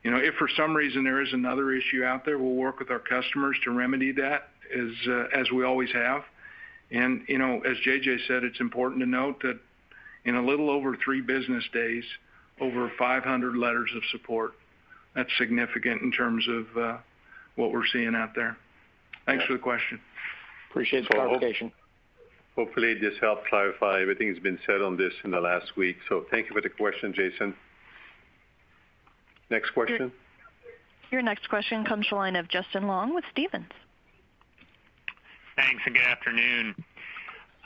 You 0.02 0.12
know, 0.12 0.18
if 0.18 0.34
for 0.34 0.48
some 0.56 0.74
reason 0.74 1.04
there 1.04 1.20
is 1.20 1.32
another 1.32 1.72
issue 1.72 2.04
out 2.04 2.24
there, 2.24 2.38
we'll 2.38 2.54
work 2.54 2.78
with 2.78 2.90
our 2.90 3.00
customers 3.00 3.56
to 3.64 3.72
remedy 3.72 4.12
that 4.12 4.48
as 4.74 5.08
uh, 5.08 5.54
we 5.54 5.64
always 5.64 5.90
have. 5.92 6.22
And 6.90 7.22
you 7.28 7.38
know, 7.38 7.60
as 7.60 7.76
JJ 7.78 8.26
said, 8.26 8.44
it's 8.44 8.60
important 8.60 9.00
to 9.00 9.06
note 9.06 9.42
that 9.42 9.58
in 10.24 10.36
a 10.36 10.42
little 10.42 10.70
over 10.70 10.96
three 10.96 11.20
business 11.20 11.64
days, 11.72 12.04
over 12.60 12.90
500 12.98 13.56
letters 13.56 13.90
of 13.94 14.02
support. 14.10 14.52
That's 15.18 15.36
significant 15.36 16.00
in 16.00 16.12
terms 16.12 16.46
of 16.46 16.80
uh, 16.80 16.96
what 17.56 17.72
we're 17.72 17.88
seeing 17.92 18.14
out 18.14 18.36
there. 18.36 18.56
Thanks 19.26 19.44
for 19.46 19.54
the 19.54 19.58
question. 19.58 19.98
Appreciate 20.70 21.08
the 21.08 21.08
clarification. 21.08 21.72
Hopefully, 22.54 22.94
this 22.94 23.14
helped 23.20 23.48
clarify 23.48 24.00
everything 24.00 24.28
that's 24.28 24.40
been 24.40 24.60
said 24.64 24.80
on 24.80 24.96
this 24.96 25.12
in 25.24 25.32
the 25.32 25.40
last 25.40 25.76
week. 25.76 25.96
So 26.08 26.24
thank 26.30 26.46
you 26.48 26.54
for 26.54 26.60
the 26.60 26.68
question, 26.68 27.12
Jason. 27.12 27.52
Next 29.50 29.70
question. 29.70 30.12
Your 31.10 31.22
next 31.22 31.48
question 31.48 31.84
comes 31.84 32.06
from 32.06 32.18
the 32.18 32.20
line 32.20 32.36
of 32.36 32.46
Justin 32.46 32.86
Long 32.86 33.12
with 33.12 33.24
Stephens. 33.32 33.72
Thanks, 35.56 35.82
and 35.84 35.96
good 35.96 36.04
afternoon. 36.04 36.76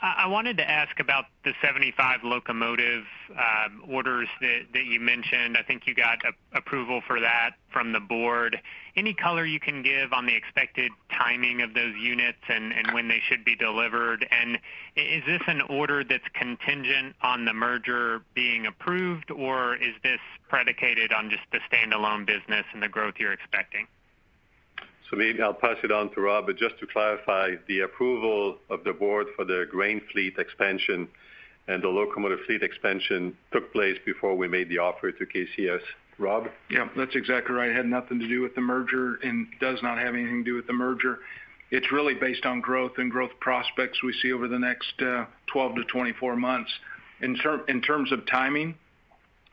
I 0.05 0.27
wanted 0.27 0.57
to 0.57 0.69
ask 0.69 0.99
about 0.99 1.27
the 1.45 1.53
75 1.61 2.25
locomotive 2.25 3.05
um, 3.31 3.83
orders 3.87 4.27
that 4.41 4.83
you 4.85 4.99
mentioned. 4.99 5.55
I 5.55 5.63
think 5.63 5.87
you 5.87 5.95
got 5.95 6.17
approval 6.51 7.01
for 7.07 7.21
that 7.21 7.51
from 7.71 7.93
the 7.93 8.01
board. 8.01 8.59
Any 8.97 9.13
color 9.13 9.45
you 9.45 9.61
can 9.61 9.81
give 9.81 10.11
on 10.11 10.25
the 10.25 10.35
expected 10.35 10.91
timing 11.09 11.61
of 11.61 11.73
those 11.73 11.95
units 11.95 12.39
and 12.49 12.73
when 12.91 13.07
they 13.07 13.21
should 13.29 13.45
be 13.45 13.55
delivered? 13.55 14.27
And 14.29 14.59
is 14.97 15.23
this 15.25 15.41
an 15.47 15.61
order 15.61 16.03
that's 16.03 16.27
contingent 16.33 17.15
on 17.21 17.45
the 17.45 17.53
merger 17.53 18.23
being 18.33 18.65
approved, 18.65 19.31
or 19.31 19.77
is 19.77 19.93
this 20.03 20.19
predicated 20.49 21.13
on 21.13 21.29
just 21.29 21.43
the 21.53 21.59
standalone 21.71 22.25
business 22.25 22.65
and 22.73 22.83
the 22.83 22.89
growth 22.89 23.13
you're 23.19 23.31
expecting? 23.31 23.87
Maybe 25.15 25.41
I'll 25.41 25.53
pass 25.53 25.77
it 25.83 25.91
on 25.91 26.11
to 26.13 26.21
Rob, 26.21 26.47
but 26.47 26.57
just 26.57 26.79
to 26.79 26.87
clarify, 26.87 27.51
the 27.67 27.81
approval 27.81 28.57
of 28.69 28.83
the 28.83 28.93
board 28.93 29.27
for 29.35 29.45
the 29.45 29.65
grain 29.69 30.01
fleet 30.11 30.35
expansion 30.37 31.07
and 31.67 31.81
the 31.81 31.87
locomotive 31.87 32.39
fleet 32.45 32.61
expansion 32.61 33.35
took 33.51 33.71
place 33.71 33.97
before 34.05 34.35
we 34.35 34.47
made 34.47 34.69
the 34.69 34.79
offer 34.79 35.11
to 35.11 35.25
KCS. 35.25 35.81
Rob? 36.19 36.47
Yeah, 36.69 36.89
that's 36.95 37.15
exactly 37.15 37.55
right. 37.55 37.69
It 37.69 37.75
had 37.75 37.85
nothing 37.85 38.19
to 38.19 38.27
do 38.27 38.41
with 38.41 38.53
the 38.55 38.61
merger 38.61 39.15
and 39.23 39.47
does 39.59 39.79
not 39.81 39.97
have 39.97 40.13
anything 40.13 40.43
to 40.43 40.51
do 40.51 40.55
with 40.55 40.67
the 40.67 40.73
merger. 40.73 41.19
It's 41.71 41.91
really 41.91 42.13
based 42.13 42.45
on 42.45 42.61
growth 42.61 42.93
and 42.97 43.09
growth 43.09 43.31
prospects 43.39 44.03
we 44.03 44.13
see 44.21 44.31
over 44.31 44.47
the 44.47 44.59
next 44.59 44.93
uh, 44.99 45.25
12-24 45.53 46.37
months. 46.37 46.71
In 47.21 47.35
terms 47.35 48.11
of 48.11 48.25
timing, 48.27 48.75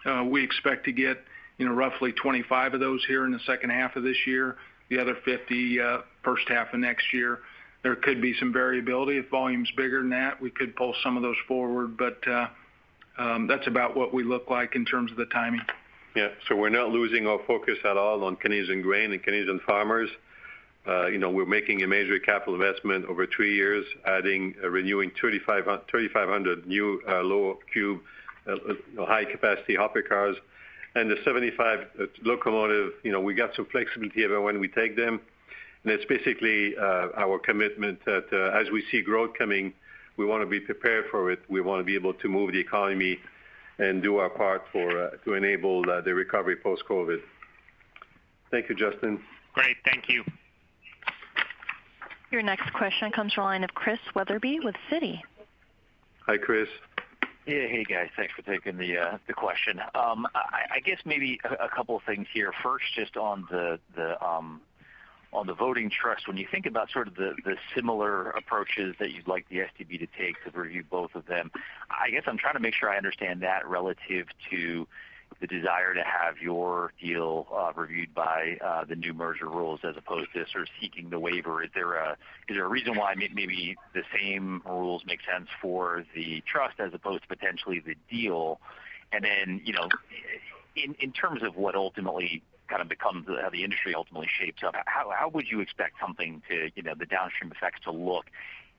uh, 0.05 0.25
we 0.25 0.43
expect 0.43 0.85
to 0.87 0.93
get 0.93 1.19
roughly 1.59 2.13
25 2.13 2.75
of 2.75 2.81
those 2.81 3.05
here 3.07 3.25
in 3.25 3.33
the 3.33 3.41
second 3.47 3.71
half 3.71 3.97
of 3.97 4.03
this 4.03 4.17
year, 4.27 4.57
the 4.91 4.99
other 4.99 5.17
50 5.25 5.81
uh, 5.81 5.99
first 6.23 6.49
half 6.49 6.75
of 6.75 6.81
next 6.81 7.13
year. 7.15 7.39
There 7.83 7.97
could 7.97 8.21
be 8.21 8.35
some 8.39 8.53
variability. 8.53 9.17
If 9.17 9.31
volume's 9.31 9.71
bigger 9.77 10.01
than 10.01 10.11
that, 10.11 10.41
we 10.41 10.51
could 10.51 10.77
pull 10.77 10.95
some 11.03 11.17
of 11.17 11.23
those 11.23 11.37
forward, 11.49 11.97
but 11.97 12.19
uh, 12.29 12.49
um, 13.17 13.47
that's 13.47 13.67
about 13.67 13.97
what 13.97 14.13
we 14.13 14.23
look 14.23 14.51
like 14.51 14.77
in 14.77 14.85
terms 14.85 15.11
of 15.11 15.17
the 15.17 15.27
timing. 15.27 15.63
Yeah. 16.15 16.29
So 16.49 16.57
we're 16.57 16.69
not 16.69 16.91
losing 16.91 17.27
our 17.27 17.39
focus 17.47 17.79
at 17.85 17.97
all 17.97 18.25
on 18.25 18.37
Canadian 18.37 18.83
grain 18.83 19.13
and 19.13 19.23
Canadian 19.23 19.61
farmers. 19.67 20.11
Uh, 20.87 21.07
you 21.07 21.19
know, 21.19 21.31
we're 21.31 21.47
making 21.47 21.83
a 21.83 21.87
major 21.87 22.19
capital 22.19 22.55
investment 22.55 23.05
over 23.07 23.27
three 23.27 23.55
years, 23.55 23.85
adding, 24.07 24.55
renewing 24.63 25.13
3,500 25.19 26.67
new 26.67 27.01
low 27.07 27.59
cube, 27.73 28.01
high 28.99 29.25
capacity 29.25 29.77
hopper 29.77 30.03
cars. 30.03 30.37
And 30.95 31.11
the 31.11 31.17
75 31.25 31.79
uh, 31.81 32.05
locomotive, 32.23 32.93
you 33.05 33.13
know, 33.13 33.21
we 33.21 33.35
got 33.35 33.55
some 33.55 33.67
flexibility 33.67 34.25
about 34.25 34.43
when 34.43 34.59
we 34.59 34.69
take 34.69 34.97
them. 34.97 35.21
And 35.85 35.93
it's 35.93 36.05
basically 36.07 36.77
uh, 36.77 37.09
our 37.17 37.39
commitment 37.39 38.05
that 38.05 38.27
uh, 38.33 38.59
as 38.59 38.71
we 38.71 38.85
see 38.91 39.01
growth 39.01 39.31
coming, 39.39 39.73
we 40.17 40.27
want 40.27 40.43
to 40.43 40.47
be 40.47 40.61
prepared 40.61 41.07
for 41.11 41.31
it. 41.31 41.41
We 41.49 41.61
want 41.61 41.81
to 41.81 41.85
be 41.85 41.95
able 41.95 42.15
to 42.15 42.29
move 42.29 42.53
the 42.53 42.61
economy 42.61 43.19
and 43.79 44.03
do 44.03 44.19
our 44.19 44.29
part 44.29 44.65
for 44.73 45.11
to 45.25 45.35
enable 45.35 45.83
the 45.83 46.13
recovery 46.13 46.57
post-COVID. 46.57 47.21
Thank 48.51 48.69
you, 48.69 48.75
Justin. 48.75 49.21
Great. 49.55 49.77
Thank 49.85 50.09
you. 50.09 50.25
Your 52.31 52.43
next 52.43 52.73
question 52.75 53.11
comes 53.11 53.33
from 53.33 53.43
the 53.43 53.47
line 53.47 53.65
of 53.65 53.75
Chris 53.75 53.99
Wetherbee 54.15 54.61
with 54.63 54.77
Citi. 54.91 55.21
Hi, 56.27 56.37
Chris. 56.37 56.69
Yeah. 57.47 57.67
Hey, 57.67 57.85
guys. 57.85 58.11
Thanks 58.17 58.35
for 58.35 58.43
taking 58.43 58.77
the 58.77 58.99
uh 58.99 59.19
the 59.27 59.33
question. 59.33 59.81
I 59.95 60.81
guess 60.85 60.99
maybe 61.05 61.41
a 61.45 61.69
couple 61.69 61.97
of 61.97 62.03
things 62.05 62.27
here. 62.33 62.53
First, 62.63 62.85
just 62.95 63.17
on 63.17 63.47
the 63.51 63.79
um 64.25 64.61
on 65.33 65.47
the 65.47 65.55
voting 65.55 65.91
trust, 65.91 66.27
when 66.27 66.37
you 66.37 66.47
think 66.51 66.67
about 66.67 66.91
sort 66.91 67.07
of 67.09 67.15
the 67.15 67.35
similar 67.75 68.31
approaches 68.31 68.97
that 68.99 69.13
you'd 69.13 69.29
like 69.29 69.49
the 69.49 69.59
STB 69.59 69.99
to 70.01 70.07
take 70.19 70.43
to 70.45 70.51
review 70.59 70.85
both 70.89 71.15
of 71.15 71.27
them, 71.27 71.51
I 71.91 72.11
guess 72.11 72.25
I'm 72.27 72.37
trying 72.37 72.55
to 72.55 72.61
make 72.61 72.75
sure 72.75 72.91
I 72.91 72.97
understand 72.97 73.43
that 73.43 73.67
relative 73.67 74.27
to 74.51 74.87
the 75.41 75.47
desire 75.47 75.95
to 75.95 76.03
have 76.03 76.39
your 76.39 76.93
deal 77.01 77.47
uh, 77.55 77.73
reviewed 77.75 78.15
by 78.15 78.59
uh, 78.65 78.85
the 78.85 78.97
new 78.97 79.15
merger 79.15 79.49
rules 79.49 79.81
as 79.85 79.97
opposed 79.97 80.29
to 80.35 80.45
sort 80.51 80.63
of 80.63 80.69
seeking 80.81 81.11
the 81.11 81.19
waiver. 81.19 81.63
Is 81.63 81.71
there 81.75 81.95
a 81.95 82.69
reason 82.69 82.97
why 82.97 83.15
maybe 83.15 83.77
the 83.95 84.03
same 84.15 84.63
rules 84.67 85.03
make 85.07 85.21
sense 85.31 85.49
for 85.63 86.05
the 86.15 86.43
trust 86.47 86.79
as 86.79 86.93
opposed 86.93 87.23
to 87.23 87.29
potentially 87.29 87.81
the 87.81 87.95
deal? 88.11 88.61
And 89.13 89.25
then, 89.25 89.61
you 89.65 89.73
know, 89.73 89.89
in 90.77 90.95
in 91.01 91.13
terms 91.13 91.43
of 91.43 91.57
what 91.57 91.75
ultimately 91.75 92.43
kind 92.69 92.83
of 92.83 92.89
becomes 92.89 93.27
uh, 93.29 93.37
how 93.43 93.51
the 93.51 93.65
industry 93.65 93.95
ultimately 93.95 94.29
shapes 94.39 94.63
up, 94.63 94.75
how 94.87 95.11
how 95.11 95.29
would 95.29 95.47
you 95.51 95.61
expect 95.61 95.95
something 96.01 96.43
to, 96.49 96.71
you 96.75 96.83
know, 96.83 96.95
the 96.99 97.07
downstream 97.07 97.51
effects 97.51 97.81
to 97.85 97.91
look 97.91 98.27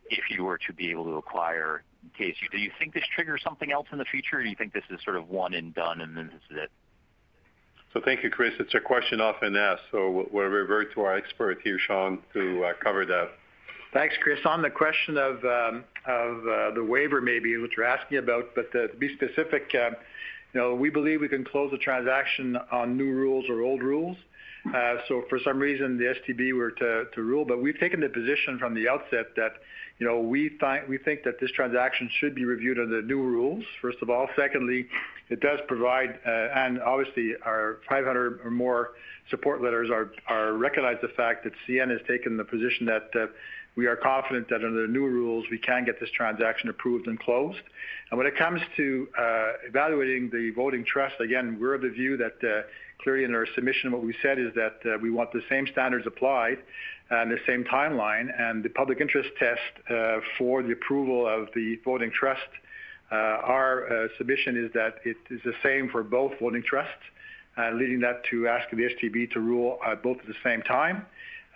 if 0.09 0.29
you 0.29 0.43
were 0.43 0.57
to 0.67 0.73
be 0.73 0.91
able 0.91 1.05
to 1.05 1.15
acquire 1.15 1.83
KCS? 2.19 2.51
Do 2.51 2.57
you 2.57 2.71
think 2.79 2.93
this 2.93 3.03
triggers 3.15 3.41
something 3.43 3.71
else 3.71 3.87
in 3.91 3.97
the 3.97 4.05
future, 4.05 4.39
or 4.39 4.43
do 4.43 4.49
you 4.49 4.55
think 4.55 4.73
this 4.73 4.83
is 4.89 4.99
sort 5.03 5.15
of 5.15 5.29
one 5.29 5.53
and 5.53 5.73
done, 5.73 6.01
and 6.01 6.15
then 6.15 6.27
this 6.27 6.41
is 6.49 6.63
it? 6.63 6.71
So 7.93 8.01
thank 8.03 8.23
you, 8.23 8.29
Chris. 8.29 8.53
It's 8.59 8.73
a 8.73 8.79
question 8.79 9.19
often 9.19 9.55
asked, 9.55 9.83
so 9.91 10.27
we'll 10.31 10.45
revert 10.45 10.93
to 10.93 11.01
our 11.01 11.15
expert 11.15 11.59
here, 11.63 11.77
Sean, 11.77 12.19
to 12.33 12.63
uh, 12.63 12.73
cover 12.81 13.05
that. 13.05 13.31
Thanks, 13.93 14.15
Chris. 14.21 14.39
On 14.45 14.61
the 14.61 14.69
question 14.69 15.17
of 15.17 15.43
um, 15.43 15.83
uh, 16.07 16.73
the 16.73 16.85
waiver 16.87 17.19
maybe 17.19 17.57
what 17.57 17.71
you're 17.75 17.85
asking 17.85 18.19
about, 18.19 18.55
but 18.55 18.71
to 18.71 18.87
be 18.97 19.13
specific, 19.15 19.69
uh, 19.73 19.89
you 20.53 20.59
know, 20.61 20.75
we 20.75 20.89
believe 20.89 21.19
we 21.19 21.27
can 21.27 21.43
close 21.43 21.71
the 21.71 21.77
transaction 21.77 22.57
on 22.71 22.95
new 22.95 23.11
rules 23.11 23.45
or 23.49 23.61
old 23.61 23.81
rules. 23.81 24.15
Uh, 24.65 24.97
so 25.07 25.23
for 25.27 25.39
some 25.43 25.57
reason, 25.57 25.97
the 25.97 26.13
STB 26.15 26.53
were 26.53 26.71
to 26.71 27.21
rule, 27.21 27.45
but 27.45 27.61
we've 27.61 27.79
taken 27.79 27.99
the 27.99 28.09
position 28.09 28.59
from 28.59 28.75
the 28.75 28.87
outset 28.87 29.35
that, 29.35 29.53
you 29.97 30.05
know, 30.05 30.19
we 30.19 30.49
think 30.59 31.23
that 31.23 31.39
this 31.39 31.51
transaction 31.51 32.09
should 32.19 32.35
be 32.35 32.45
reviewed 32.45 32.79
under 32.79 33.01
the 33.01 33.07
new 33.07 33.21
rules, 33.21 33.63
first 33.81 33.97
of 34.01 34.09
all. 34.09 34.27
Secondly, 34.35 34.87
it 35.29 35.39
does 35.39 35.59
provide, 35.67 36.19
uh, 36.25 36.29
and 36.29 36.81
obviously 36.81 37.33
our 37.43 37.79
500 37.89 38.41
or 38.43 38.51
more 38.51 38.91
support 39.29 39.61
letters 39.63 39.89
are 39.89 40.53
recognize 40.53 40.97
the 41.01 41.07
fact 41.07 41.43
that 41.45 41.53
CN 41.67 41.89
has 41.89 42.01
taken 42.07 42.37
the 42.37 42.43
position 42.43 42.85
that 42.85 43.09
uh, 43.15 43.27
we 43.75 43.87
are 43.87 43.95
confident 43.95 44.49
that 44.49 44.65
under 44.65 44.85
the 44.85 44.91
new 44.91 45.07
rules, 45.07 45.45
we 45.49 45.57
can 45.57 45.85
get 45.85 45.99
this 45.99 46.09
transaction 46.11 46.69
approved 46.69 47.07
and 47.07 47.17
closed. 47.17 47.61
And 48.09 48.17
when 48.17 48.27
it 48.27 48.35
comes 48.37 48.59
to 48.75 49.07
evaluating 49.65 50.29
the 50.29 50.51
voting 50.51 50.83
trust, 50.83 51.15
again, 51.21 51.57
we're 51.59 51.75
of 51.75 51.81
the 51.81 51.89
view 51.89 52.17
that 52.17 52.65
clearly 53.03 53.23
in 53.23 53.33
our 53.33 53.47
submission, 53.55 53.91
what 53.91 54.03
we 54.03 54.15
said 54.21 54.39
is 54.39 54.53
that 54.55 54.79
uh, 54.85 54.97
we 55.01 55.09
want 55.11 55.31
the 55.31 55.41
same 55.49 55.67
standards 55.67 56.05
applied 56.07 56.57
and 57.09 57.31
the 57.31 57.39
same 57.45 57.63
timeline. 57.63 58.27
And 58.39 58.63
the 58.63 58.69
public 58.69 59.01
interest 59.01 59.29
test 59.37 59.59
uh, 59.89 60.19
for 60.37 60.63
the 60.63 60.71
approval 60.71 61.27
of 61.27 61.49
the 61.53 61.79
voting 61.83 62.11
trust, 62.11 62.41
uh, 63.11 63.15
our 63.15 64.09
submission 64.17 64.55
is 64.63 64.71
that 64.73 64.95
it 65.03 65.17
is 65.29 65.41
the 65.43 65.53
same 65.61 65.89
for 65.89 66.01
both 66.01 66.31
voting 66.39 66.63
trusts, 66.63 67.03
leading 67.73 67.99
that 67.99 68.23
to 68.31 68.47
ask 68.47 68.69
the 68.69 68.77
STB 68.77 69.29
to 69.31 69.41
rule 69.41 69.79
both 70.01 70.17
at 70.19 70.27
the 70.27 70.35
same 70.43 70.61
time, 70.61 71.05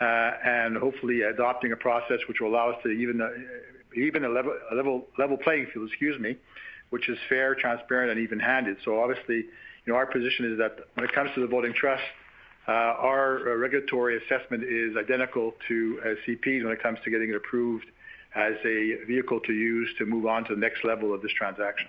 and 0.01 0.75
hopefully 0.75 1.21
adopting 1.21 1.71
a 1.71 1.77
process 1.77 2.19
which 2.27 2.41
will 2.41 2.49
allow 2.49 2.71
us 2.71 2.83
to 2.83 2.89
even 2.89 4.25
a 4.25 4.29
level 4.29 5.37
playing 5.41 5.67
field, 5.73 5.87
excuse 5.87 6.19
me, 6.19 6.35
which 6.89 7.07
is 7.07 7.17
fair, 7.29 7.55
transparent, 7.55 8.11
and 8.11 8.19
even-handed. 8.19 8.75
So 8.83 9.01
obviously, 9.01 9.45
you 9.85 9.93
know, 9.93 9.97
our 9.97 10.05
position 10.05 10.51
is 10.51 10.57
that 10.57 10.77
when 10.95 11.05
it 11.05 11.13
comes 11.13 11.29
to 11.35 11.41
the 11.41 11.47
voting 11.47 11.73
trust, 11.73 12.03
uh, 12.67 12.71
our 12.71 13.51
uh, 13.51 13.55
regulatory 13.55 14.17
assessment 14.17 14.63
is 14.63 14.97
identical 14.97 15.53
to 15.67 15.99
uh, 16.03 16.07
CP's 16.25 16.63
when 16.63 16.73
it 16.73 16.81
comes 16.81 16.97
to 17.03 17.11
getting 17.11 17.29
it 17.29 17.35
approved 17.35 17.85
as 18.35 18.53
a 18.65 19.05
vehicle 19.07 19.39
to 19.41 19.53
use 19.53 19.89
to 19.97 20.05
move 20.05 20.25
on 20.25 20.43
to 20.45 20.55
the 20.55 20.59
next 20.59 20.83
level 20.83 21.13
of 21.13 21.21
this 21.21 21.31
transaction. 21.31 21.87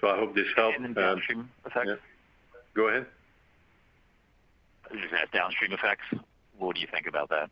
So 0.00 0.08
I 0.08 0.18
hope 0.18 0.34
this 0.34 0.46
helped. 0.56 0.78
Downstream 0.94 1.40
um, 1.40 1.50
effects? 1.64 1.86
Yeah. 1.86 1.94
Go 2.74 2.88
ahead. 2.88 3.06
Just 4.92 5.12
that 5.12 5.30
downstream 5.32 5.72
effects, 5.72 6.04
what 6.58 6.74
do 6.74 6.80
you 6.80 6.88
think 6.92 7.06
about 7.06 7.30
that? 7.30 7.50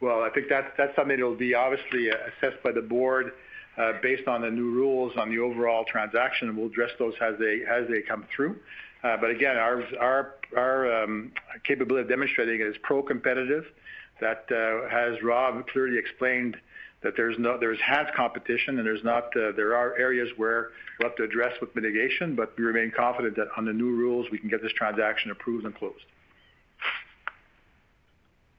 Well, 0.00 0.22
I 0.22 0.30
think 0.30 0.46
that's 0.48 0.94
something 0.96 1.16
that'll 1.16 1.34
be 1.34 1.54
obviously 1.54 2.08
assessed 2.08 2.62
by 2.62 2.72
the 2.72 2.80
board, 2.80 3.32
Uh, 3.78 3.92
based 4.02 4.26
on 4.26 4.40
the 4.42 4.50
new 4.50 4.72
rules 4.72 5.12
on 5.16 5.30
the 5.30 5.38
overall 5.38 5.84
transaction, 5.84 6.48
and 6.48 6.58
we'll 6.58 6.66
address 6.66 6.90
those 6.98 7.14
as 7.22 7.38
they 7.38 8.02
come 8.02 8.26
through. 8.34 8.56
Uh 9.04 9.16
but 9.16 9.30
again, 9.30 9.56
our 9.56 11.04
um, 11.04 11.30
capability 11.62 12.02
of 12.02 12.08
demonstrating 12.08 12.60
it 12.60 12.66
is 12.66 12.76
pro-competitive. 12.82 13.64
That 14.20 14.46
uh, 14.50 14.88
has 14.90 15.22
Rob 15.22 15.64
clearly 15.68 15.96
explained 15.96 16.56
that 17.02 17.14
there's 17.16 17.36
enhanced 17.36 18.14
competition 18.14 18.80
and 18.80 18.88
uh, 19.36 19.52
there 19.54 19.76
are 19.76 19.96
areas 19.96 20.28
where 20.36 20.70
we'll 20.98 21.08
have 21.08 21.16
to 21.16 21.22
address 21.22 21.52
with 21.60 21.74
mitigation, 21.76 22.34
but 22.34 22.58
we 22.58 22.64
remain 22.64 22.90
confident 22.90 23.36
that 23.36 23.46
on 23.56 23.64
the 23.64 23.72
new 23.72 23.94
rules, 23.94 24.26
we 24.32 24.38
can 24.38 24.48
get 24.48 24.60
this 24.60 24.72
transaction 24.72 25.30
approved 25.30 25.64
and 25.64 25.74
closed. 25.76 26.04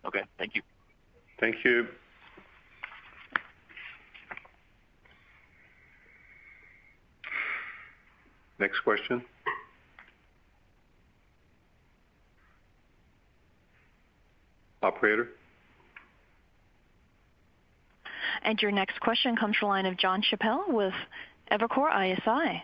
Okay. 0.05 0.23
Thank 0.37 0.55
you. 0.55 0.61
Thank 1.39 1.65
you. 1.65 1.87
Next 8.59 8.81
question. 8.81 9.23
Operator? 14.83 15.29
And 18.43 18.61
your 18.61 18.71
next 18.71 18.99
question 19.01 19.35
comes 19.35 19.57
from 19.57 19.67
the 19.67 19.69
line 19.69 19.85
of 19.85 19.97
Jon 19.97 20.21
Chappell 20.21 20.65
with 20.67 20.93
Evercore 21.51 21.89
ISI. 21.89 22.63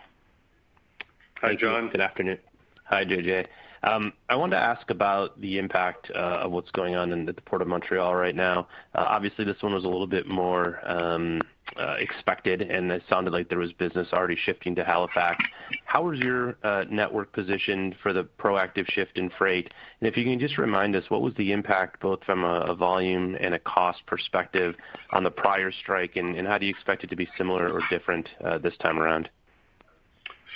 Hi, 1.40 1.54
Jon. 1.54 1.90
Good 1.90 2.00
afternoon. 2.00 2.38
Hi, 2.84 3.04
JJ. 3.04 3.46
Um, 3.82 4.12
I 4.28 4.36
wanted 4.36 4.56
to 4.56 4.62
ask 4.62 4.90
about 4.90 5.40
the 5.40 5.58
impact 5.58 6.10
uh, 6.14 6.40
of 6.42 6.50
what's 6.50 6.70
going 6.70 6.94
on 6.94 7.12
in 7.12 7.26
the 7.26 7.34
Port 7.34 7.62
of 7.62 7.68
Montreal 7.68 8.14
right 8.14 8.34
now. 8.34 8.68
Uh, 8.94 9.04
obviously, 9.06 9.44
this 9.44 9.60
one 9.60 9.74
was 9.74 9.84
a 9.84 9.88
little 9.88 10.06
bit 10.06 10.26
more 10.26 10.80
um, 10.88 11.42
Uh, 11.76 11.96
expected, 11.98 12.62
and 12.62 12.90
it 12.90 13.02
sounded 13.10 13.34
like 13.34 13.50
there 13.50 13.58
was 13.58 13.72
business 13.72 14.08
already 14.12 14.36
shifting 14.36 14.74
to 14.74 14.82
Halifax. 14.82 15.44
How 15.84 16.10
is 16.10 16.18
your 16.20 16.56
uh, 16.62 16.84
network 16.88 17.32
positioned 17.32 17.96
for 18.02 18.14
the 18.14 18.24
proactive 18.38 18.90
shift 18.90 19.18
in 19.18 19.28
freight? 19.36 19.70
And 20.00 20.08
if 20.08 20.16
you 20.16 20.24
can 20.24 20.38
just 20.38 20.56
remind 20.56 20.96
us, 20.96 21.04
what 21.10 21.20
was 21.20 21.34
the 21.34 21.52
impact 21.52 22.00
both 22.00 22.24
from 22.24 22.44
a 22.44 22.74
volume 22.74 23.36
and 23.38 23.52
a 23.52 23.58
cost 23.58 23.98
perspective 24.06 24.74
on 25.10 25.22
the 25.22 25.30
prior 25.30 25.70
strike, 25.70 26.16
and 26.16 26.46
how 26.46 26.56
do 26.56 26.64
you 26.64 26.70
expect 26.70 27.04
it 27.04 27.10
to 27.10 27.16
be 27.16 27.28
similar 27.36 27.70
or 27.70 27.82
different 27.90 28.26
uh, 28.42 28.56
this 28.56 28.76
time 28.78 28.98
around? 28.98 29.28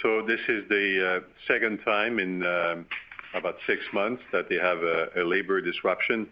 So 0.01 0.23
this 0.27 0.41
is 0.49 0.67
the 0.71 1.23
second 1.47 1.81
time 1.85 2.19
in 2.19 2.47
um, 2.47 2.87
about 3.35 3.57
six 3.67 3.83
months 3.93 4.23
that 4.33 4.49
they 4.49 4.57
have 4.57 4.79
a 4.79 5.23
labor 5.23 5.61
disruption. 5.61 6.29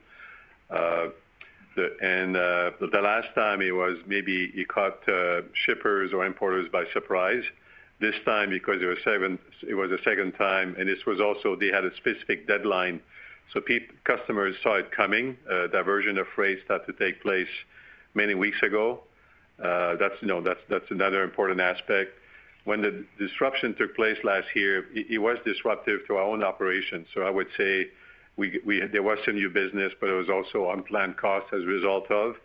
Uh, 1.78 2.70
the 2.80 3.00
last 3.02 3.28
time 3.34 3.60
it 3.62 3.72
was 3.72 3.96
maybe 4.06 4.52
it 4.54 4.68
caught 4.68 5.08
uh, 5.08 5.42
shippers 5.52 6.12
or 6.12 6.26
importers 6.26 6.68
by 6.70 6.84
surprise. 6.92 7.44
This 8.00 8.14
time, 8.24 8.50
because 8.50 8.80
it 8.80 8.86
was 9.74 9.90
a 9.90 10.02
second 10.04 10.32
time, 10.32 10.76
and 10.78 10.88
this 10.88 11.04
was 11.04 11.20
also 11.20 11.56
they 11.56 11.66
had 11.66 11.84
a 11.84 11.94
specific 11.96 12.46
deadline, 12.46 13.00
so 13.52 13.60
customers 14.04 14.54
saw 14.62 14.76
it 14.76 14.92
coming. 14.92 15.36
Uh, 15.50 15.66
Diversion 15.66 16.16
of 16.18 16.28
freight 16.34 16.60
started 16.64 16.86
to 16.86 16.92
take 17.04 17.20
place 17.22 17.48
many 18.14 18.34
weeks 18.34 18.62
ago. 18.62 19.00
That's, 19.58 20.14
you 20.20 20.28
know, 20.28 20.40
that's 20.42 20.90
another 20.90 21.24
important 21.24 21.60
aspect. 21.60 22.12
When 22.64 22.82
the 22.82 23.04
disruption 23.18 23.74
took 23.74 23.96
place 23.96 24.18
last 24.22 24.46
year, 24.54 24.86
it 24.94 25.20
was 25.20 25.38
disruptive 25.44 26.06
to 26.06 26.16
our 26.16 26.22
own 26.22 26.44
operations. 26.44 27.08
So 27.14 27.22
I 27.22 27.30
would 27.30 27.48
say 27.56 27.88
there 28.92 29.02
was 29.02 29.18
some 29.24 29.34
new 29.34 29.50
business, 29.50 29.92
but 30.00 30.08
it 30.08 30.14
was 30.14 30.28
also 30.28 30.70
unplanned 30.70 31.16
costs 31.16 31.50
as 31.52 31.62
a 31.62 31.66
result 31.66 32.10
of. 32.10 32.36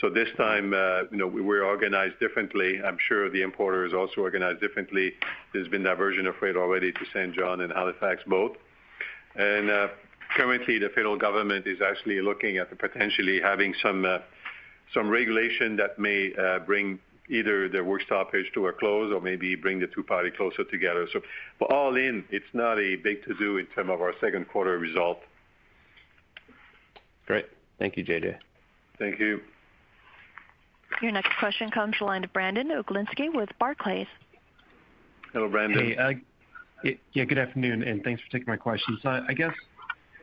So 0.00 0.08
this 0.08 0.28
time, 0.36 0.72
uh, 0.74 1.02
know, 1.10 1.26
we're 1.26 1.64
organized 1.64 2.20
differently. 2.20 2.80
I'm 2.84 2.98
sure 3.08 3.28
the 3.30 3.42
importer 3.42 3.84
is 3.84 3.92
also 3.92 4.20
organized 4.20 4.60
differently. 4.60 5.14
There's 5.52 5.66
been 5.66 5.82
diversion 5.82 6.26
of 6.26 6.36
freight 6.36 6.56
already 6.56 6.92
to 6.92 7.00
Saint 7.12 7.34
John 7.34 7.62
and 7.62 7.72
Halifax 7.72 8.22
both. 8.26 8.52
And 9.34 9.70
uh, 9.70 9.88
currently, 10.36 10.78
the 10.78 10.90
federal 10.90 11.16
government 11.16 11.66
is 11.66 11.78
actually 11.80 12.20
looking 12.20 12.58
at 12.58 12.76
potentially 12.78 13.40
having 13.40 13.74
some 13.82 14.04
uh, 14.04 14.18
regulation 15.02 15.76
that 15.76 15.98
may 15.98 16.32
bring 16.64 17.00
either 17.30 17.68
the 17.68 17.82
work 17.82 18.02
stoppage 18.02 18.46
to 18.54 18.66
a 18.68 18.72
close 18.72 19.12
or 19.12 19.20
maybe 19.20 19.54
bring 19.54 19.80
the 19.80 19.86
two 19.88 20.02
parties 20.02 20.32
closer 20.36 20.64
together. 20.64 21.06
So 21.12 21.20
all 21.70 21.96
in, 21.96 22.24
it's 22.30 22.46
not 22.52 22.78
a 22.78 22.96
big 22.96 23.24
to-do 23.24 23.58
in 23.58 23.66
terms 23.66 23.90
of 23.90 24.00
our 24.00 24.14
second 24.20 24.48
quarter 24.48 24.78
result. 24.78 25.20
Great. 27.28 27.44
Thank 27.78 27.98
you, 27.98 28.04
JJ. 28.04 28.36
Thank 28.98 29.20
you. 29.20 29.42
Your 31.02 31.12
next 31.12 31.30
question 31.38 31.70
comes 31.70 31.94
from 31.96 32.06
the 32.06 32.10
line 32.10 32.24
of 32.24 32.32
Brandon 32.32 32.70
Oglenski 32.70 33.32
with 33.32 33.50
Barclays. 33.60 34.06
Hello, 35.34 35.46
Brandon. 35.46 35.88
Hey, 35.88 35.96
uh, 36.82 36.90
yeah, 37.12 37.24
good 37.26 37.36
afternoon, 37.36 37.82
and 37.82 38.02
thanks 38.02 38.22
for 38.22 38.30
taking 38.30 38.50
my 38.50 38.56
question. 38.56 38.98
So 39.02 39.10
I 39.28 39.34
guess, 39.34 39.52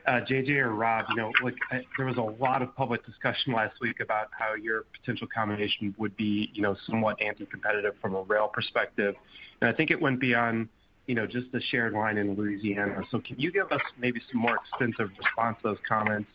uh, 0.08 0.20
JJ 0.28 0.58
or 0.58 0.74
Rob, 0.74 1.06
you 1.10 1.14
know, 1.14 1.30
look, 1.44 1.54
there 1.96 2.06
was 2.06 2.16
a 2.16 2.42
lot 2.42 2.60
of 2.60 2.74
public 2.74 3.06
discussion 3.06 3.52
last 3.52 3.80
week 3.80 4.00
about 4.00 4.26
how 4.36 4.54
your 4.54 4.84
potential 4.98 5.28
combination 5.32 5.94
would 5.98 6.16
be, 6.16 6.50
you 6.54 6.62
know, 6.62 6.76
somewhat 6.86 7.22
anti-competitive 7.22 7.94
from 8.02 8.16
a 8.16 8.22
rail 8.22 8.48
perspective. 8.48 9.14
And 9.60 9.70
I 9.70 9.72
think 9.72 9.92
it 9.92 10.00
went 10.00 10.18
beyond, 10.18 10.68
you 11.06 11.14
know, 11.14 11.24
just 11.24 11.52
the 11.52 11.60
shared 11.60 11.92
line 11.92 12.18
in 12.18 12.34
Louisiana. 12.34 13.02
So 13.12 13.20
can 13.20 13.38
you 13.38 13.52
give 13.52 13.70
us 13.70 13.80
maybe 13.96 14.20
some 14.32 14.40
more 14.40 14.56
extensive 14.56 15.10
response 15.16 15.58
to 15.62 15.68
those 15.68 15.78
comments, 15.88 16.28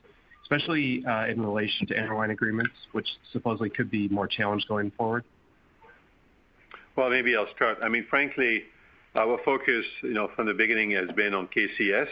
especially 0.52 1.04
uh, 1.06 1.28
in 1.28 1.41
relation 1.41 1.88
to 1.88 1.93
interline 1.93 2.32
agreements, 2.32 2.74
which 2.91 3.08
supposedly 3.32 3.70
could 3.70 3.89
be 3.89 4.08
more 4.10 4.28
challenged 4.28 4.68
going 4.68 4.91
forward? 4.91 5.24
Well, 6.95 7.10
maybe 7.10 7.36
I'll 7.36 7.52
start. 7.56 7.78
I 7.82 7.88
mean, 7.88 8.06
frankly, 8.10 8.64
our 9.16 9.39
focus, 9.45 9.86
you 10.04 10.14
know, 10.14 10.30
from 10.36 10.47
the 10.47 10.54
beginning 10.54 10.91
has 10.91 11.10
been 11.16 11.34
on 11.34 11.47
KCS 11.47 12.08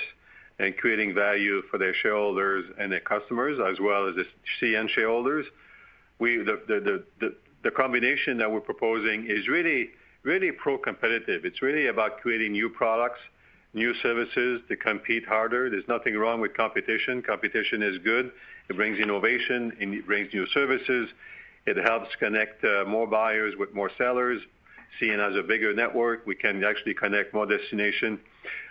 and 0.59 0.75
creating 0.77 1.13
value 1.13 1.61
for 1.69 1.77
their 1.77 1.93
shareholders 1.93 2.65
and 2.77 2.91
their 2.91 3.01
customers, 3.01 3.59
as 3.71 3.79
well 3.79 4.07
as 4.07 4.15
the 4.15 4.25
CN 4.61 4.87
shareholders. 4.89 5.45
The 6.19 7.71
combination 7.75 8.37
that 8.37 8.49
we're 8.49 8.61
proposing 8.61 9.25
is 9.27 9.47
really 9.49 9.89
really 10.23 10.51
pro-competitive. 10.51 11.45
It's 11.45 11.61
really 11.61 11.87
about 11.87 12.19
creating 12.19 12.51
new 12.51 12.69
products, 12.69 13.19
new 13.73 13.93
services 13.95 14.61
to 14.67 14.75
compete 14.75 15.25
harder. 15.25 15.69
There's 15.69 15.87
nothing 15.87 16.15
wrong 16.15 16.41
with 16.41 16.55
competition. 16.55 17.21
Competition 17.21 17.83
is 17.83 17.97
good. 17.99 18.31
It 18.69 18.75
brings 18.75 18.99
innovation, 18.99 19.73
it 19.79 20.05
brings 20.05 20.33
new 20.33 20.47
services. 20.47 21.09
It 21.65 21.77
helps 21.77 22.15
connect 22.15 22.63
uh, 22.63 22.85
more 22.87 23.07
buyers 23.07 23.55
with 23.57 23.73
more 23.73 23.91
sellers. 23.97 24.41
CN 24.99 25.19
has 25.19 25.35
a 25.35 25.43
bigger 25.43 25.73
network. 25.73 26.25
We 26.25 26.35
can 26.35 26.63
actually 26.63 26.93
connect 26.93 27.33
more 27.33 27.45
destination. 27.45 28.19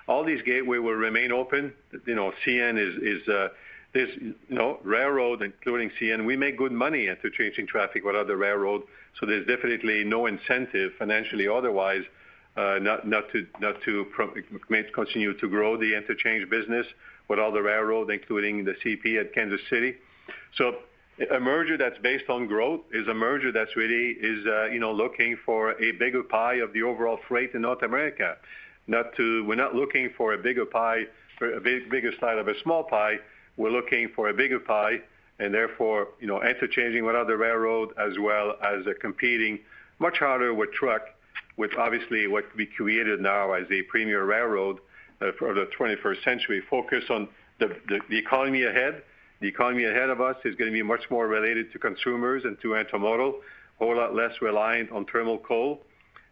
All 0.09 0.25
these 0.25 0.43
gateway 0.43 0.79
will 0.79 0.95
remain 0.95 1.33
open. 1.33 1.73
You 2.07 2.15
know, 2.15 2.33
CN 2.45 2.79
is 2.79 3.29
uh, 3.29 3.49
this, 3.93 4.09
you 4.21 4.35
know, 4.49 4.79
railroad, 4.83 5.43
including 5.43 5.91
CN, 6.01 6.27
we 6.27 6.37
make 6.37 6.59
good 6.59 6.73
money 6.73 7.09
at 7.09 7.19
interchanging 7.19 7.67
traffic 7.67 8.05
with 8.05 8.15
other 8.15 8.37
railroad, 8.37 8.83
so 9.19 9.27
there's 9.27 9.47
definitely 9.47 10.05
no 10.05 10.27
incentive, 10.27 10.93
financially 10.99 11.47
or 11.47 11.59
otherwise, 11.59 12.03
Uh, 12.57 12.79
not 12.81 13.09
to 13.85 14.05
continue 14.93 15.33
to 15.39 15.49
grow 15.49 15.77
the 15.77 15.97
interchange 15.97 16.49
business 16.51 16.87
with 17.29 17.39
all 17.39 17.53
the 17.53 17.63
railroad, 17.63 18.11
including 18.11 18.65
the 18.65 18.75
CP 18.85 19.21
at 19.21 19.33
Kansas 19.33 19.61
City. 19.71 19.95
So 20.57 20.77
a 21.31 21.41
merger 21.41 21.77
that's 21.77 21.99
based 21.99 22.29
on 22.29 22.47
growth 22.47 22.81
is 22.93 23.07
a 23.09 23.15
merger 23.15 23.53
that's 23.53 23.77
really, 23.77 24.17
is, 24.21 24.47
uh, 24.47 24.67
you 24.67 24.79
know, 24.79 24.93
looking 24.93 25.37
for 25.45 25.73
a 25.73 25.93
bigger 25.93 26.23
pie 26.23 26.57
of 26.57 26.73
the 26.73 26.83
overall 26.83 27.19
freight 27.29 27.55
in 27.55 27.63
North 27.63 27.83
America. 27.83 28.37
Not 28.87 29.15
to 29.17 29.45
we're 29.45 29.55
not 29.55 29.75
looking 29.75 30.11
for 30.17 30.33
a 30.33 30.39
bigger 30.39 30.65
pie, 30.65 31.05
for 31.39 31.53
a 31.53 31.61
bigger 31.61 32.13
slice 32.19 32.39
of 32.39 32.49
a 32.49 32.59
small 32.63 32.85
pie. 32.85 33.17
We're 33.57 33.71
looking 33.71 34.09
for 34.15 34.29
a 34.29 34.35
bigger 34.35 34.61
pie, 34.61 35.01
and 35.39 35.53
therefore, 35.53 36.09
you 36.21 36.27
know, 36.27 36.43
interchanging 36.43 37.05
with 37.05 37.15
other 37.15 37.37
railroad 37.37 37.91
as 37.99 38.19
well 38.19 38.55
as 38.63 38.87
competing 39.01 39.59
much 39.99 40.19
harder 40.19 40.55
with 40.55 40.73
truck, 40.73 41.03
with 41.59 41.73
obviously 41.77 42.27
what 42.29 42.45
we 42.57 42.65
created 42.65 43.21
now 43.21 43.53
as 43.53 43.67
a 43.71 43.83
premier 43.83 44.25
railroad 44.25 44.79
for 45.39 45.53
the 45.53 45.69
21st 45.79 46.25
century, 46.25 46.63
focus 46.71 47.05
on 47.11 47.29
the 47.59 48.17
economy 48.17 48.63
ahead. 48.63 49.03
The 49.41 49.49
economy 49.49 49.85
ahead 49.85 50.09
of 50.09 50.21
us 50.21 50.37
is 50.45 50.55
gonna 50.55 50.71
be 50.71 50.83
much 50.83 51.11
more 51.11 51.27
related 51.27 51.73
to 51.73 51.79
consumers 51.79 52.45
and 52.45 52.57
to 52.63 52.69
intermodal, 52.69 53.35
a 53.35 53.85
whole 53.85 53.97
lot 53.97 54.15
less 54.15 54.33
reliant 54.41 54.91
on 54.93 55.05
thermal 55.07 55.39
coal. 55.39 55.83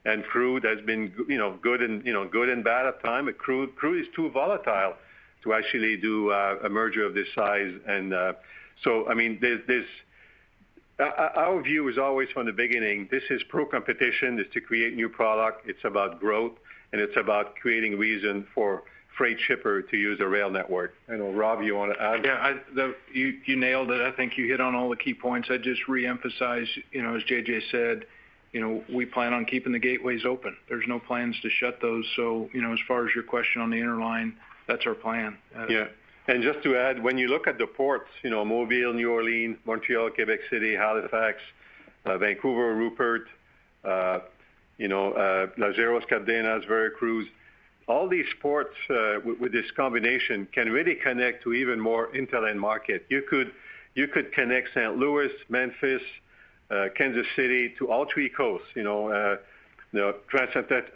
And 0.05 0.23
crude 0.25 0.63
has 0.63 0.81
been 0.87 1.13
you 1.29 1.37
know, 1.37 1.59
good 1.61 1.83
and 1.83 2.07
you 2.07 2.13
know, 2.13 2.29
good 2.29 2.49
and 2.49 2.63
bad 2.63 2.87
at 2.87 3.03
times. 3.03 3.29
Crude 3.39 3.75
crude 3.75 4.03
is 4.03 4.07
too 4.15 4.31
volatile 4.31 4.95
to 5.43 5.53
actually 5.53 5.97
do 5.97 6.31
a 6.31 6.69
merger 6.69 7.05
of 7.05 7.15
this 7.15 7.27
size. 7.35 7.75
And 7.89 8.15
uh 8.15 8.35
so 8.85 9.09
I 9.09 9.15
mean, 9.15 9.41
our 10.99 11.63
view 11.63 11.89
is 11.89 11.99
always 11.99 12.29
from 12.31 12.47
the 12.47 12.53
beginning, 12.53 13.09
this 13.11 13.23
is 13.31 13.43
pro-competition. 13.49 14.39
It's 14.39 14.53
to 14.55 14.61
create 14.61 14.95
new 14.95 15.09
product. 15.09 15.69
It's 15.69 15.85
about 15.85 16.21
growth, 16.21 16.53
and 16.93 17.01
it's 17.01 17.17
about 17.17 17.57
creating 17.57 17.99
reason 17.99 18.47
for 18.55 18.83
freight 19.17 19.39
shipper 19.47 19.81
to 19.81 19.97
use 19.97 20.21
a 20.21 20.27
rail 20.27 20.51
network. 20.51 20.95
I 21.09 21.17
know, 21.17 21.33
Rob, 21.33 21.63
you 21.63 21.75
wanna 21.75 21.95
add? 21.99 22.25
Yeah, 22.25 22.93
you 23.15 23.57
nailed 23.57 23.91
it. 23.91 24.01
I 24.03 24.13
think 24.13 24.37
you 24.37 24.47
hit 24.47 24.61
on 24.61 24.75
all 24.75 24.91
the 24.91 24.97
key 24.97 25.15
points. 25.15 25.49
I'd 25.51 25.63
just 25.63 25.81
reemphasize, 25.89 26.69
you 26.93 27.03
know, 27.03 27.17
as 27.17 27.23
JJ 27.23 27.71
said, 27.71 28.05
you 28.53 28.61
know, 28.61 28.85
we 28.91 29.05
plan 29.07 29.33
on 29.33 29.45
keeping 29.45 29.73
the 29.73 29.79
gateways 29.79 30.25
open. 30.25 30.57
There's 30.69 30.87
no 30.87 30.99
plans 30.99 31.39
to 31.43 31.51
shut 31.51 31.81
those. 31.81 32.07
So, 32.15 32.49
you 32.53 32.63
know, 32.63 32.73
as 32.73 32.79
far 32.87 33.07
as 33.07 33.15
your 33.15 33.25
question 33.25 33.61
on 33.61 33.71
the 33.71 33.79
interline, 33.79 34.35
that's 34.67 34.87
our 34.87 34.95
plan. 34.95 35.37
Yeah. 35.69 35.89
And 36.29 36.43
just 36.43 36.63
to 36.65 36.77
add, 36.77 37.03
when 37.03 37.19
you 37.19 37.29
look 37.29 37.47
at 37.47 37.57
the 37.57 37.67
ports, 37.67 38.11
you 38.23 38.31
know, 38.31 38.45
Mobile, 38.45 38.93
New 38.93 39.13
Orleans, 39.13 39.59
Montreal, 39.65 40.11
Quebec 40.11 40.41
City, 40.51 40.75
Halifax, 40.75 41.39
uh, 42.05 42.19
Vancouver, 42.19 42.75
Rupert, 42.75 43.29
uh, 43.85 44.21
you 44.77 44.89
know, 44.89 45.13
uh, 45.13 45.47
Lázaro 45.57 46.01
Cárdenas, 46.05 46.67
Veracruz, 46.67 47.29
all 47.87 48.09
these 48.09 48.27
ports, 48.41 48.75
with 49.25 49.53
this 49.53 49.71
combination 49.77 50.49
can 50.53 50.73
really 50.73 50.97
connect 50.97 51.45
to 51.45 51.53
even 51.53 51.79
more 51.79 52.11
hinterland 52.13 52.61
market. 52.61 53.07
You 53.09 53.23
could 53.23 54.33
connect 54.33 54.71
St. 54.75 54.97
Louis, 54.97 55.31
Memphis, 55.49 56.03
Kansas 56.97 57.27
City 57.37 57.73
to 57.79 57.89
all 57.89 58.05
three 58.13 58.29
coasts, 58.29 58.67
you 58.75 58.83
know, 58.83 59.29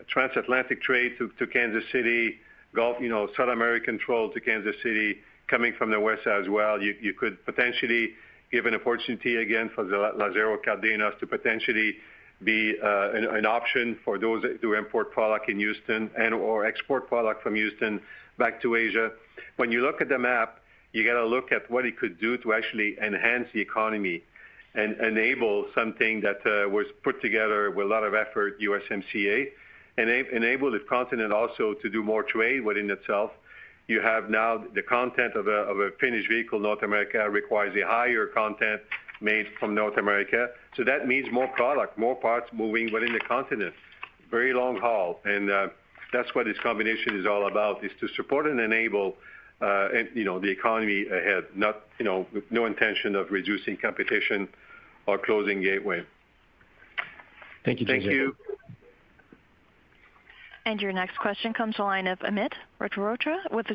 transatlantic 0.08 0.82
trade 0.82 1.16
to 1.18 1.46
Kansas 1.46 1.84
City, 1.92 2.40
Gulf, 2.74 2.96
you 3.00 3.08
know, 3.08 3.28
South 3.36 3.48
American 3.48 3.98
trade 3.98 4.30
to 4.34 4.40
Kansas 4.40 4.76
City 4.82 5.18
coming 5.48 5.72
from 5.76 5.90
the 5.90 5.98
west 5.98 6.26
as 6.26 6.48
well. 6.48 6.80
You 6.80 7.14
could 7.14 7.44
potentially 7.44 8.10
give 8.52 8.66
an 8.66 8.74
opportunity 8.74 9.36
again 9.36 9.70
for 9.74 9.84
the 9.84 9.96
Lázaro 9.96 10.56
Cárdenas 10.64 11.18
to 11.20 11.26
potentially 11.26 11.96
be 12.42 12.74
uh, 12.82 13.10
an 13.12 13.44
option 13.44 13.98
for 14.04 14.18
those 14.18 14.42
to 14.62 14.74
import 14.74 15.12
product 15.12 15.50
in 15.50 15.58
Houston 15.58 16.10
and/or 16.16 16.64
export 16.64 17.06
product 17.06 17.42
from 17.42 17.54
Houston 17.54 18.00
back 18.38 18.62
to 18.62 18.76
Asia. 18.76 19.10
When 19.56 19.70
you 19.70 19.82
look 19.82 20.00
at 20.00 20.08
the 20.08 20.18
map, 20.18 20.60
you 20.92 21.04
gotta 21.04 21.26
look 21.26 21.52
at 21.52 21.70
what 21.70 21.84
it 21.84 21.98
could 21.98 22.18
do 22.18 22.38
to 22.38 22.54
actually 22.54 22.96
enhance 22.98 23.48
the 23.52 23.60
economy 23.60 24.22
and 24.74 24.98
enable 25.00 25.66
something 25.74 26.20
that 26.20 26.38
uh, 26.46 26.68
was 26.68 26.86
put 27.02 27.20
together 27.20 27.70
with 27.70 27.86
a 27.86 27.88
lot 27.88 28.04
of 28.04 28.14
effort, 28.14 28.60
USMCA, 28.60 29.48
enable 29.98 30.70
the 30.70 30.80
continent 30.88 31.32
also 31.32 31.74
to 31.74 31.90
do 31.90 32.02
more 32.02 32.22
trade 32.22 32.64
within 32.64 32.90
itself. 32.90 33.30
You 33.88 34.00
have 34.00 34.30
now 34.30 34.64
the 34.74 34.82
content 34.82 35.34
of 35.34 35.48
a 35.48 35.90
finished 36.00 36.28
vehicle, 36.28 36.60
North 36.60 36.82
America 36.82 37.28
requires 37.28 37.76
a 37.76 37.86
higher 37.86 38.26
content 38.26 38.80
made 39.20 39.46
from 39.58 39.74
North 39.74 39.96
America. 39.98 40.48
So 40.76 40.84
that 40.84 41.06
means 41.06 41.26
more 41.30 41.48
product, 41.48 41.98
more 41.98 42.14
parts 42.14 42.48
moving 42.52 42.92
within 42.92 43.12
the 43.12 43.20
continent, 43.20 43.74
very 44.30 44.52
long 44.52 44.78
haul. 44.78 45.20
And 45.24 45.50
uh, 45.50 45.68
that's 46.12 46.34
what 46.34 46.46
this 46.46 46.58
combination 46.62 47.18
is 47.18 47.26
all 47.26 47.48
about, 47.48 47.84
is 47.84 47.90
to 48.00 48.08
support 48.08 48.46
and 48.46 48.60
enable, 48.60 49.16
uh, 49.60 49.88
you 50.14 50.24
know, 50.24 50.38
the 50.38 50.50
economy 50.50 51.06
ahead, 51.06 51.44
not, 51.54 51.82
you 51.98 52.04
know, 52.04 52.26
with 52.32 52.44
no 52.50 52.66
intention 52.66 53.14
of 53.14 53.30
reducing 53.30 53.76
competition 53.76 54.48
or 55.06 55.18
closing 55.18 55.62
gateway. 55.62 56.04
Thank 57.64 57.80
you, 57.80 57.86
JJ. 57.86 57.90
Thank 57.90 58.04
you. 58.04 58.36
And 60.70 60.80
your 60.80 60.92
next 60.92 61.18
question 61.18 61.52
comes 61.52 61.74
to 61.74 61.78
the 61.78 61.82
line 61.82 62.06
of 62.06 62.20
Amit 62.20 62.52
Mehrotra 62.80 63.38
with 63.50 63.66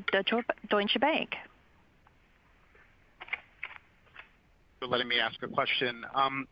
Deutsche 0.69 0.97
Bank. 1.01 1.35
For 4.79 4.87
letting 4.87 5.09
me 5.09 5.19
ask 5.19 5.35
a 5.43 5.47
question. 5.49 6.05
Um, 6.15 6.47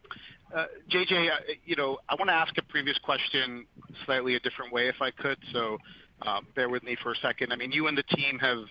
uh, 0.54 0.66
JJ, 0.91 1.30
uh, 1.30 1.36
you 1.66 1.78
know, 1.78 1.98
I 2.10 2.16
wanna 2.20 2.34
ask 2.34 2.58
a 2.58 2.62
previous 2.62 2.98
question 2.98 3.66
slightly 4.06 4.36
a 4.36 4.39
different 4.41 4.74
way 4.74 4.89
if 4.89 5.02
I 5.02 5.12
could, 5.12 5.38
so 5.54 5.78
uh, 6.24 6.41
bear 6.56 6.68
with 6.68 6.84
me 6.84 6.98
for 7.02 7.14
a 7.14 7.16
second. 7.22 7.54
I 7.54 7.56
mean, 7.56 7.72
you 7.72 7.88
and 7.88 7.98
the 7.98 8.04
team 8.04 8.38
have, 8.39 8.66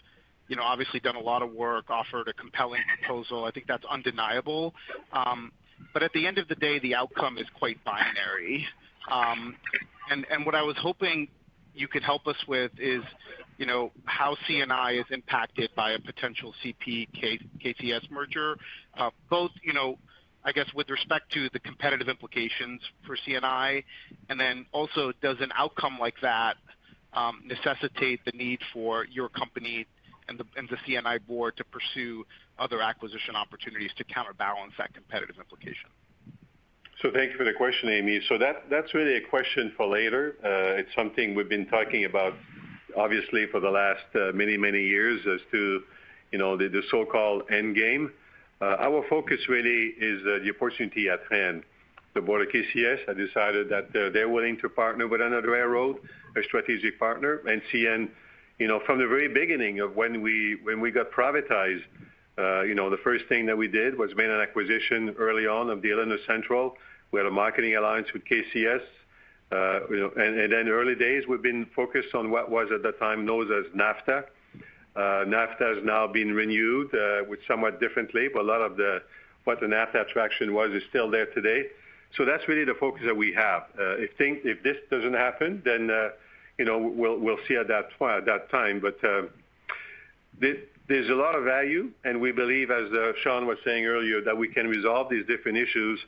you 0.49 0.57
know, 0.57 0.65
obviously 0.65 1.01
done 1.01 1.17
a 1.17 1.23
lot 1.23 1.41
of 1.41 1.53
work, 1.53 1.89
offered 1.89 2.29
a 2.29 2.35
compelling 2.35 2.83
proposal. 2.99 3.47
I 3.47 3.51
think 3.51 3.67
that's 3.67 3.87
undeniable. 3.87 4.75
Um, 5.15 5.51
but 5.95 6.03
at 6.03 6.13
the 6.13 6.27
end 6.27 6.37
of 6.37 6.49
the 6.49 6.55
day, 6.57 6.81
the 6.81 6.95
outcome 6.95 7.39
is 7.39 7.47
quite 7.59 7.83
binary. 7.83 8.67
Um, 9.11 9.57
and 10.11 10.45
what 10.45 10.55
I 10.55 10.61
was 10.61 10.77
hoping 10.79 11.29
you 11.75 11.89
could 11.89 12.03
help 12.03 12.27
us 12.27 12.37
with 12.47 12.73
is, 12.79 13.03
you 13.59 13.67
know, 13.67 13.93
how 14.05 14.37
CN 14.49 14.99
is 14.99 15.07
impacted 15.11 15.71
by 15.75 15.93
a 15.93 15.99
potential 15.99 16.55
CP-KCS 16.65 18.11
merger, 18.11 18.57
uh, 18.99 19.11
both, 19.31 19.51
you 19.63 19.73
know, 19.73 19.99
I 20.45 20.53
guess, 20.53 20.67
with 20.75 20.91
respect 20.91 21.33
to 21.33 21.49
the 21.53 21.61
competitive 21.61 22.09
implications 22.09 22.81
for 23.07 23.17
CN, 23.17 23.83
and 24.29 24.41
then 24.41 24.67
also 24.73 25.13
does 25.23 25.37
an 25.41 25.53
outcome 25.57 25.99
like 26.01 26.17
that 26.23 26.57
um, 27.13 27.43
necessitate 27.45 28.21
the 28.25 28.33
need 28.33 28.59
for 28.73 29.05
your 29.05 29.29
company 29.29 29.87
and 30.29 30.39
the 30.39 30.77
CN 30.87 31.27
board 31.27 31.57
to 31.57 31.65
pursue 31.65 32.25
other 32.59 32.81
acquisition 32.81 33.37
opportunities 33.37 33.91
to 33.97 34.05
counterbalance 34.05 34.73
that 34.79 34.95
competitive 34.95 35.37
implication? 35.39 35.91
So 37.03 37.11
thank 37.11 37.33
you 37.33 37.37
for 37.37 37.43
the 37.43 37.53
question, 37.53 37.89
Amit. 37.89 38.23
That's 38.71 38.95
really 38.95 39.17
a 39.17 39.21
question 39.21 39.73
for 39.77 39.89
later. 39.89 40.37
Uh, 40.39 40.79
it's 40.79 40.95
something 40.95 41.35
we've 41.35 41.49
been 41.49 41.67
talking 41.67 42.05
about 42.05 42.33
obviously 42.97 43.47
for 43.51 43.59
the 43.59 43.71
last 43.71 44.05
uh, 44.15 44.31
many 44.33 44.57
many 44.57 44.87
years 44.87 45.21
as 45.27 45.41
to, 45.51 45.83
you 46.31 46.39
know, 46.39 46.57
the 46.57 46.83
so-called 46.93 47.51
end 47.51 47.75
game. 47.75 48.13
Uh, 48.61 48.77
our 48.79 49.05
focus 49.11 49.41
really 49.49 49.95
is 49.99 50.23
the 50.23 50.49
opportunity 50.55 51.09
at 51.09 51.19
hand. 51.29 51.65
The 52.15 52.21
board 52.21 52.43
of 52.43 52.55
KCS 52.55 53.09
has 53.09 53.17
decided 53.17 53.69
that 53.71 53.93
they're 53.93 54.29
willing 54.29 54.57
to 54.59 54.69
partner 54.69 55.09
with 55.09 55.21
another 55.21 55.51
railroad, 55.51 55.97
a 56.37 56.43
strategic 56.45 57.01
partner. 57.01 57.41
CN, 57.75 58.11
you 58.61 58.69
know, 58.69 58.81
from 58.87 59.01
the 59.01 59.09
very 59.09 59.27
beginning 59.27 59.81
of 59.81 59.97
when 59.97 60.23
we 60.23 60.91
got 60.95 61.11
privatized, 61.11 61.83
you 62.39 62.77
know, 62.77 62.91
the 62.91 63.03
first 63.03 63.25
thing 63.29 63.45
that 63.47 63.59
we 63.59 63.67
did 63.67 63.99
was 63.99 64.11
made 64.15 64.31
an 64.31 64.41
acquisition 64.41 65.17
early 65.19 65.49
on 65.49 65.69
of 65.69 65.83
the 65.83 65.91
Illinois 65.91 66.23
Central. 66.29 66.77
We 67.13 67.19
had 67.19 67.27
a 67.27 67.31
marketing 67.31 67.77
alliance 67.77 68.09
with 68.15 68.25
KCS. 68.25 68.81
Uh, 69.53 69.81
and 70.17 70.51
then 70.51 70.69
early 70.69 70.95
days, 70.95 71.25
we've 71.29 71.43
been 71.43 71.67
focused 71.77 72.15
on 72.15 72.31
what 72.31 72.51
was 72.51 72.69
at 72.75 72.83
the 72.83 72.93
time 72.93 73.27
known 73.27 73.53
as 73.53 73.67
NAFTA. 73.77 74.25
Uh, 74.97 75.01
NAFTA 75.27 75.77
has 75.77 75.85
now 75.85 76.07
been 76.07 76.33
renewed 76.33 76.89
uh, 76.95 77.25
with 77.29 77.41
somewhat 77.47 77.81
differently, 77.81 78.29
but 78.33 78.41
a 78.41 78.49
lot 78.49 78.63
of 78.63 78.79
what 79.45 79.61
the 79.61 79.67
NAFTA 79.67 80.09
attraction 80.09 80.55
was 80.55 80.71
is 80.73 80.83
still 80.89 81.11
there 81.11 81.27
today. 81.27 81.67
So 82.17 82.25
that's 82.25 82.49
really 82.49 82.65
the 82.65 82.75
focus 82.81 83.03
that 83.05 83.17
we 83.17 83.33
have. 83.35 83.65
If 83.77 84.63
this 84.63 84.77
doesn't 84.91 85.15
happen, 85.15 85.61
then 85.67 85.91
we'll 86.59 87.39
see 87.47 87.57
at 87.57 87.69
that 87.69 88.51
time. 88.51 88.81
But 88.81 88.99
there's 90.41 91.11
a 91.11 91.15
lot 91.15 91.35
of 91.35 91.45
value, 91.45 91.91
and 92.05 92.23
we 92.23 92.33
believe, 92.33 92.71
as 92.71 92.89
Sean 93.23 93.47
was 93.47 93.59
saying 93.67 93.85
earlier, 93.85 94.23
that 94.23 94.37
we 94.37 94.49
can 94.49 94.67
resolve 94.67 95.11
these 95.11 95.27
different 95.27 95.59
issues 95.59 96.01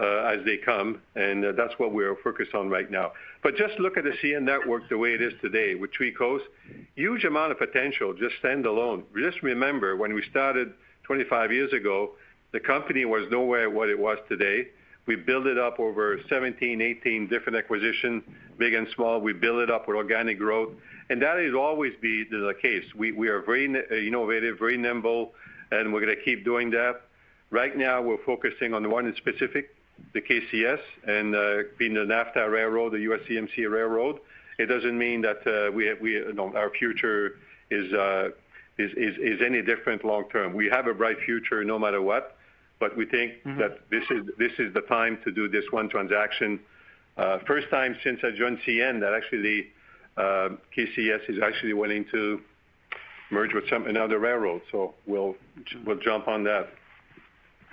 Uh, 0.00 0.32
as 0.32 0.44
they 0.44 0.56
come, 0.56 1.02
and 1.16 1.44
uh, 1.44 1.50
that's 1.56 1.74
what 1.78 1.92
we're 1.92 2.14
focused 2.22 2.54
on 2.54 2.70
right 2.70 2.88
now. 2.88 3.10
But 3.42 3.56
just 3.56 3.76
look 3.80 3.96
at 3.96 4.04
the 4.04 4.12
CN 4.22 4.42
network 4.42 4.88
the 4.88 4.96
way 4.96 5.12
it 5.12 5.20
is 5.20 5.32
today 5.42 5.74
with 5.74 5.90
three 5.92 6.12
coasts. 6.12 6.46
Huge 6.94 7.24
amount 7.24 7.50
of 7.50 7.58
potential, 7.58 8.14
just 8.14 8.36
standalone. 8.40 9.02
Just 9.20 9.42
remember, 9.42 9.96
when 9.96 10.14
we 10.14 10.22
started 10.30 10.72
25 11.02 11.50
years 11.50 11.72
ago, 11.72 12.12
the 12.52 12.60
company 12.60 13.06
was 13.06 13.26
nowhere 13.32 13.70
what 13.70 13.88
it 13.88 13.98
was 13.98 14.18
today. 14.28 14.68
We 15.06 15.16
built 15.16 15.46
it 15.46 15.58
up 15.58 15.80
over 15.80 16.20
17, 16.28 16.80
18 16.80 17.26
different 17.26 17.58
acquisitions, 17.58 18.22
big 18.56 18.74
and 18.74 18.86
small. 18.94 19.20
We 19.20 19.32
built 19.32 19.62
it 19.62 19.70
up 19.70 19.88
with 19.88 19.96
organic 19.96 20.38
growth, 20.38 20.74
and 21.10 21.20
that 21.22 21.38
will 21.38 21.58
always 21.58 21.94
be 22.00 22.22
the 22.22 22.54
case. 22.62 22.84
We 22.94 23.28
are 23.28 23.42
very 23.42 23.66
uh, 23.66 23.94
innovative, 23.96 24.60
very 24.60 24.76
nimble, 24.76 25.32
and 25.72 25.92
we're 25.92 26.02
going 26.02 26.14
to 26.14 26.22
keep 26.22 26.44
doing 26.44 26.70
that. 26.70 27.00
Right 27.50 27.76
now, 27.76 28.02
we're 28.02 28.22
focusing 28.24 28.74
on 28.74 28.90
one 28.90 29.12
specific, 29.16 29.74
the 30.14 30.20
KCS, 30.20 30.80
and 31.06 31.34
uh, 31.34 31.68
being 31.78 31.94
the 31.94 32.00
NAFTA 32.00 32.50
railroad, 32.50 32.92
the 32.92 32.98
USMCA 32.98 33.70
railroad. 33.70 34.20
It 34.58 34.66
doesn't 34.66 34.98
mean 34.98 35.22
that 35.22 35.46
uh, 35.46 36.58
our 36.58 36.70
future 36.70 37.36
uh, 37.70 38.28
is 38.78 39.40
any 39.44 39.62
different 39.62 40.04
long 40.04 40.24
term. 40.30 40.54
We 40.54 40.68
have 40.68 40.86
a 40.86 40.94
bright 40.94 41.18
future 41.24 41.62
no 41.64 41.78
matter 41.78 42.02
what, 42.02 42.36
but 42.80 42.96
we 42.96 43.06
think 43.06 43.34
mm-hmm. 43.44 43.58
that 43.60 43.78
this 43.90 44.04
is 44.58 44.74
the 44.74 44.80
time 44.88 45.18
to 45.24 45.30
do 45.30 45.48
this 45.48 45.64
one 45.70 45.88
transaction. 45.88 46.58
First 47.46 47.70
time 47.70 47.96
since 48.02 48.20
I 48.24 48.30
joined 48.36 48.58
CN 48.66 49.00
that 49.00 49.14
actually 49.14 49.68
KCS 50.16 51.28
is 51.28 51.38
actually 51.42 51.74
willing 51.74 52.04
to 52.10 52.40
merge 53.30 53.52
with 53.54 53.64
another 53.70 54.18
railroad. 54.18 54.62
So 54.72 54.94
we'll 55.06 55.36
jump 56.02 56.28
on 56.28 56.44
that. 56.44 56.68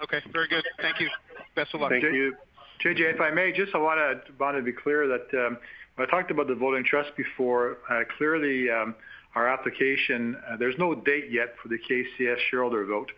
Okay. 0.04 0.22
Very 0.32 0.48
good. 0.48 0.64
Thank 0.82 1.00
you. 1.00 1.10
Best 1.56 1.74
of 1.74 1.82
luck. 1.82 1.92
Thank 1.92 2.04
you. 2.04 2.36
JJ, 2.84 3.16
if 3.16 3.22
I 3.22 3.32
may, 3.32 3.52
just 3.52 3.74
I 3.74 3.78
want 3.78 4.58
to 4.58 4.62
be 4.62 4.74
clear 4.74 5.08
that 5.08 5.58
when 5.96 6.08
I 6.08 6.12
talked 6.12 6.32
about 6.32 6.48
the 6.48 6.56
voting 6.56 6.84
trust 6.84 7.16
before, 7.16 7.78
uh, 7.90 8.02
clearly 8.18 8.70
um, 8.70 8.96
our 9.34 9.48
application, 9.48 10.36
uh, 10.48 10.58
there's 10.58 10.76
no 10.78 10.94
date 10.94 11.32
yet 11.32 11.56
for 11.62 11.70
the 11.70 11.78
KCS 11.78 12.38
shareholder 12.50 12.86
vote. 12.86 13.12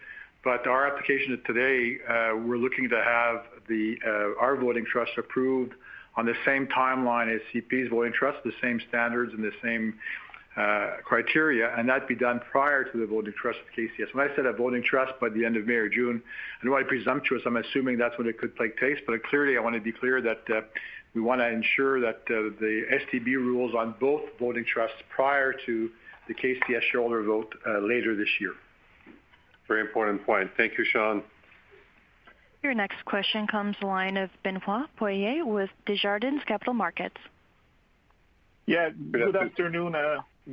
But 0.43 0.67
our 0.67 0.88
application 0.88 1.41
today, 1.45 1.97
uh, 2.07 2.38
we're 2.38 2.57
looking 2.57 2.88
to 2.89 3.03
have 3.03 3.45
our 4.39 4.55
voting 4.55 4.85
trust 4.85 5.11
approved 5.17 5.73
on 6.15 6.25
the 6.25 6.35
same 6.45 6.67
timeline 6.67 7.33
as 7.33 7.41
CP's 7.53 7.89
voting 7.89 8.13
trust, 8.13 8.43
the 8.43 8.53
same 8.61 8.79
standards 8.88 9.33
and 9.33 9.43
the 9.43 9.51
same 9.63 9.95
Uh, 10.57 10.97
criteria, 11.03 11.71
and 11.77 11.87
that 11.87 12.07
be 12.07 12.15
done 12.15 12.41
prior 12.51 12.83
to 12.83 12.97
the 12.97 13.05
voting 13.05 13.31
trust 13.39 13.59
of 13.59 13.67
KCS. 13.77 14.11
When 14.13 14.27
I 14.27 14.35
said 14.35 14.47
a 14.47 14.53
voting 14.53 14.81
trust 14.81 15.13
by 15.21 15.29
the 15.29 15.45
end 15.45 15.55
of 15.55 15.67
May 15.67 15.75
or 15.75 15.87
June, 15.87 16.19
I 16.59 16.63
don't 16.63 16.71
want 16.71 16.83
to 16.83 16.89
be 16.89 16.97
presumptuous. 16.97 17.43
I'm 17.45 17.57
assuming 17.57 17.99
that's 17.99 18.17
when 18.17 18.25
it 18.25 18.39
could 18.39 18.57
take 18.57 18.75
place. 18.75 18.97
But 19.05 19.23
clearly, 19.23 19.55
I 19.55 19.59
want 19.59 19.75
to 19.75 19.81
be 19.81 19.91
clear 19.91 20.19
that 20.19 20.41
uh, 20.49 20.61
we 21.13 21.21
want 21.21 21.41
to 21.41 21.47
ensure 21.47 22.01
that 22.01 22.21
uh, 22.31 22.57
the 22.59 22.85
STB 22.91 23.35
rules 23.35 23.75
on 23.75 23.93
both 23.99 24.23
voting 24.39 24.65
trusts 24.65 24.97
prior 25.13 25.53
to 25.67 25.91
the 26.27 26.33
KCS 26.33 26.81
shareholder 26.91 27.21
vote 27.21 27.53
later 27.83 28.15
this 28.15 28.29
year. 28.41 28.53
Very 29.67 29.81
important 29.81 30.25
point. 30.25 30.49
Thank 30.57 30.75
you, 30.79 30.85
Sean. 30.85 31.21
Your 32.63 32.73
next 32.73 33.05
question 33.05 33.45
comes 33.45 33.75
the 33.79 33.85
line 33.85 34.17
of 34.17 34.31
Benoit 34.43 34.89
Poirier 34.95 35.45
with 35.45 35.69
Desjardins 35.85 36.41
Capital 36.47 36.73
Markets. 36.73 37.17
Yeah. 38.65 38.89
Good 39.11 39.35
afternoon. 39.35 39.95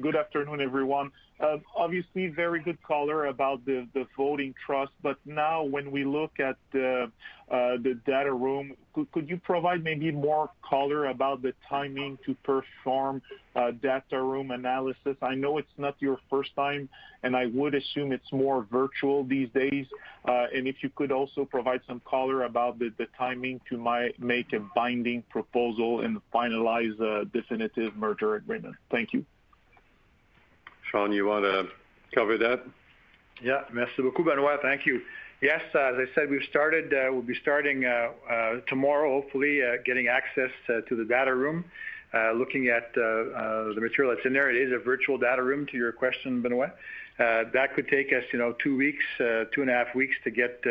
Good 0.00 0.16
afternoon, 0.16 0.60
everyone. 0.60 1.12
Um, 1.38 1.62
obviously, 1.76 2.26
very 2.26 2.60
good 2.60 2.82
color 2.82 3.26
about 3.26 3.64
the 3.64 3.86
voting 4.16 4.52
trust. 4.66 4.90
But 5.02 5.18
now 5.24 5.62
when 5.62 5.92
we 5.92 6.04
look 6.04 6.40
at 6.40 6.56
the 6.72 7.12
uh, 7.48 7.76
data 8.04 8.32
room, 8.32 8.74
could 9.12 9.28
you 9.28 9.36
provide 9.36 9.84
maybe 9.84 10.10
more 10.10 10.50
color 10.68 11.06
about 11.06 11.42
the 11.42 11.52
timing 11.68 12.18
to 12.26 12.34
perform 12.42 13.22
uh, 13.54 13.70
data 13.70 14.20
room 14.20 14.50
analysis? 14.50 15.16
I 15.22 15.36
know 15.36 15.58
it's 15.58 15.78
not 15.78 15.94
your 16.00 16.18
first 16.28 16.56
time, 16.56 16.88
and 17.22 17.36
I 17.36 17.46
would 17.46 17.76
assume 17.76 18.10
it's 18.10 18.32
more 18.32 18.66
virtual 18.70 19.22
these 19.22 19.48
days. 19.50 19.86
Uh 20.26 20.46
and 20.54 20.66
if 20.66 20.76
you 20.82 20.90
could 20.90 21.12
also 21.12 21.44
provide 21.44 21.82
some 21.86 22.00
color 22.00 22.44
about 22.44 22.78
the 22.78 22.90
timing 23.16 23.60
to 23.68 23.76
make 24.18 24.52
a 24.52 24.60
binding 24.74 25.22
proposal 25.30 26.00
and 26.00 26.20
finalize 26.32 26.98
a 27.00 27.26
definitive 27.26 27.94
merger 27.94 28.34
agreement. 28.36 28.74
Thank 28.90 29.12
you. 29.12 29.24
Sean, 30.94 31.10
you 31.10 31.26
want 31.26 31.44
to 31.44 31.66
cover 32.14 32.38
that? 32.38 32.62
Yeah. 33.42 33.62
Merci 33.72 34.00
beaucoup, 34.00 34.24
Benoit. 34.24 34.60
Thank 34.62 34.86
you. 34.86 35.02
Yes, 35.42 35.60
uh, 35.74 35.92
as 35.92 35.94
I 35.96 36.04
said, 36.14 36.30
we've 36.30 36.48
started. 36.48 36.94
Uh, 36.94 37.08
we'll 37.10 37.20
be 37.20 37.34
starting 37.42 37.84
uh, 37.84 38.60
tomorrow, 38.68 39.20
hopefully, 39.20 39.60
getting 39.84 40.06
access 40.06 40.52
to 40.68 40.94
the 40.94 41.04
data 41.04 41.34
room, 41.34 41.64
looking 42.36 42.68
at 42.68 42.94
the 42.94 43.74
material 43.76 44.14
that's 44.14 44.24
in 44.24 44.32
there. 44.32 44.50
It 44.50 44.68
is 44.68 44.72
a 44.72 44.78
virtual 44.78 45.18
data 45.18 45.42
room 45.42 45.66
to 45.66 45.76
your 45.76 45.90
question, 45.90 46.40
Benoit. 46.40 46.70
That 47.18 47.74
could 47.74 47.88
take 47.88 48.12
us 48.12 48.22
you 48.32 48.38
know, 48.38 48.54
two 48.62 48.76
weeks, 48.76 49.02
two 49.18 49.62
and 49.62 49.70
a 49.70 49.72
half 49.72 49.96
weeks 49.96 50.14
to 50.22 50.30
get 50.30 50.64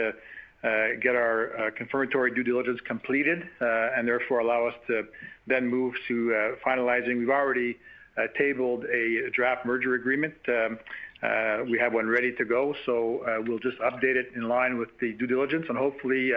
our 0.63 1.73
confirmatory 1.75 2.33
due 2.33 2.43
diligence 2.43 2.79
completed, 2.87 3.43
and 3.59 4.07
therefore 4.07 4.39
allow 4.39 4.67
us 4.67 4.75
to 4.87 5.03
then 5.47 5.67
move 5.67 5.95
to 6.07 6.55
finalizing. 6.65 7.19
We've 7.19 7.29
already 7.29 7.77
Uh, 8.15 8.27
tabled 8.37 8.85
a 8.85 9.27
draft 9.31 9.65
merger 9.65 9.95
agreement. 9.95 10.35
Um, 10.47 10.77
uh, 11.23 11.63
we 11.67 11.79
have 11.79 11.93
one 11.93 12.07
ready 12.07 12.31
to 12.35 12.45
go. 12.45 12.75
So 12.85 13.23
uh, 13.25 13.41
we'll 13.41 13.57
just 13.57 13.79
update 13.79 14.15
it 14.15 14.33
in 14.35 14.47
line 14.47 14.77
with 14.77 14.89
the 14.99 15.13
due 15.13 15.25
diligence, 15.25 15.65
and 15.67 15.75
hopefully 15.75 16.31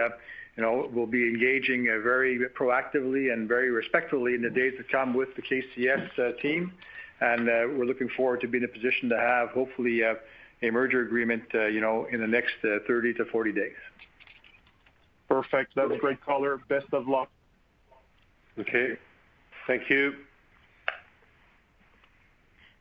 we'll 0.57 1.05
be 1.05 1.27
engaging 1.27 1.83
very 2.03 2.39
proactively 2.59 3.31
and 3.31 3.47
very 3.47 3.69
respectfully 3.69 4.33
in 4.33 4.41
the 4.41 4.49
days 4.49 4.73
to 4.77 4.83
come 4.91 5.13
with 5.13 5.29
the 5.35 5.43
KCS 5.43 6.41
team. 6.41 6.73
And 7.21 7.45
we're 7.45 7.85
looking 7.85 8.09
forward 8.09 8.41
to 8.41 8.47
being 8.47 8.63
in 8.63 8.69
a 8.69 8.73
position 8.73 9.09
to 9.09 9.17
have, 9.17 9.49
hopefully, 9.49 10.01
a 10.01 10.15
merger 10.63 11.01
agreement 11.01 11.43
you 11.53 11.79
know, 11.79 12.07
in 12.11 12.21
the 12.21 12.27
next 12.27 12.55
30-40 12.63 13.53
days. 13.53 13.71
Perfect. 15.29 15.75
That's 15.75 15.91
great 15.99 16.25
color. 16.25 16.59
Best 16.69 16.87
of 16.91 17.07
luck. 17.07 17.29
Okay. 18.57 18.97
Thank 19.67 19.91
you. 19.91 20.13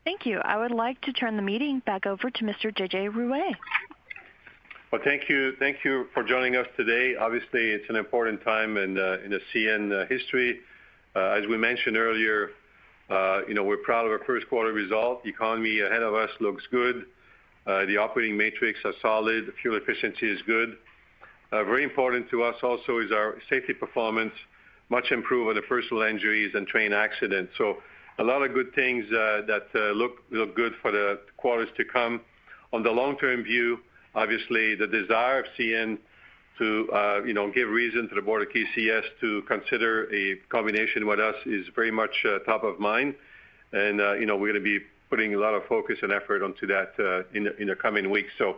Thank 0.06 0.24
you. 0.24 0.38
I 0.44 0.56
would 0.56 0.70
like 0.70 1.00
to 1.00 1.12
turn 1.12 1.34
the 1.34 1.42
meeting 1.42 1.82
back 1.84 2.06
over 2.06 2.30
to 2.30 2.44
Mr. 2.44 2.72
JJ 2.72 3.12
Ruest. 3.12 3.58
Well, 4.92 5.00
thank 5.04 5.28
you 5.28 5.54
Thank 5.58 5.78
you 5.84 6.06
for 6.14 6.22
joining 6.22 6.54
us 6.54 6.68
today. 6.76 7.16
Obviously, 7.16 7.70
it's 7.70 7.90
an 7.90 7.96
important 7.96 8.40
time 8.44 8.76
in 8.76 8.96
uh, 8.96 9.16
the 9.28 9.40
CN 9.52 9.90
uh, 9.92 10.06
history. 10.06 10.60
Uh, 11.16 11.30
as 11.30 11.48
we 11.48 11.56
mentioned 11.56 11.96
earlier, 11.96 12.50
you 13.48 13.54
know, 13.54 13.64
we're 13.64 13.78
proud 13.78 14.06
of 14.06 14.12
our 14.12 14.24
first 14.24 14.48
quarter 14.48 14.72
result. 14.72 15.24
The 15.24 15.30
economy 15.30 15.80
ahead 15.80 16.04
of 16.04 16.14
us 16.14 16.30
looks 16.38 16.62
good. 16.70 17.06
The 17.64 17.96
operating 17.96 18.36
metrics 18.36 18.78
are 18.84 18.94
solid. 19.02 19.52
Fuel 19.60 19.76
efficiency 19.76 20.30
is 20.30 20.40
good. 20.46 20.76
Very 21.50 21.82
important 21.82 22.30
to 22.30 22.44
us 22.44 22.54
also 22.62 23.00
is 23.00 23.10
our 23.10 23.38
safety 23.50 23.74
performance, 23.74 24.34
much 24.88 25.10
improved 25.10 25.48
on 25.48 25.56
the 25.56 25.62
personal 25.62 26.04
injuries 26.04 26.52
and 26.54 26.64
train 26.68 26.92
accidents. 26.92 27.52
A 28.18 28.24
lot 28.24 28.42
of 28.42 28.54
good 28.54 28.74
things 28.74 29.04
uh, 29.12 29.42
that 29.46 29.66
uh, 29.74 29.92
look 29.92 30.54
good 30.54 30.72
for 30.80 30.90
the 30.90 31.20
quarters 31.36 31.68
to 31.76 31.84
come. 31.84 32.22
On 32.72 32.82
the 32.82 32.90
long-term 32.90 33.44
view, 33.44 33.78
obviously, 34.14 34.74
the 34.74 34.86
desire 34.86 35.40
of 35.40 35.46
CN 35.58 35.98
to 36.58 36.90
uh, 36.92 37.22
you 37.24 37.34
know, 37.34 37.50
give 37.52 37.68
reason 37.68 38.08
to 38.08 38.14
the 38.14 38.22
board 38.22 38.40
of 38.40 38.48
KCS 38.48 39.02
to 39.20 39.42
consider 39.42 40.12
a 40.14 40.36
combination 40.48 41.06
with 41.06 41.20
us 41.20 41.34
is 41.44 41.66
very 41.74 41.90
much 41.90 42.24
top 42.46 42.64
of 42.64 42.80
mind. 42.80 43.14
And 43.72 43.98
we're 43.98 44.24
going 44.24 44.54
to 44.54 44.60
be 44.60 44.78
putting 45.10 45.34
a 45.34 45.38
lot 45.38 45.52
of 45.52 45.66
focus 45.66 45.98
and 46.00 46.10
effort 46.10 46.42
onto 46.42 46.66
that 46.68 46.94
in 47.34 47.66
the 47.66 47.76
coming 47.76 48.08
weeks. 48.08 48.30
So 48.38 48.56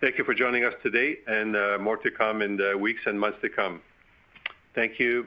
thank 0.00 0.18
you 0.18 0.24
for 0.24 0.34
joining 0.34 0.64
us 0.64 0.74
today, 0.82 1.18
and 1.28 1.52
more 1.80 1.98
to 1.98 2.10
come 2.10 2.42
in 2.42 2.56
the 2.56 2.76
weeks 2.76 3.02
and 3.06 3.20
months 3.20 3.38
to 3.42 3.48
come. 3.48 3.80
Thank 4.74 4.98
you. 4.98 5.26